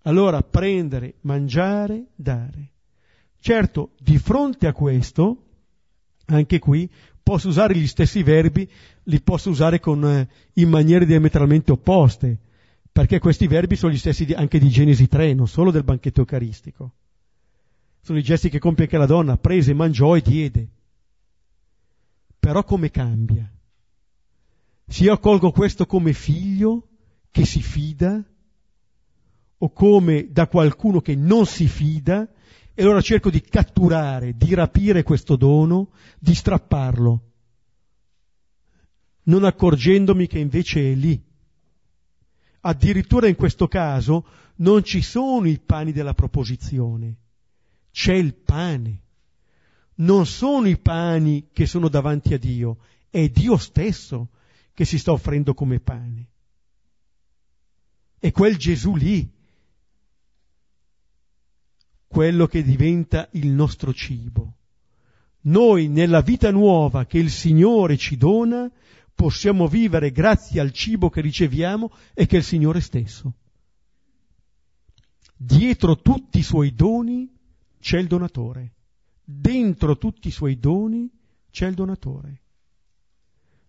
Allora 0.02 0.42
prendere, 0.42 1.14
mangiare, 1.22 2.06
dare. 2.14 2.70
Certo, 3.38 3.90
di 3.98 4.18
fronte 4.18 4.66
a 4.66 4.72
questo, 4.72 5.44
anche 6.26 6.58
qui, 6.58 6.90
posso 7.22 7.48
usare 7.48 7.76
gli 7.76 7.86
stessi 7.86 8.22
verbi, 8.22 8.68
li 9.04 9.20
posso 9.20 9.50
usare 9.50 9.78
con, 9.80 10.04
eh, 10.04 10.28
in 10.54 10.68
maniere 10.68 11.06
diametralmente 11.06 11.72
opposte, 11.72 12.38
perché 12.90 13.18
questi 13.18 13.46
verbi 13.46 13.76
sono 13.76 13.92
gli 13.92 13.98
stessi 13.98 14.24
di, 14.24 14.32
anche 14.32 14.58
di 14.58 14.68
Genesi 14.68 15.06
3, 15.06 15.34
non 15.34 15.48
solo 15.48 15.70
del 15.70 15.84
banchetto 15.84 16.20
eucaristico. 16.20 16.92
Sono 18.00 18.18
i 18.18 18.22
gesti 18.22 18.48
che 18.48 18.58
compie 18.58 18.84
anche 18.84 18.96
la 18.96 19.06
donna, 19.06 19.36
prese, 19.36 19.74
mangiò 19.74 20.16
e 20.16 20.22
diede. 20.22 20.68
Però 22.38 22.64
come 22.64 22.90
cambia? 22.90 23.50
Se 24.86 25.04
io 25.04 25.12
accolgo 25.12 25.52
questo 25.52 25.86
come 25.86 26.12
figlio 26.14 26.88
che 27.30 27.44
si 27.44 27.62
fida, 27.62 28.24
o 29.62 29.72
come 29.72 30.28
da 30.30 30.46
qualcuno 30.46 31.00
che 31.00 31.14
non 31.14 31.44
si 31.46 31.66
fida, 31.66 32.28
e 32.72 32.82
allora 32.82 33.02
cerco 33.02 33.30
di 33.30 33.42
catturare, 33.42 34.36
di 34.36 34.54
rapire 34.54 35.02
questo 35.02 35.36
dono, 35.36 35.90
di 36.18 36.34
strapparlo, 36.34 37.24
non 39.24 39.44
accorgendomi 39.44 40.26
che 40.26 40.38
invece 40.38 40.92
è 40.92 40.94
lì. 40.94 41.22
Addirittura 42.62 43.28
in 43.28 43.36
questo 43.36 43.68
caso 43.68 44.26
non 44.56 44.82
ci 44.82 45.02
sono 45.02 45.46
i 45.46 45.58
pani 45.58 45.92
della 45.92 46.14
proposizione, 46.14 47.16
c'è 47.90 48.14
il 48.14 48.34
pane. 48.34 49.02
Non 49.96 50.24
sono 50.24 50.66
i 50.68 50.78
pani 50.78 51.48
che 51.52 51.66
sono 51.66 51.88
davanti 51.88 52.32
a 52.32 52.38
Dio, 52.38 52.78
è 53.10 53.28
Dio 53.28 53.58
stesso 53.58 54.30
che 54.72 54.86
si 54.86 54.98
sta 54.98 55.12
offrendo 55.12 55.52
come 55.52 55.80
pane. 55.80 56.28
È 58.18 58.30
quel 58.32 58.56
Gesù 58.56 58.96
lì 58.96 59.38
quello 62.12 62.48
che 62.48 62.64
diventa 62.64 63.28
il 63.34 63.46
nostro 63.50 63.94
cibo. 63.94 64.54
Noi 65.42 65.86
nella 65.86 66.22
vita 66.22 66.50
nuova 66.50 67.06
che 67.06 67.18
il 67.18 67.30
Signore 67.30 67.96
ci 67.96 68.16
dona 68.16 68.68
possiamo 69.14 69.68
vivere 69.68 70.10
grazie 70.10 70.60
al 70.60 70.72
cibo 70.72 71.08
che 71.08 71.20
riceviamo 71.20 71.92
e 72.12 72.26
che 72.26 72.34
è 72.34 72.38
il 72.40 72.44
Signore 72.44 72.80
stesso. 72.80 73.34
Dietro 75.36 76.00
tutti 76.00 76.40
i 76.40 76.42
suoi 76.42 76.74
doni 76.74 77.32
c'è 77.78 78.00
il 78.00 78.08
donatore. 78.08 78.72
Dentro 79.22 79.96
tutti 79.96 80.26
i 80.26 80.32
suoi 80.32 80.58
doni 80.58 81.08
c'è 81.52 81.68
il 81.68 81.74
donatore. 81.74 82.42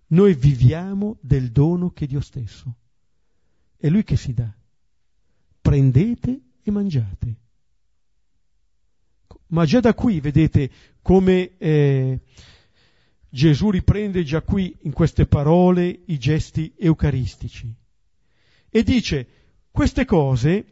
Noi 0.07 0.33
viviamo 0.33 1.17
del 1.21 1.51
dono 1.51 1.91
che 1.91 2.07
Dio 2.07 2.21
stesso. 2.21 2.75
È 3.77 3.87
Lui 3.87 4.03
che 4.03 4.17
si 4.17 4.33
dà. 4.33 4.51
Prendete 5.61 6.41
e 6.63 6.71
mangiate. 6.71 7.35
Ma 9.51 9.65
già 9.65 9.79
da 9.79 9.93
qui 9.93 10.19
vedete 10.19 10.69
come 11.01 11.57
eh, 11.57 12.19
Gesù 13.29 13.69
riprende 13.69 14.23
già 14.23 14.41
qui 14.41 14.75
in 14.81 14.93
queste 14.93 15.25
parole 15.25 16.01
i 16.05 16.17
gesti 16.17 16.73
eucaristici. 16.77 17.73
E 18.69 18.83
dice 18.83 19.27
queste 19.71 20.05
cose, 20.05 20.65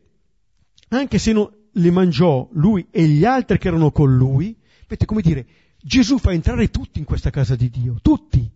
anche 0.90 1.18
se 1.20 1.34
non 1.34 1.50
le 1.72 1.92
mangiò 1.92 2.48
lui 2.54 2.88
e 2.90 3.06
gli 3.06 3.26
altri 3.26 3.58
che 3.58 3.68
erano 3.68 3.92
con 3.92 4.16
lui, 4.16 4.56
vedete 4.82 5.06
come 5.06 5.22
dire, 5.22 5.46
Gesù 5.82 6.18
fa 6.18 6.32
entrare 6.32 6.70
tutti 6.70 7.00
in 7.00 7.06
questa 7.06 7.30
casa 7.30 7.56
di 7.56 7.70
Dio, 7.70 8.00
tutti, 8.02 8.50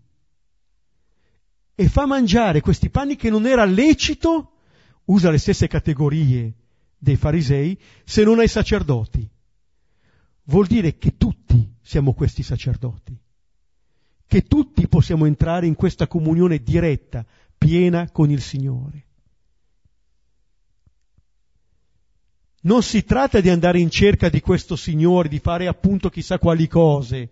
e 1.75 1.87
fa 1.89 2.05
mangiare 2.05 2.61
questi 2.61 2.89
panni 2.89 3.15
che 3.15 3.29
non 3.29 3.45
era 3.45 3.65
lecito, 3.65 4.51
usa 5.05 5.31
le 5.31 5.37
stesse 5.37 5.67
categorie 5.67 6.53
dei 6.97 7.17
farisei, 7.17 7.77
se 8.05 8.23
non 8.23 8.39
ai 8.39 8.47
sacerdoti 8.47 9.31
vuol 10.45 10.67
dire 10.67 10.97
che 10.97 11.15
tutti 11.17 11.75
siamo 11.81 12.13
questi 12.13 12.43
sacerdoti, 12.43 13.17
che 14.25 14.43
tutti 14.43 14.87
possiamo 14.87 15.25
entrare 15.25 15.67
in 15.67 15.75
questa 15.75 16.07
comunione 16.07 16.59
diretta, 16.59 17.25
piena 17.57 18.09
con 18.11 18.29
il 18.29 18.41
Signore. 18.41 19.07
Non 22.61 22.81
si 22.81 23.03
tratta 23.03 23.41
di 23.41 23.49
andare 23.49 23.79
in 23.79 23.89
cerca 23.89 24.29
di 24.29 24.39
questo 24.39 24.75
Signore, 24.75 25.27
di 25.27 25.39
fare 25.39 25.67
appunto 25.67 26.09
chissà 26.09 26.39
quali 26.39 26.67
cose. 26.67 27.31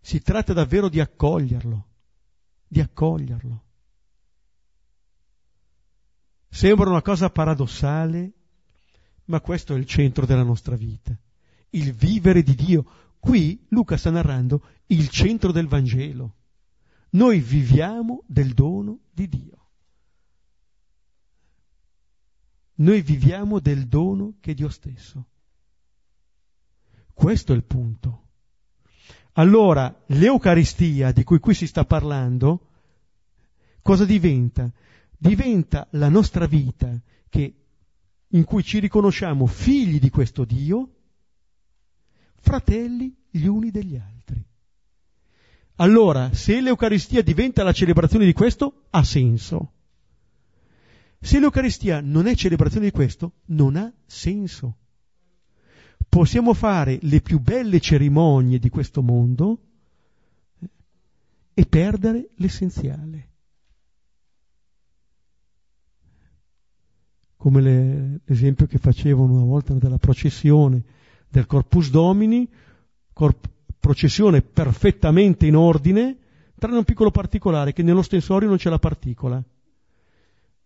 Si 0.00 0.22
tratta 0.22 0.52
davvero 0.52 0.88
di 0.88 1.00
accoglierlo, 1.00 1.86
di 2.66 2.80
accoglierlo. 2.80 3.64
Sembra 6.48 6.88
una 6.88 7.02
cosa 7.02 7.30
paradossale, 7.30 8.32
ma 9.24 9.40
questo 9.40 9.74
è 9.74 9.76
il 9.76 9.86
centro 9.86 10.24
della 10.24 10.44
nostra 10.44 10.76
vita 10.76 11.18
il 11.70 11.92
vivere 11.92 12.42
di 12.42 12.54
Dio. 12.54 12.84
Qui 13.18 13.66
Luca 13.68 13.96
sta 13.96 14.10
narrando 14.10 14.62
il 14.86 15.08
centro 15.08 15.52
del 15.52 15.66
Vangelo. 15.66 16.34
Noi 17.10 17.40
viviamo 17.40 18.22
del 18.26 18.52
dono 18.54 19.00
di 19.12 19.28
Dio. 19.28 19.56
Noi 22.76 23.02
viviamo 23.02 23.58
del 23.58 23.86
dono 23.88 24.34
che 24.40 24.52
è 24.52 24.54
Dio 24.54 24.68
stesso. 24.68 25.26
Questo 27.12 27.52
è 27.52 27.56
il 27.56 27.64
punto. 27.64 28.26
Allora, 29.32 30.04
l'Eucaristia 30.06 31.12
di 31.12 31.24
cui 31.24 31.38
qui 31.38 31.54
si 31.54 31.66
sta 31.66 31.84
parlando, 31.84 32.68
cosa 33.82 34.04
diventa? 34.04 34.70
Diventa 35.16 35.86
la 35.92 36.08
nostra 36.08 36.46
vita 36.46 37.00
che, 37.28 37.54
in 38.28 38.44
cui 38.44 38.62
ci 38.62 38.78
riconosciamo 38.78 39.46
figli 39.46 39.98
di 39.98 40.10
questo 40.10 40.44
Dio, 40.44 40.97
fratelli 42.48 43.14
gli 43.30 43.44
uni 43.44 43.70
degli 43.70 43.96
altri. 43.96 44.42
Allora, 45.76 46.32
se 46.32 46.62
l'Eucaristia 46.62 47.22
diventa 47.22 47.62
la 47.62 47.72
celebrazione 47.72 48.24
di 48.24 48.32
questo, 48.32 48.84
ha 48.90 49.04
senso. 49.04 49.72
Se 51.20 51.38
l'Eucaristia 51.38 52.00
non 52.00 52.26
è 52.26 52.34
celebrazione 52.34 52.86
di 52.86 52.92
questo, 52.92 53.32
non 53.46 53.76
ha 53.76 53.92
senso. 54.06 54.76
Possiamo 56.08 56.54
fare 56.54 56.98
le 57.02 57.20
più 57.20 57.38
belle 57.38 57.80
cerimonie 57.80 58.58
di 58.58 58.70
questo 58.70 59.02
mondo 59.02 59.60
eh, 60.58 60.68
e 61.52 61.66
perdere 61.66 62.30
l'essenziale. 62.36 63.26
Come 67.36 67.60
le, 67.60 68.20
l'esempio 68.24 68.66
che 68.66 68.78
facevano 68.78 69.34
una 69.34 69.44
volta 69.44 69.74
della 69.74 69.98
processione 69.98 70.96
del 71.28 71.46
Corpus 71.46 71.90
Domini, 71.90 72.48
corp- 73.12 73.48
processione 73.78 74.42
perfettamente 74.42 75.46
in 75.46 75.56
ordine, 75.56 76.16
tranne 76.58 76.78
un 76.78 76.84
piccolo 76.84 77.10
particolare, 77.10 77.72
che 77.72 77.82
nello 77.82 78.02
stensorio 78.02 78.48
non 78.48 78.56
c'è 78.56 78.70
la 78.70 78.78
particola. 78.78 79.42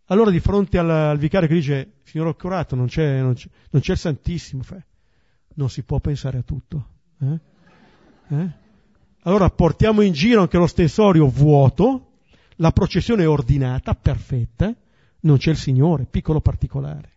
Allora 0.06 0.30
di 0.30 0.40
fronte 0.40 0.78
al, 0.78 0.90
al 0.90 1.18
vicario 1.18 1.48
che 1.48 1.54
dice, 1.54 1.92
signor 2.04 2.28
Accurato, 2.28 2.74
non 2.74 2.86
c'è, 2.86 3.20
non 3.20 3.34
c'è, 3.34 3.48
non 3.70 3.82
c'è 3.82 3.92
il 3.92 3.98
Santissimo, 3.98 4.62
fa, 4.62 4.82
non 5.54 5.70
si 5.70 5.82
può 5.82 6.00
pensare 6.00 6.38
a 6.38 6.42
tutto. 6.42 6.86
Eh? 7.20 7.38
Eh? 8.28 8.50
Allora 9.22 9.48
portiamo 9.50 10.00
in 10.00 10.12
giro 10.12 10.40
anche 10.40 10.58
lo 10.58 10.66
stensorio 10.66 11.28
vuoto, 11.28 12.18
la 12.56 12.72
processione 12.72 13.22
è 13.22 13.28
ordinata, 13.28 13.94
perfetta, 13.94 14.74
non 15.20 15.36
c'è 15.38 15.50
il 15.50 15.56
Signore, 15.56 16.04
piccolo 16.04 16.40
particolare. 16.40 17.10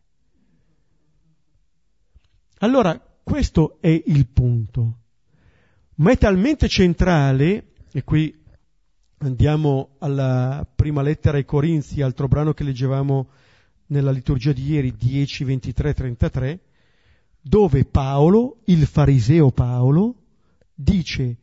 Allora, 2.59 2.99
questo 3.25 3.77
è 3.81 4.03
il 4.05 4.27
punto. 4.27 4.99
Ma 5.95 6.11
è 6.11 6.17
talmente 6.17 6.67
centrale, 6.67 7.71
e 7.91 8.03
qui 8.03 8.31
andiamo 9.17 9.95
alla 9.97 10.65
prima 10.75 11.01
lettera 11.01 11.37
ai 11.37 11.43
Corinzi, 11.43 12.03
altro 12.03 12.27
brano 12.27 12.53
che 12.53 12.63
leggevamo 12.63 13.27
nella 13.87 14.11
liturgia 14.11 14.53
di 14.53 14.69
ieri, 14.69 14.95
10, 14.95 15.43
23, 15.43 15.93
33, 15.95 16.59
dove 17.41 17.83
Paolo, 17.85 18.59
il 18.65 18.85
fariseo 18.85 19.49
Paolo, 19.49 20.15
dice 20.75 21.37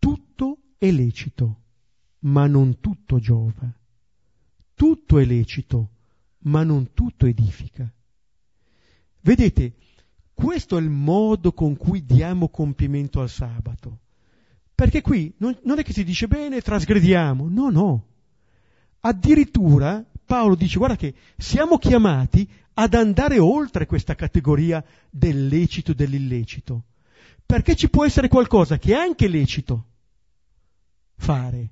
tutto 0.00 0.58
è 0.76 0.90
lecito, 0.90 1.60
ma 2.20 2.48
non 2.48 2.80
tutto 2.80 3.20
giova. 3.20 3.72
Tutto 4.74 5.18
è 5.20 5.24
lecito, 5.24 5.90
ma 6.38 6.64
non 6.64 6.92
tutto 6.92 7.26
edifica. 7.26 7.88
Vedete, 9.20 9.74
questo 10.36 10.76
è 10.76 10.82
il 10.82 10.90
modo 10.90 11.52
con 11.52 11.78
cui 11.78 12.04
diamo 12.04 12.50
compimento 12.50 13.22
al 13.22 13.30
sabato. 13.30 14.00
Perché 14.74 15.00
qui 15.00 15.32
non, 15.38 15.58
non 15.62 15.78
è 15.78 15.82
che 15.82 15.94
si 15.94 16.04
dice 16.04 16.28
bene, 16.28 16.60
trasgrediamo, 16.60 17.48
no, 17.48 17.70
no. 17.70 18.06
Addirittura 19.00 20.04
Paolo 20.26 20.54
dice, 20.54 20.76
guarda 20.76 20.96
che 20.96 21.14
siamo 21.38 21.78
chiamati 21.78 22.46
ad 22.74 22.92
andare 22.92 23.38
oltre 23.38 23.86
questa 23.86 24.14
categoria 24.14 24.84
del 25.08 25.46
lecito 25.46 25.92
e 25.92 25.94
dell'illecito. 25.94 26.82
Perché 27.46 27.74
ci 27.74 27.88
può 27.88 28.04
essere 28.04 28.28
qualcosa 28.28 28.76
che 28.76 28.92
è 28.92 28.96
anche 28.96 29.28
lecito 29.28 29.86
fare, 31.16 31.70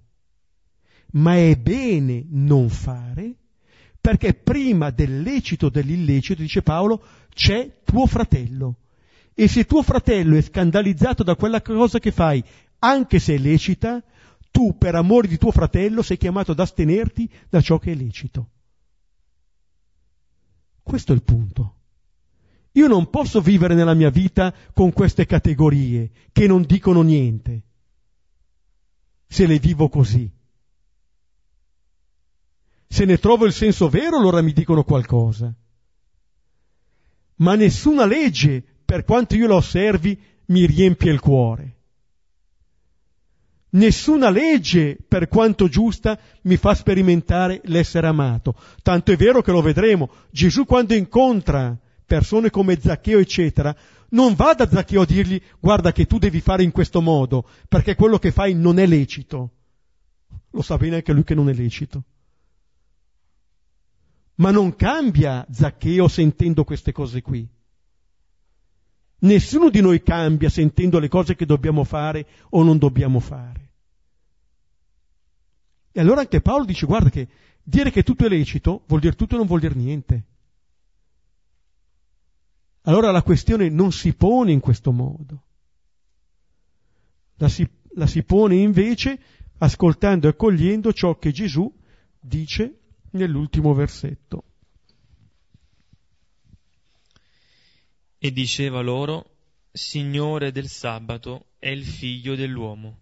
ma 1.13 1.37
è 1.37 1.55
bene 1.57 2.25
non 2.31 2.71
fare, 2.71 3.35
perché 4.05 4.35
prima 4.35 4.91
del 4.91 5.23
lecito 5.23 5.71
dell'illecito, 5.71 6.43
dice 6.43 6.61
Paolo, 6.61 7.03
c'è 7.33 7.81
tuo 7.85 8.05
fratello. 8.05 8.81
E 9.33 9.49
se 9.49 9.65
tuo 9.65 9.83
fratello 9.83 10.37
è 10.37 10.43
scandalizzato 10.43 11.23
da 11.23 11.35
quella 11.37 11.63
cosa 11.63 11.99
che 11.99 12.13
fai, 12.13 12.45
anche 12.81 13.19
se 13.19 13.37
è 13.37 13.39
lecita, 13.39 14.05
tu 14.51 14.77
per 14.77 14.95
amore 14.95 15.27
di 15.27 15.39
tuo 15.39 15.51
fratello 15.51 16.03
sei 16.03 16.19
chiamato 16.19 16.53
ad 16.53 16.61
astenerti 16.61 17.31
da 17.49 17.63
ciò 17.63 17.79
che 17.79 17.93
è 17.93 17.95
lecito. 17.95 18.51
Questo 20.83 21.13
è 21.13 21.15
il 21.15 21.23
punto. 21.23 21.77
Io 22.73 22.87
non 22.87 23.09
posso 23.09 23.41
vivere 23.41 23.75
nella 23.75 23.95
mia 23.95 24.11
vita 24.11 24.53
con 24.75 24.93
queste 24.93 25.25
categorie 25.25 26.11
che 26.31 26.47
non 26.47 26.61
dicono 26.65 27.01
niente, 27.01 27.63
se 29.27 29.47
le 29.47 29.59
vivo 29.59 29.89
così. 29.89 30.31
Se 32.95 33.05
ne 33.05 33.19
trovo 33.19 33.45
il 33.45 33.53
senso 33.53 33.89
vero, 33.89 34.19
allora 34.19 34.41
mi 34.41 34.53
dicono 34.53 34.85
qualcosa. 34.85 35.53
Ma 37.39 37.57
nessuna 37.57 38.07
legge, 38.07 38.63
per 38.85 39.03
quanto 39.03 39.35
io 39.35 39.49
la 39.49 39.57
osservi, 39.57 40.17
mi 40.47 40.65
riempie 40.65 41.11
il 41.11 41.19
cuore. 41.19 41.77
Nessuna 43.71 44.31
legge, 44.31 44.97
per 45.09 45.27
quanto 45.27 45.67
giusta, 45.67 46.17
mi 46.43 46.57
fa 46.57 46.73
sperimentare 46.77 47.61
l'essere 47.65 48.07
amato. 48.07 48.55
Tanto 48.81 49.11
è 49.11 49.17
vero 49.17 49.43
che 49.43 49.51
lo 49.51 49.61
vedremo. 49.61 50.09
Gesù 50.31 50.65
quando 50.65 50.95
incontra 50.95 51.77
persone 52.07 52.51
come 52.51 52.79
Zaccheo, 52.81 53.19
eccetera, 53.19 53.75
non 54.11 54.35
va 54.35 54.55
da 54.55 54.69
Zaccheo 54.69 55.01
a 55.01 55.05
dirgli 55.05 55.43
guarda 55.59 55.91
che 55.91 56.07
tu 56.07 56.19
devi 56.19 56.41
fare 56.41 56.63
in 56.63 56.71
questo 56.71 57.01
modo, 57.01 57.45
perché 57.67 57.97
quello 57.97 58.21
che 58.21 58.31
fai 58.31 58.55
non 58.55 58.79
è 58.79 58.87
lecito. 58.87 59.51
Lo 60.53 60.63
sa 60.63 60.77
bene 60.77 60.95
anche 60.95 61.13
lui 61.13 61.25
che 61.25 61.35
non 61.35 61.49
è 61.49 61.53
lecito. 61.53 62.05
Ma 64.37 64.51
non 64.51 64.75
cambia 64.75 65.47
Zaccheo 65.51 66.09
sentendo 66.09 66.65
queste 66.65 66.93
cose 66.93 67.23
qui. 67.23 67.49
Nessuno 69.19 69.71
di 69.71 69.81
noi 69.81 70.03
cambia 70.03 70.51
sentendo 70.51 70.99
le 70.99 71.09
cose 71.09 71.35
che 71.35 71.47
dobbiamo 71.47 71.85
fare 71.85 72.27
o 72.51 72.63
non 72.63 72.79
dobbiamo 72.79 73.21
fare. 73.21 73.73
E 75.93 76.01
allora 76.01 76.21
anche 76.21 76.41
Paolo 76.41 76.65
dice, 76.65 76.87
guarda 76.87 77.09
che 77.09 77.29
dire 77.63 77.91
che 77.91 78.03
tutto 78.03 78.27
è 78.27 78.29
lecito 78.29 78.83
vuol 78.87 79.01
dire 79.01 79.15
tutto 79.15 79.35
e 79.35 79.39
non 79.39 79.47
vuol 79.47 79.61
dire 79.61 79.75
niente. 79.75 80.25
Allora 82.83 83.11
la 83.11 83.23
questione 83.23 83.69
non 83.71 83.93
si 83.93 84.15
pone 84.15 84.53
in 84.53 84.61
questo 84.61 84.93
modo. 84.93 85.43
La 87.37 87.49
si, 87.49 87.67
la 87.95 88.07
si 88.07 88.23
pone 88.25 88.57
invece 88.57 89.19
ascoltando 89.59 90.27
e 90.27 90.31
accogliendo 90.31 90.93
ciò 90.93 91.17
che 91.17 91.33
Gesù 91.33 91.73
dice 92.21 92.81
nell'ultimo 93.15 93.75
versetto. 93.75 94.45
E 98.19 98.33
diceva 98.33 98.81
loro, 98.81 99.31
Signore 99.73 100.53
del 100.53 100.69
sabato 100.69 101.47
è 101.59 101.69
il 101.69 101.85
figlio 101.85 102.37
dell'uomo. 102.37 102.99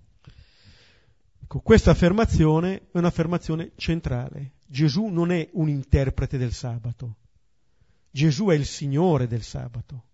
Ecco, 1.42 1.60
questa 1.60 1.90
affermazione 1.90 2.88
è 2.90 2.98
un'affermazione 2.98 3.72
centrale. 3.76 4.52
Gesù 4.66 5.06
non 5.06 5.30
è 5.30 5.48
un 5.52 5.68
interprete 5.68 6.38
del 6.38 6.52
sabato. 6.52 7.16
Gesù 8.10 8.46
è 8.46 8.54
il 8.54 8.66
Signore 8.66 9.26
del 9.26 9.42
sabato. 9.42 10.04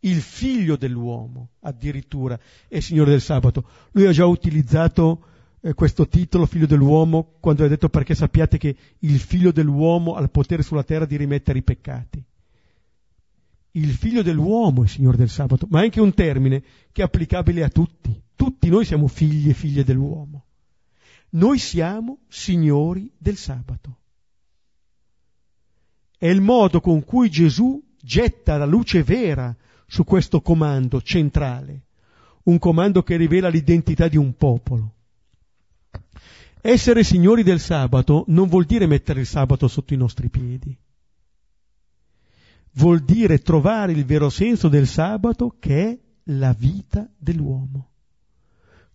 Il 0.00 0.20
figlio 0.20 0.76
dell'uomo, 0.76 1.50
addirittura, 1.60 2.38
è 2.66 2.80
Signore 2.80 3.10
del 3.10 3.20
sabato. 3.20 3.68
Lui 3.92 4.06
ha 4.06 4.12
già 4.12 4.26
utilizzato 4.26 5.35
eh, 5.66 5.74
questo 5.74 6.06
titolo, 6.06 6.46
figlio 6.46 6.66
dell'uomo, 6.66 7.34
quando 7.40 7.64
ha 7.64 7.68
detto 7.68 7.88
perché 7.88 8.14
sappiate 8.14 8.56
che 8.56 8.76
il 9.00 9.18
figlio 9.18 9.50
dell'uomo 9.50 10.14
ha 10.14 10.22
il 10.22 10.30
potere 10.30 10.62
sulla 10.62 10.84
terra 10.84 11.06
di 11.06 11.16
rimettere 11.16 11.58
i 11.58 11.62
peccati. 11.62 12.22
Il 13.72 13.90
figlio 13.90 14.22
dell'uomo 14.22 14.84
è 14.84 14.86
Signore 14.86 15.16
del 15.16 15.28
sabato, 15.28 15.66
ma 15.68 15.80
è 15.80 15.84
anche 15.84 16.00
un 16.00 16.14
termine 16.14 16.62
che 16.92 17.02
è 17.02 17.04
applicabile 17.04 17.64
a 17.64 17.68
tutti. 17.68 18.22
Tutti 18.36 18.68
noi 18.68 18.84
siamo 18.84 19.08
figli 19.08 19.48
e 19.48 19.54
figlie 19.54 19.82
dell'uomo. 19.82 20.44
Noi 21.30 21.58
siamo 21.58 22.20
signori 22.28 23.10
del 23.18 23.36
sabato. 23.36 23.98
È 26.16 26.28
il 26.28 26.40
modo 26.40 26.80
con 26.80 27.04
cui 27.04 27.28
Gesù 27.28 27.82
getta 28.00 28.56
la 28.56 28.66
luce 28.66 29.02
vera 29.02 29.54
su 29.86 30.04
questo 30.04 30.40
comando 30.40 31.02
centrale, 31.02 31.86
un 32.44 32.58
comando 32.58 33.02
che 33.02 33.16
rivela 33.16 33.48
l'identità 33.48 34.06
di 34.06 34.16
un 34.16 34.34
popolo. 34.36 34.95
Essere 36.68 37.04
signori 37.04 37.44
del 37.44 37.60
sabato 37.60 38.24
non 38.26 38.48
vuol 38.48 38.64
dire 38.64 38.88
mettere 38.88 39.20
il 39.20 39.26
sabato 39.26 39.68
sotto 39.68 39.94
i 39.94 39.96
nostri 39.96 40.28
piedi, 40.28 40.76
vuol 42.72 43.04
dire 43.04 43.38
trovare 43.38 43.92
il 43.92 44.04
vero 44.04 44.30
senso 44.30 44.66
del 44.66 44.88
sabato 44.88 45.58
che 45.60 45.88
è 45.88 45.98
la 46.24 46.52
vita 46.54 47.08
dell'uomo. 47.16 47.90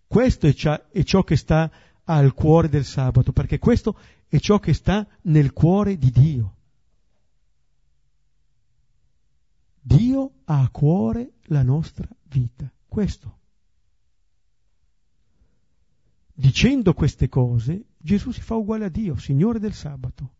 Questo 0.06 0.46
è 0.46 0.52
ciò, 0.52 0.78
è 0.90 1.02
ciò 1.02 1.24
che 1.24 1.36
sta 1.36 1.70
al 2.04 2.34
cuore 2.34 2.68
del 2.68 2.84
sabato, 2.84 3.32
perché 3.32 3.58
questo 3.58 3.96
è 4.28 4.38
ciò 4.38 4.58
che 4.58 4.74
sta 4.74 5.06
nel 5.22 5.54
cuore 5.54 5.96
di 5.96 6.10
Dio. 6.10 6.56
Dio 9.80 10.30
ha 10.44 10.60
a 10.60 10.68
cuore 10.68 11.36
la 11.44 11.62
nostra 11.62 12.06
vita, 12.24 12.70
questo. 12.86 13.38
Dicendo 16.34 16.94
queste 16.94 17.28
cose, 17.28 17.84
Gesù 17.98 18.30
si 18.30 18.40
fa 18.40 18.54
uguale 18.54 18.86
a 18.86 18.88
Dio, 18.88 19.16
Signore 19.16 19.58
del 19.58 19.74
sabato. 19.74 20.34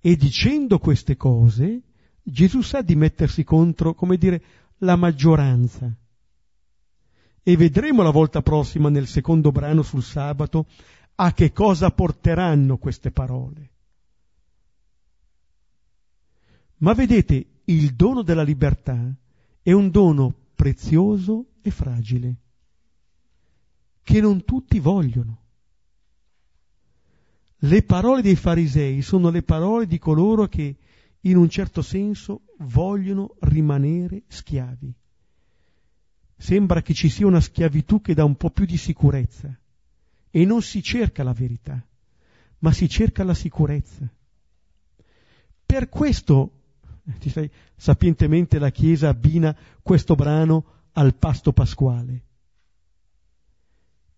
E 0.00 0.16
dicendo 0.16 0.78
queste 0.78 1.16
cose, 1.16 1.82
Gesù 2.22 2.60
sa 2.62 2.82
di 2.82 2.96
mettersi 2.96 3.44
contro, 3.44 3.94
come 3.94 4.16
dire, 4.16 4.42
la 4.78 4.96
maggioranza 4.96 5.96
e 7.48 7.56
vedremo 7.56 8.02
la 8.02 8.10
volta 8.10 8.42
prossima 8.42 8.88
nel 8.88 9.06
secondo 9.06 9.52
brano 9.52 9.82
sul 9.82 10.02
sabato 10.02 10.66
a 11.14 11.32
che 11.32 11.52
cosa 11.52 11.92
porteranno 11.92 12.76
queste 12.76 13.12
parole. 13.12 13.70
Ma 16.78 16.92
vedete, 16.92 17.46
il 17.66 17.94
dono 17.94 18.22
della 18.22 18.42
libertà 18.42 19.14
è 19.62 19.70
un 19.70 19.90
dono 19.90 20.34
prezioso 20.56 21.52
e 21.62 21.70
fragile, 21.70 22.34
che 24.06 24.20
non 24.20 24.44
tutti 24.44 24.78
vogliono. 24.78 25.42
Le 27.58 27.82
parole 27.82 28.22
dei 28.22 28.36
farisei 28.36 29.02
sono 29.02 29.30
le 29.30 29.42
parole 29.42 29.86
di 29.86 29.98
coloro 29.98 30.46
che, 30.46 30.76
in 31.22 31.36
un 31.36 31.50
certo 31.50 31.82
senso, 31.82 32.42
vogliono 32.58 33.34
rimanere 33.40 34.22
schiavi 34.28 34.94
sembra 36.36 36.82
che 36.82 36.94
ci 36.94 37.08
sia 37.08 37.26
una 37.26 37.40
schiavitù 37.40 38.00
che 38.00 38.14
dà 38.14 38.24
un 38.24 38.36
po' 38.36 38.50
più 38.50 38.66
di 38.66 38.76
sicurezza 38.76 39.54
e 40.30 40.44
non 40.44 40.62
si 40.62 40.82
cerca 40.82 41.22
la 41.22 41.32
verità, 41.32 41.82
ma 42.58 42.72
si 42.72 42.88
cerca 42.88 43.24
la 43.24 43.34
sicurezza. 43.34 44.06
Per 45.64 45.88
questo, 45.88 46.50
sapientemente 47.74 48.58
la 48.58 48.70
Chiesa 48.70 49.08
abbina 49.08 49.56
questo 49.82 50.14
brano 50.14 50.64
al 50.92 51.14
pasto 51.14 51.52
pasquale, 51.52 52.24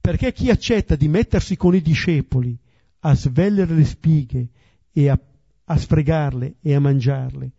perché 0.09 0.33
chi 0.33 0.49
accetta 0.49 0.97
di 0.97 1.07
mettersi 1.07 1.55
con 1.59 1.75
i 1.75 1.83
discepoli 1.83 2.57
a 3.01 3.15
svellere 3.15 3.75
le 3.75 3.85
spighe 3.85 4.49
e 4.91 5.11
a, 5.11 5.21
a 5.65 5.77
sfregarle 5.77 6.55
e 6.63 6.75
a 6.75 6.81
mangiarle, 6.81 7.53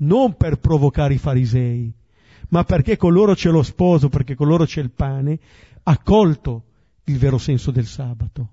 non 0.00 0.36
per 0.36 0.58
provocare 0.58 1.14
i 1.14 1.18
farisei, 1.18 1.90
ma 2.50 2.64
perché 2.64 2.98
con 2.98 3.14
loro 3.14 3.32
c'è 3.32 3.48
lo 3.48 3.62
sposo, 3.62 4.10
perché 4.10 4.34
con 4.34 4.46
loro 4.46 4.66
c'è 4.66 4.82
il 4.82 4.90
pane, 4.90 5.38
ha 5.84 5.96
colto 5.96 6.64
il 7.04 7.16
vero 7.16 7.38
senso 7.38 7.70
del 7.70 7.86
sabato, 7.86 8.52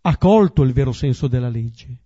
ha 0.00 0.16
colto 0.16 0.62
il 0.62 0.72
vero 0.72 0.92
senso 0.92 1.28
della 1.28 1.50
legge. 1.50 2.00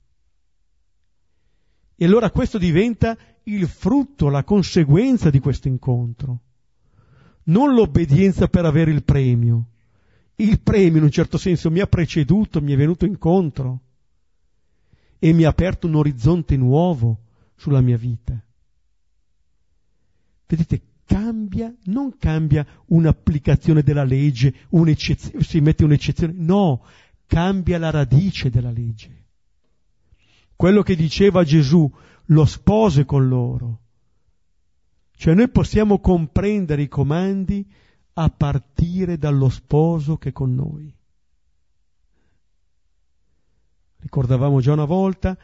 E 1.95 2.05
allora 2.05 2.33
questo 2.33 2.59
diventa 2.59 3.17
il 3.45 3.69
frutto, 3.69 4.29
la 4.29 4.43
conseguenza 4.43 5.31
di 5.31 5.39
questo 5.39 5.69
incontro, 5.69 6.41
non 7.45 7.75
l'obbedienza 7.75 8.49
per 8.49 8.65
avere 8.65 8.91
il 8.91 9.05
premio. 9.05 9.69
Il 10.37 10.61
premio 10.61 10.99
in 10.99 11.05
un 11.05 11.11
certo 11.11 11.39
senso 11.39 11.71
mi 11.71 11.81
ha 11.81 11.87
preceduto, 11.87 12.61
mi 12.61 12.73
è 12.73 12.77
venuto 12.77 13.05
incontro 13.05 13.81
e 15.19 15.33
mi 15.33 15.45
ha 15.45 15.49
aperto 15.49 15.87
un 15.87 15.95
orizzonte 15.95 16.57
nuovo 16.57 17.21
sulla 17.55 17.81
mia 17.81 17.97
vita. 17.97 18.39
Vedete, 20.47 20.83
cambia, 21.07 21.75
non 21.85 22.17
cambia 22.19 22.67
un'applicazione 22.87 23.83
della 23.83 24.05
legge, 24.05 24.55
si 25.39 25.61
mette 25.61 25.85
un'eccezione, 25.85 26.33
no, 26.37 26.85
cambia 27.27 27.79
la 27.79 27.91
radice 27.91 28.51
della 28.51 28.71
legge. 28.71 29.23
Quello 30.57 30.83
che 30.83 30.97
diceva 30.97 31.45
Gesù, 31.45 31.91
lo 32.27 32.45
spose 32.45 33.05
con 33.05 33.29
loro. 33.29 33.81
Cioè 35.17 35.35
noi 35.35 35.49
possiamo 35.49 36.01
comprendere 36.01 36.83
i 36.83 36.89
comandi 36.89 37.67
a 38.15 38.31
partire 38.31 39.19
dallo 39.19 39.49
sposo 39.49 40.17
che 40.17 40.31
è 40.31 40.33
con 40.33 40.55
noi. 40.55 40.95
Ricordavamo 43.99 44.61
già 44.61 44.73
una 44.73 44.85
volta, 44.85 45.37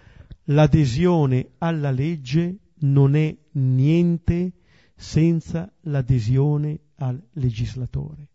l'adesione 0.45 1.53
alla 1.59 1.91
legge 1.91 2.59
non 2.81 3.15
è 3.15 3.37
niente 3.53 4.53
senza 4.95 5.73
l'adesione 5.83 6.79
al 6.97 7.21
legislatore. 7.33 8.29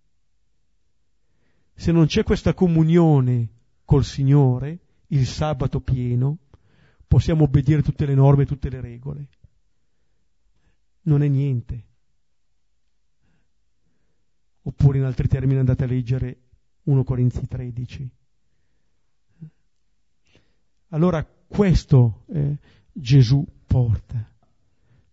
Se 1.76 1.92
non 1.92 2.08
c'è 2.08 2.24
questa 2.24 2.54
comunione 2.54 3.50
col 3.86 4.04
Signore, 4.04 4.80
il 5.08 5.28
sabato 5.28 5.80
pieno, 5.80 6.40
possiamo 7.08 7.44
obbedire 7.44 7.84
tutte 7.84 8.06
le 8.06 8.16
norme, 8.16 8.46
tutte 8.46 8.70
le 8.70 8.82
regole. 8.82 9.28
Non 11.04 11.22
è 11.22 11.28
niente. 11.28 11.86
Oppure 14.68 14.98
in 14.98 15.04
altri 15.04 15.28
termini 15.28 15.60
andate 15.60 15.84
a 15.84 15.88
leggere 15.88 16.38
1 16.84 17.04
Corinzi 17.04 17.48
13. 17.48 18.10
Allora 20.90 21.26
questo 21.48 22.24
eh, 22.28 22.58
Gesù 22.92 23.46
porta, 23.68 24.28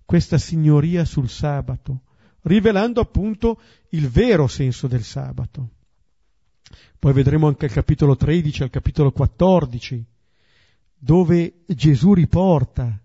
questa 0.05 0.39
signoria 0.39 1.05
sul 1.05 1.29
sabato, 1.29 2.01
rivelando 2.43 3.01
appunto 3.01 3.61
il 3.91 4.09
vero 4.09 4.47
senso 4.47 4.87
del 4.87 5.03
sabato. 5.03 5.69
Poi 6.99 7.13
vedremo 7.13 7.47
anche 7.47 7.67
il 7.67 7.73
capitolo 7.73 8.17
13 8.17 8.63
al 8.63 8.71
capitolo 8.71 9.11
14, 9.11 10.05
dove 10.97 11.65
Gesù 11.67 12.15
riporta 12.15 12.97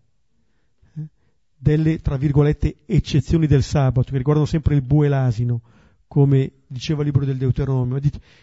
eh, 0.95 1.07
delle, 1.55 1.99
tra 1.99 2.15
virgolette, 2.15 2.77
eccezioni 2.85 3.47
del 3.47 3.63
sabato, 3.63 4.11
che 4.11 4.17
riguardano 4.17 4.47
sempre 4.47 4.75
il 4.75 4.81
bue 4.81 5.07
e 5.07 5.09
l'asino, 5.09 5.61
come 6.07 6.63
diceva 6.67 7.01
il 7.01 7.07
libro 7.07 7.25
del 7.25 7.37
Deuteronomio. 7.37 7.99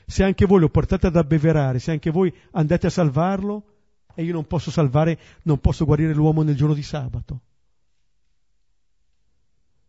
Se 0.06 0.22
anche 0.22 0.46
voi 0.46 0.60
lo 0.60 0.68
portate 0.68 1.06
ad 1.06 1.16
abbeverare, 1.16 1.78
se 1.78 1.90
anche 1.90 2.10
voi 2.10 2.32
andate 2.52 2.86
a 2.86 2.90
salvarlo, 2.90 3.74
e 4.14 4.22
io 4.22 4.32
non 4.32 4.46
posso 4.46 4.70
salvare, 4.70 5.18
non 5.42 5.58
posso 5.58 5.84
guarire 5.84 6.14
l'uomo 6.14 6.42
nel 6.42 6.54
giorno 6.54 6.74
di 6.74 6.82
sabato. 6.82 7.40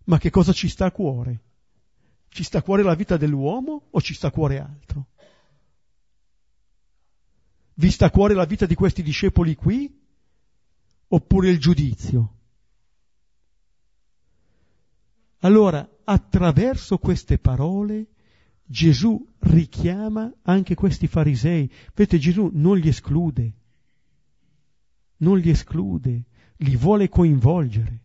Ma 0.06 0.18
che 0.18 0.30
cosa 0.30 0.52
ci 0.52 0.68
sta 0.68 0.86
a 0.86 0.92
cuore? 0.92 1.42
Ci 2.30 2.44
sta 2.44 2.60
a 2.60 2.62
cuore 2.62 2.84
la 2.84 2.96
vita 2.96 3.18
dell'uomo 3.18 3.88
o 3.92 4.02
ci 4.02 4.14
sta 4.14 4.28
a 4.28 4.32
cuore 4.32 4.60
altro? 4.60 5.08
Vi 7.76 7.92
sta 7.92 8.06
a 8.06 8.12
cuore 8.12 8.34
la 8.34 8.46
vita 8.46 8.66
di 8.66 8.76
questi 8.76 9.04
discepoli 9.04 9.56
qui 9.56 10.02
oppure 11.08 11.50
il 11.50 11.60
giudizio? 11.60 12.35
Allora, 15.46 15.88
attraverso 16.06 16.98
queste 16.98 17.38
parole, 17.38 18.08
Gesù 18.64 19.34
richiama 19.42 20.34
anche 20.42 20.74
questi 20.74 21.06
farisei. 21.06 21.72
Vedete, 21.94 22.18
Gesù 22.18 22.50
non 22.52 22.80
li 22.80 22.88
esclude. 22.88 23.54
Non 25.18 25.38
li 25.38 25.52
esclude, 25.52 26.24
li 26.58 26.76
vuole 26.76 27.10
coinvolgere, 27.10 28.02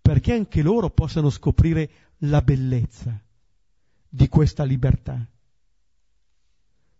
perché 0.00 0.32
anche 0.32 0.62
loro 0.62 0.90
possano 0.90 1.30
scoprire 1.30 1.90
la 2.18 2.42
bellezza 2.42 3.18
di 4.08 4.28
questa 4.28 4.64
libertà, 4.64 5.26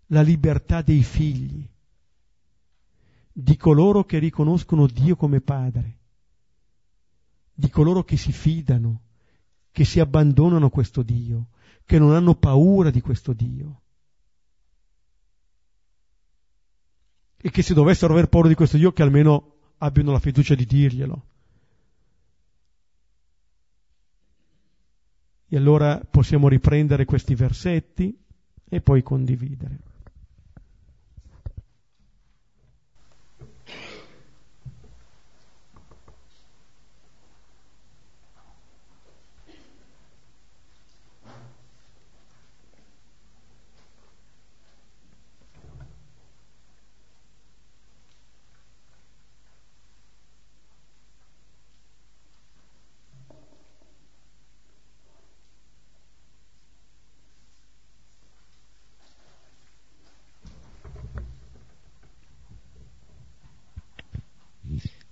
la 0.07 0.23
libertà 0.23 0.83
dei 0.83 1.03
figli, 1.03 1.69
di 3.33 3.57
coloro 3.57 4.05
che 4.05 4.19
riconoscono 4.19 4.87
Dio 4.87 5.17
come 5.17 5.41
Padre, 5.41 5.98
di 7.59 7.71
coloro 7.71 8.05
che 8.05 8.17
si 8.17 8.31
fidano, 8.31 9.03
che 9.73 9.85
si 9.85 9.99
abbandonano 9.99 10.67
a 10.67 10.71
questo 10.71 11.03
Dio, 11.03 11.49
che 11.85 11.99
non 11.99 12.15
hanno 12.15 12.37
paura 12.37 12.91
di 12.91 13.01
questo 13.01 13.33
Dio. 13.33 13.83
e 17.41 17.51
che 17.51 17.63
se 17.63 17.73
dovessero 17.73 18.13
aver 18.13 18.29
paura 18.29 18.49
di 18.49 18.55
questo 18.55 18.77
Dio 18.77 18.93
che 18.93 19.03
almeno 19.03 19.55
abbiano 19.79 20.11
la 20.11 20.19
fiducia 20.19 20.55
di 20.55 20.67
dirglielo. 20.67 21.27
E 25.51 25.57
allora 25.57 25.99
possiamo 25.99 26.49
riprendere 26.49 27.05
questi 27.05 27.35
versetti 27.35 28.19
e 28.69 28.81
poi 28.81 29.03
condividere. 29.03 29.88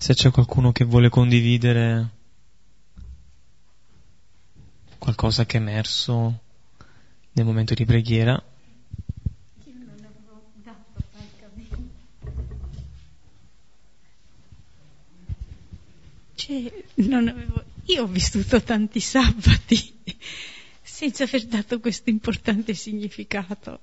Se 0.07 0.14
c'è 0.14 0.30
qualcuno 0.30 0.70
che 0.70 0.84
vuole 0.84 1.09
condividere 1.09 2.11
qualcosa 4.98 5.44
che 5.44 5.59
è 5.59 5.61
emerso 5.61 6.42
nel 7.32 7.44
momento 7.44 7.74
di 7.74 7.84
preghiera. 7.84 8.40
Cioè, 16.36 16.84
avevo, 17.12 17.64
io 17.86 18.04
ho 18.04 18.07
vissuto 18.07 18.62
tanti 18.62 19.00
sabati 19.00 19.92
senza 20.82 21.24
aver 21.24 21.46
dato 21.46 21.80
questo 21.80 22.11
importante 22.11 22.74
significato. 22.74 23.80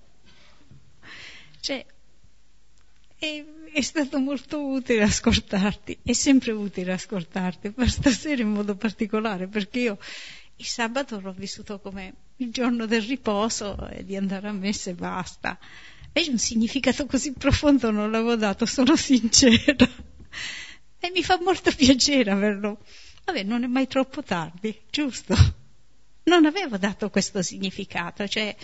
Cioè, 1.60 1.86
è, 3.24 3.46
è, 3.72 3.82
stato 3.82 4.20
molto 4.20 4.66
utile 4.66 5.04
ascoltarti, 5.04 6.00
è 6.04 6.12
sempre 6.12 6.52
utile 6.52 6.92
ascoltarti, 6.92 7.72
per 7.72 7.90
stasera 7.90 8.42
in 8.42 8.50
modo 8.50 8.76
particolare, 8.76 9.48
perché 9.48 9.80
io 9.80 9.98
il 10.58 10.66
sabato 10.66 11.20
l'ho 11.22 11.32
vissuto 11.32 11.80
come 11.80 12.14
il 12.38 12.52
giorno 12.52 12.86
del 12.86 13.02
riposo 13.02 13.88
e 13.88 14.04
di 14.04 14.18
andare 14.18 14.50
a 14.50 14.52
messa 14.52 14.90
e 14.90 14.94
basta. 14.94 15.58
E 16.12 16.28
un 16.30 16.38
significato 16.38 17.06
così 17.06 17.32
profondo 17.32 17.90
non 17.92 18.12
l'avevo 18.12 18.36
dato, 18.36 18.66
sono 18.66 18.96
sincera. 18.96 19.90
E 21.00 21.12
mi 21.12 21.24
fa 21.24 21.40
molto 21.42 21.72
piacere 21.76 22.30
averlo. 22.30 22.80
Vabbè, 23.24 23.44
non 23.44 23.64
è 23.64 23.68
mai 23.68 23.88
troppo 23.88 24.22
tardi, 24.22 24.78
giusto? 24.90 25.36
Non 26.24 26.46
avevo 26.46 26.78
dato 26.78 27.10
questo 27.10 27.42
significato, 27.42 28.28
cioè 28.28 28.56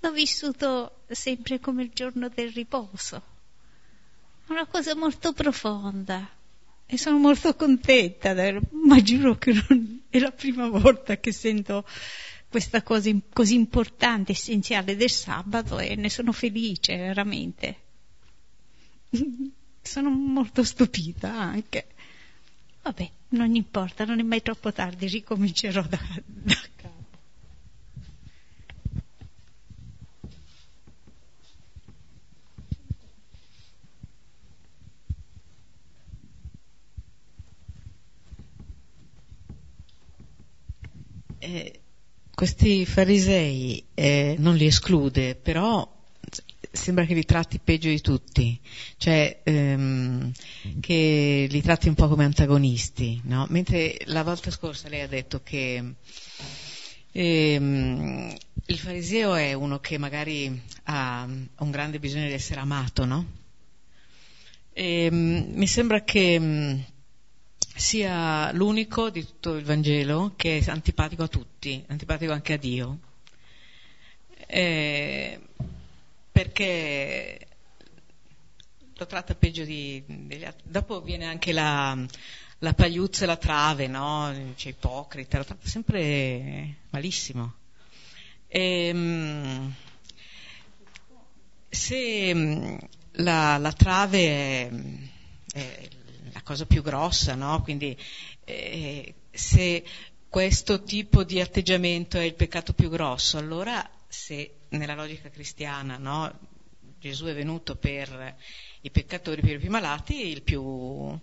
l'ho 0.00 0.12
vissuto 0.12 1.02
sempre 1.10 1.60
come 1.60 1.82
il 1.82 1.90
giorno 1.92 2.28
del 2.28 2.50
riposo 2.52 3.34
una 4.48 4.66
cosa 4.66 4.94
molto 4.94 5.32
profonda 5.32 6.28
e 6.86 6.96
sono 6.98 7.18
molto 7.18 7.54
contenta, 7.54 8.34
ma 8.70 9.02
giuro 9.02 9.36
che 9.36 9.52
non 9.52 10.02
è 10.08 10.18
la 10.18 10.30
prima 10.30 10.68
volta 10.68 11.18
che 11.18 11.32
sento 11.32 11.84
questa 12.48 12.82
cosa 12.82 13.10
così 13.32 13.54
importante, 13.54 14.32
essenziale 14.32 14.96
del 14.96 15.10
sabato 15.10 15.78
e 15.78 15.96
ne 15.96 16.08
sono 16.08 16.32
felice 16.32 16.96
veramente. 16.96 17.76
sono 19.82 20.10
molto 20.10 20.62
stupita 20.62 21.32
anche. 21.32 21.86
Vabbè, 22.82 23.10
non 23.30 23.54
importa, 23.56 24.04
non 24.04 24.20
è 24.20 24.22
mai 24.22 24.42
troppo 24.42 24.72
tardi, 24.72 25.08
ricomincerò 25.08 25.82
da, 25.82 25.98
da 26.24 26.56
Eh, 41.46 41.80
questi 42.34 42.84
farisei 42.84 43.86
eh, 43.94 44.34
non 44.36 44.56
li 44.56 44.66
esclude, 44.66 45.36
però 45.36 45.88
sembra 46.72 47.04
che 47.04 47.14
li 47.14 47.24
tratti 47.24 47.60
peggio 47.62 47.88
di 47.88 48.00
tutti, 48.00 48.60
cioè 48.96 49.42
ehm, 49.44 50.32
che 50.80 51.46
li 51.48 51.62
tratti 51.62 51.86
un 51.86 51.94
po' 51.94 52.08
come 52.08 52.24
antagonisti, 52.24 53.20
no? 53.26 53.46
Mentre 53.50 53.96
la 54.06 54.24
volta 54.24 54.50
scorsa 54.50 54.88
lei 54.88 55.02
ha 55.02 55.06
detto 55.06 55.40
che 55.44 55.94
ehm, 57.12 58.36
il 58.66 58.78
fariseo 58.78 59.36
è 59.36 59.52
uno 59.52 59.78
che 59.78 59.98
magari 59.98 60.60
ha 60.82 61.28
un 61.28 61.70
grande 61.70 62.00
bisogno 62.00 62.26
di 62.26 62.32
essere 62.32 62.58
amato, 62.58 63.04
no? 63.04 63.26
E, 64.72 65.04
ehm, 65.04 65.52
mi 65.52 65.66
sembra 65.68 66.02
che 66.02 66.84
sia 67.76 68.50
l'unico 68.52 69.10
di 69.10 69.24
tutto 69.24 69.54
il 69.54 69.64
Vangelo 69.64 70.32
che 70.34 70.58
è 70.58 70.70
antipatico 70.70 71.24
a 71.24 71.28
tutti, 71.28 71.84
antipatico 71.88 72.32
anche 72.32 72.54
a 72.54 72.56
Dio. 72.56 72.98
Eh, 74.46 75.40
perché 76.32 77.46
lo 78.94 79.06
tratta 79.06 79.34
peggio 79.34 79.64
di, 79.64 80.02
degli 80.06 80.44
altri. 80.44 80.70
Dopo 80.70 81.02
viene 81.02 81.26
anche 81.26 81.52
la, 81.52 81.96
la 82.58 82.72
pagliuzza 82.72 83.24
e 83.24 83.26
la 83.26 83.36
trave, 83.36 83.86
no? 83.88 84.52
C'è 84.56 84.70
ipocrita, 84.70 85.38
lo 85.38 85.44
tratta 85.44 85.68
sempre 85.68 86.76
malissimo. 86.90 87.54
E, 88.48 88.86
ehm, 88.88 89.74
se 91.68 92.78
la, 93.12 93.58
la 93.58 93.72
trave 93.72 94.26
è, 94.26 94.70
è 95.52 95.88
cosa 96.46 96.64
più 96.64 96.80
grossa, 96.80 97.34
no? 97.34 97.60
Quindi 97.60 97.98
eh, 98.44 99.14
se 99.32 99.84
questo 100.28 100.84
tipo 100.84 101.24
di 101.24 101.40
atteggiamento 101.40 102.18
è 102.18 102.22
il 102.22 102.34
peccato 102.34 102.72
più 102.72 102.88
grosso, 102.88 103.36
allora 103.36 103.84
se 104.06 104.58
nella 104.68 104.94
logica 104.94 105.28
cristiana 105.28 105.96
no, 105.96 106.32
Gesù 107.00 107.24
è 107.24 107.34
venuto 107.34 107.74
per 107.74 108.36
i 108.80 108.90
peccatori, 108.92 109.40
per 109.40 109.56
i 109.56 109.58
più 109.58 109.70
malati, 109.70 110.40
più, 110.44 111.18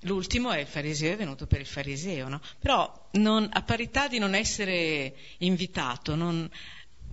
l'ultimo 0.00 0.50
è 0.50 0.60
il 0.60 0.66
fariseo, 0.66 1.12
è 1.12 1.16
venuto 1.16 1.46
per 1.46 1.60
il 1.60 1.66
fariseo, 1.66 2.28
no? 2.28 2.40
però 2.58 3.08
non, 3.12 3.46
a 3.52 3.60
parità 3.60 4.08
di 4.08 4.18
non 4.18 4.34
essere 4.34 5.14
invitato, 5.38 6.14
non, 6.14 6.48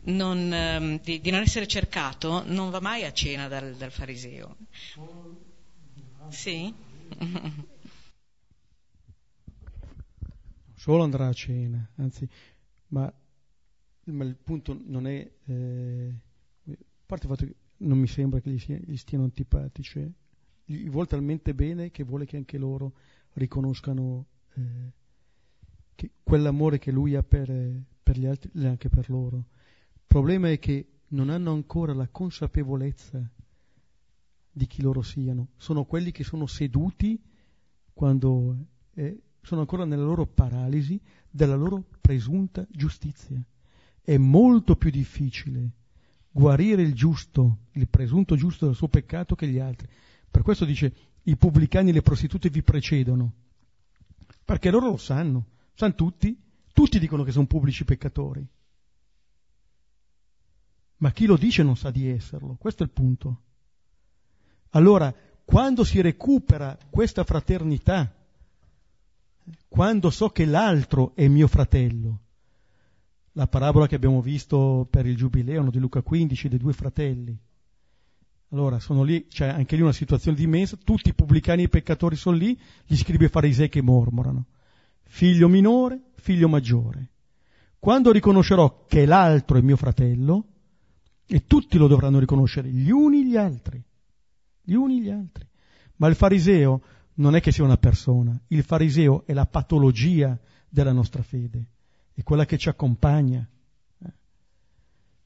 non, 0.04 0.78
um, 0.80 1.00
di, 1.02 1.20
di, 1.20 1.30
non 1.30 1.41
essere 1.41 1.68
cercato, 1.68 2.41
non 2.46 2.70
va 2.70 2.80
mai 2.80 3.04
a 3.04 3.12
cena 3.12 3.50
dal, 3.50 3.76
dal 3.76 3.91
fariseo. 3.91 4.56
Sì? 6.30 6.91
Solo 10.76 11.03
andrà 11.03 11.28
a 11.28 11.34
cena, 11.34 11.89
anzi, 11.95 12.28
ma, 12.88 13.14
ma 14.05 14.24
il 14.24 14.36
punto 14.36 14.78
non 14.84 15.07
è, 15.07 15.32
eh, 15.45 16.14
a 16.66 16.76
parte 17.05 17.26
il 17.26 17.32
fatto 17.32 17.45
che 17.45 17.55
non 17.78 17.97
mi 17.97 18.07
sembra 18.07 18.39
che 18.39 18.49
gli, 18.49 18.59
sia, 18.59 18.78
gli 18.78 18.97
stiano 18.97 19.24
antipatici, 19.24 19.99
eh. 19.99 20.11
gli 20.66 20.89
vuole 20.89 21.07
talmente 21.07 21.53
bene 21.53 21.91
che 21.91 22.03
vuole 22.03 22.26
che 22.26 22.38
anche 22.38 22.57
loro 22.57 22.93
riconoscano 23.34 24.26
eh, 24.55 24.91
che 25.95 26.11
quell'amore 26.22 26.80
che 26.80 26.91
lui 26.91 27.16
ha 27.16 27.24
per, 27.24 27.47
per 28.01 28.18
gli 28.18 28.26
altri 28.26 28.49
l'è 28.53 28.68
anche 28.68 28.89
per 28.89 29.09
loro. 29.09 29.38
Il 29.93 30.01
problema 30.07 30.49
è 30.49 30.59
che 30.59 30.88
non 31.09 31.30
hanno 31.30 31.51
ancora 31.51 31.93
la 31.93 32.07
consapevolezza 32.09 33.32
di 34.54 34.68
chi 34.68 34.82
loro 34.82 35.01
siano, 35.01 35.49
sono 35.58 35.84
quelli 35.84 36.12
che 36.12 36.24
sono 36.24 36.45
seduti 36.45 37.20
quando 37.91 38.56
eh, 38.93 39.22
sono 39.41 39.62
ancora 39.62 39.84
nella 39.84 40.04
loro 40.04 40.26
paralisi 40.26 40.99
della 41.30 41.56
loro 41.56 41.84
presunta 41.99 42.66
giustizia. 42.70 43.43
È 44.01 44.16
molto 44.18 44.76
più 44.76 44.91
difficile 44.91 45.72
guarire 46.30 46.82
il 46.82 46.93
giusto, 46.93 47.60
il 47.74 47.88
presunto 47.88 48.36
giusto 48.36 48.66
del 48.66 48.76
suo 48.76 48.88
peccato 48.88 49.36
che 49.36 49.47
gli 49.47 49.60
altri. 49.60 49.88
Per 50.30 50.41
questo 50.41 50.66
dice 50.66 50.93
i 51.24 51.36
pubblicani 51.36 51.89
e 51.89 51.93
le 51.93 52.01
prostitute 52.01 52.49
vi 52.49 52.64
precedono, 52.64 53.34
perché 54.43 54.72
loro 54.72 54.89
lo 54.89 54.97
sanno, 54.97 55.45
sanno 55.74 55.95
tutti, 55.95 56.38
tutti 56.74 56.99
dicono 56.99 57.24
che 57.24 57.32
sono 57.32 57.45
pubblici 57.45 57.86
peccatori. 57.86 58.45
Ma 60.97 61.12
chi 61.12 61.26
lo 61.26 61.38
dice 61.38 61.64
non 61.64 61.76
sa 61.76 61.91
di 61.91 62.08
esserlo, 62.08 62.56
questo 62.60 62.84
è 62.84 62.86
il 62.86 62.91
punto. 62.91 63.41
Allora, 64.76 65.13
quando 65.45 65.84
si 65.84 66.01
recupera 66.01 66.78
questa 66.89 67.24
fraternità, 67.24 68.11
quando 69.67 70.09
so 70.09 70.30
che 70.30 70.45
l'altro 70.45 71.13
è 71.15 71.28
mio 71.28 71.47
fratello, 71.47 72.19
la 73.34 73.47
parabola 73.47 73.88
che 73.88 73.95
abbiamo 73.95 74.21
visto 74.21 74.88
per 74.89 75.05
il 75.05 75.15
giubileo 75.15 75.69
di 75.69 75.80
Luca 75.80 76.01
15 76.01 76.47
dei 76.49 76.57
due 76.57 76.74
fratelli. 76.74 77.38
Allora, 78.49 78.80
sono 78.80 79.03
lì, 79.03 79.28
c'è 79.28 79.47
anche 79.47 79.76
lì 79.76 79.82
una 79.82 79.91
situazione 79.91 80.38
di 80.38 80.47
messa, 80.47 80.78
tutti 80.84 81.09
i 81.09 81.13
pubblicani 81.13 81.63
e 81.63 81.65
i 81.65 81.69
peccatori 81.69 82.15
sono 82.15 82.38
lì, 82.38 82.59
gli 82.86 82.95
scribi 82.95 83.26
e 83.26 83.30
farisei 83.30 83.69
che 83.69 83.82
mormorano. 83.82 84.45
Figlio 85.03 85.47
minore, 85.47 85.99
figlio 86.15 86.47
maggiore. 86.47 87.09
Quando 87.78 88.11
riconoscerò 88.11 88.86
che 88.88 89.05
l'altro 89.05 89.57
è 89.57 89.61
mio 89.61 89.76
fratello, 89.76 90.45
e 91.28 91.45
tutti 91.45 91.78
lo 91.78 91.88
dovranno 91.88 92.19
riconoscere, 92.19 92.69
gli 92.69 92.91
uni 92.91 93.28
gli 93.28 93.36
altri, 93.36 93.84
gli 94.64 94.74
uni 94.74 95.01
gli 95.01 95.09
altri. 95.09 95.47
Ma 95.97 96.07
il 96.07 96.16
fariseo 96.16 96.82
non 97.16 97.36
è 97.36 97.41
che 97.41 97.51
sia 97.51 97.64
una 97.64 97.78
persona, 97.78 98.39
il 98.47 98.64
fariseo 98.64 99.26
è 99.26 99.34
la 99.34 99.45
patologia 99.45 100.38
della 100.68 100.91
nostra 100.91 101.22
fede, 101.22 101.68
è 102.14 102.24
quella 102.24 102.45
che 102.45 102.57
ci 102.57 102.70
accompagna. 102.70 103.47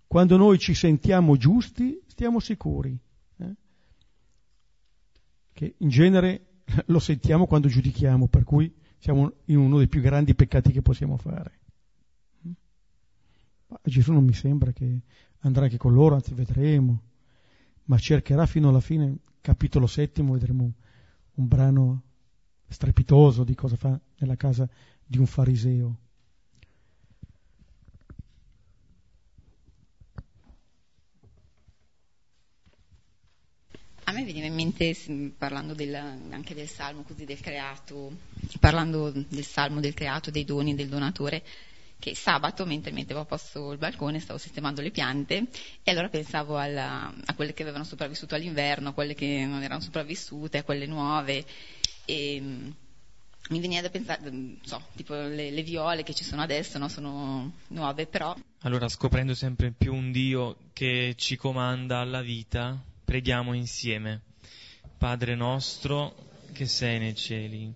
Quando 0.07 0.38
noi 0.38 0.57
ci 0.57 0.73
sentiamo 0.73 1.35
giusti, 1.35 2.01
stiamo 2.07 2.39
sicuri. 2.39 2.97
Eh? 3.38 3.55
Che 5.51 5.75
in 5.77 5.89
genere 5.89 6.61
lo 6.88 6.99
sentiamo 6.99 7.45
quando 7.45 7.67
giudichiamo, 7.67 8.27
per 8.27 8.43
cui 8.43 8.73
siamo 8.97 9.33
in 9.45 9.57
uno 9.57 9.77
dei 9.77 9.88
più 9.88 10.01
grandi 10.01 10.33
peccati 10.33 10.71
che 10.71 10.81
possiamo 10.81 11.17
fare. 11.17 11.59
Ma 13.67 13.79
Gesù 13.83 14.13
non 14.13 14.23
mi 14.23 14.33
sembra 14.33 14.71
che 14.71 15.01
andrà 15.39 15.65
anche 15.65 15.77
con 15.77 15.93
loro, 15.93 16.15
anzi 16.15 16.33
vedremo, 16.33 17.01
ma 17.88 17.97
cercherà 17.97 18.45
fino 18.45 18.69
alla 18.69 18.79
fine 18.79 19.17
capitolo 19.41 19.88
settimo 19.88 20.33
vedremo 20.33 20.71
un 21.35 21.47
brano 21.47 22.01
strepitoso 22.67 23.43
di 23.43 23.55
cosa 23.55 23.75
fa 23.75 23.99
nella 24.17 24.35
casa 24.35 24.67
di 25.05 25.17
un 25.17 25.25
fariseo. 25.25 25.99
A 34.03 34.13
me 34.13 34.23
veniva 34.23 34.45
in 34.47 34.53
mente, 34.53 34.95
parlando 35.38 35.73
del, 35.73 35.93
anche 35.93 36.53
del 36.55 36.67
salmo 36.69 37.03
così 37.03 37.25
del 37.25 37.41
creato, 37.41 38.15
parlando 38.59 39.11
del 39.11 39.43
salmo 39.45 39.81
del 39.81 39.93
creato, 39.93 40.31
dei 40.31 40.45
doni 40.45 40.75
del 40.75 40.88
donatore, 40.88 41.43
che 41.99 42.15
sabato, 42.15 42.65
mentre 42.65 42.91
mettevo 42.91 43.21
a 43.21 43.25
posto 43.25 43.71
il 43.71 43.77
balcone, 43.77 44.19
stavo 44.19 44.37
sistemando 44.37 44.81
le 44.81 44.91
piante 44.91 45.47
e 45.83 45.91
allora 45.91 46.09
pensavo 46.09 46.57
alla, 46.57 47.13
a 47.25 47.33
quelle 47.33 47.53
che 47.53 47.63
avevano 47.63 47.83
sopravvissuto 47.83 48.35
all'inverno, 48.35 48.89
a 48.89 48.93
quelle 48.93 49.15
che 49.15 49.45
non 49.45 49.63
erano 49.63 49.81
sopravvissute, 49.81 50.59
a 50.59 50.63
quelle 50.63 50.85
nuove. 50.85 51.43
E, 52.05 52.39
mm, 52.39 52.69
mi 53.49 53.59
veniva 53.59 53.81
da 53.81 53.89
pensare, 53.89 54.29
mm, 54.29 54.55
so, 54.61 54.81
tipo 54.95 55.13
le, 55.13 55.49
le, 55.49 55.63
viole 55.63 56.03
che 56.03 56.13
ci 56.13 56.23
sono 56.23 56.41
adesso 56.41 56.77
no? 56.77 56.87
sono 56.87 57.53
nuove, 57.67 58.05
però... 58.05 58.35
Allora, 58.61 58.87
scoprendo 58.87 59.33
sempre 59.33 59.71
più 59.71 59.93
un 59.93 60.11
Dio 60.11 60.57
che 60.73 61.15
ci 61.17 61.35
comanda 61.35 61.99
alla 61.99 62.21
vita, 62.21 62.79
preghiamo 63.03 63.53
insieme. 63.53 64.21
Padre 64.97 65.35
nostro 65.35 66.25
che 66.53 66.65
sei 66.65 66.99
nei 66.99 67.15
cieli, 67.15 67.71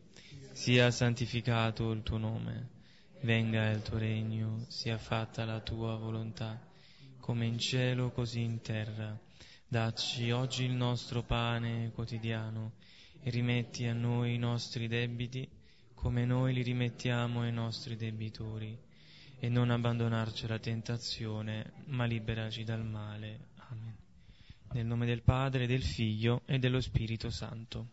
sia 0.54 0.92
santificato 0.92 1.92
il 1.92 2.04
tuo 2.04 2.18
nome 2.18 2.80
venga 3.22 3.70
il 3.70 3.82
tuo 3.82 3.98
regno, 3.98 4.66
sia 4.68 4.98
fatta 4.98 5.46
la 5.46 5.60
tua 5.60 5.96
volontà, 5.96 6.60
come 7.20 7.46
in 7.46 7.60
cielo 7.60 8.12
così 8.12 8.42
in 8.42 8.62
terra. 8.62 9.18
Dacci 9.68 10.32
oggi 10.32 10.64
il 10.66 10.72
nostro 10.72 11.24
pane 11.24 11.92
quotidiano 11.94 12.74
e 13.22 13.30
rimetti 13.30 13.86
a 13.86 13.94
noi 13.94 14.34
i 14.34 14.38
nostri 14.38 14.88
debiti 14.88 15.48
come 15.94 16.26
noi 16.26 16.54
li 16.54 16.64
rimettiamo 16.64 17.42
ai 17.42 17.52
nostri 17.52 17.96
debitori 17.96 18.76
e 19.40 19.50
non 19.50 19.70
abbandonarci 19.70 20.46
alla 20.46 20.58
tentazione, 20.58 21.74
ma 21.86 22.06
liberaci 22.06 22.64
dal 22.64 22.84
male. 22.84 23.50
Amen. 23.70 23.96
Nel 24.72 24.86
nome 24.86 25.06
del 25.06 25.22
Padre, 25.22 25.68
del 25.68 25.84
Figlio 25.84 26.42
e 26.46 26.58
dello 26.58 26.82
Spirito 26.82 27.30
Santo. 27.30 27.90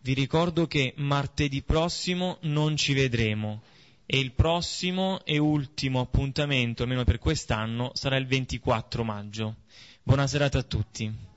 Vi 0.00 0.14
ricordo 0.14 0.66
che 0.66 0.94
martedì 0.96 1.62
prossimo 1.62 2.38
non 2.42 2.76
ci 2.76 2.92
vedremo 2.92 3.62
e 4.06 4.18
il 4.18 4.32
prossimo 4.32 5.24
e 5.24 5.38
ultimo 5.38 6.00
appuntamento, 6.00 6.82
almeno 6.82 7.04
per 7.04 7.18
quest'anno, 7.18 7.90
sarà 7.94 8.16
il 8.16 8.26
24 8.26 9.04
maggio. 9.04 9.56
Buona 10.02 10.26
serata 10.26 10.58
a 10.58 10.62
tutti. 10.62 11.31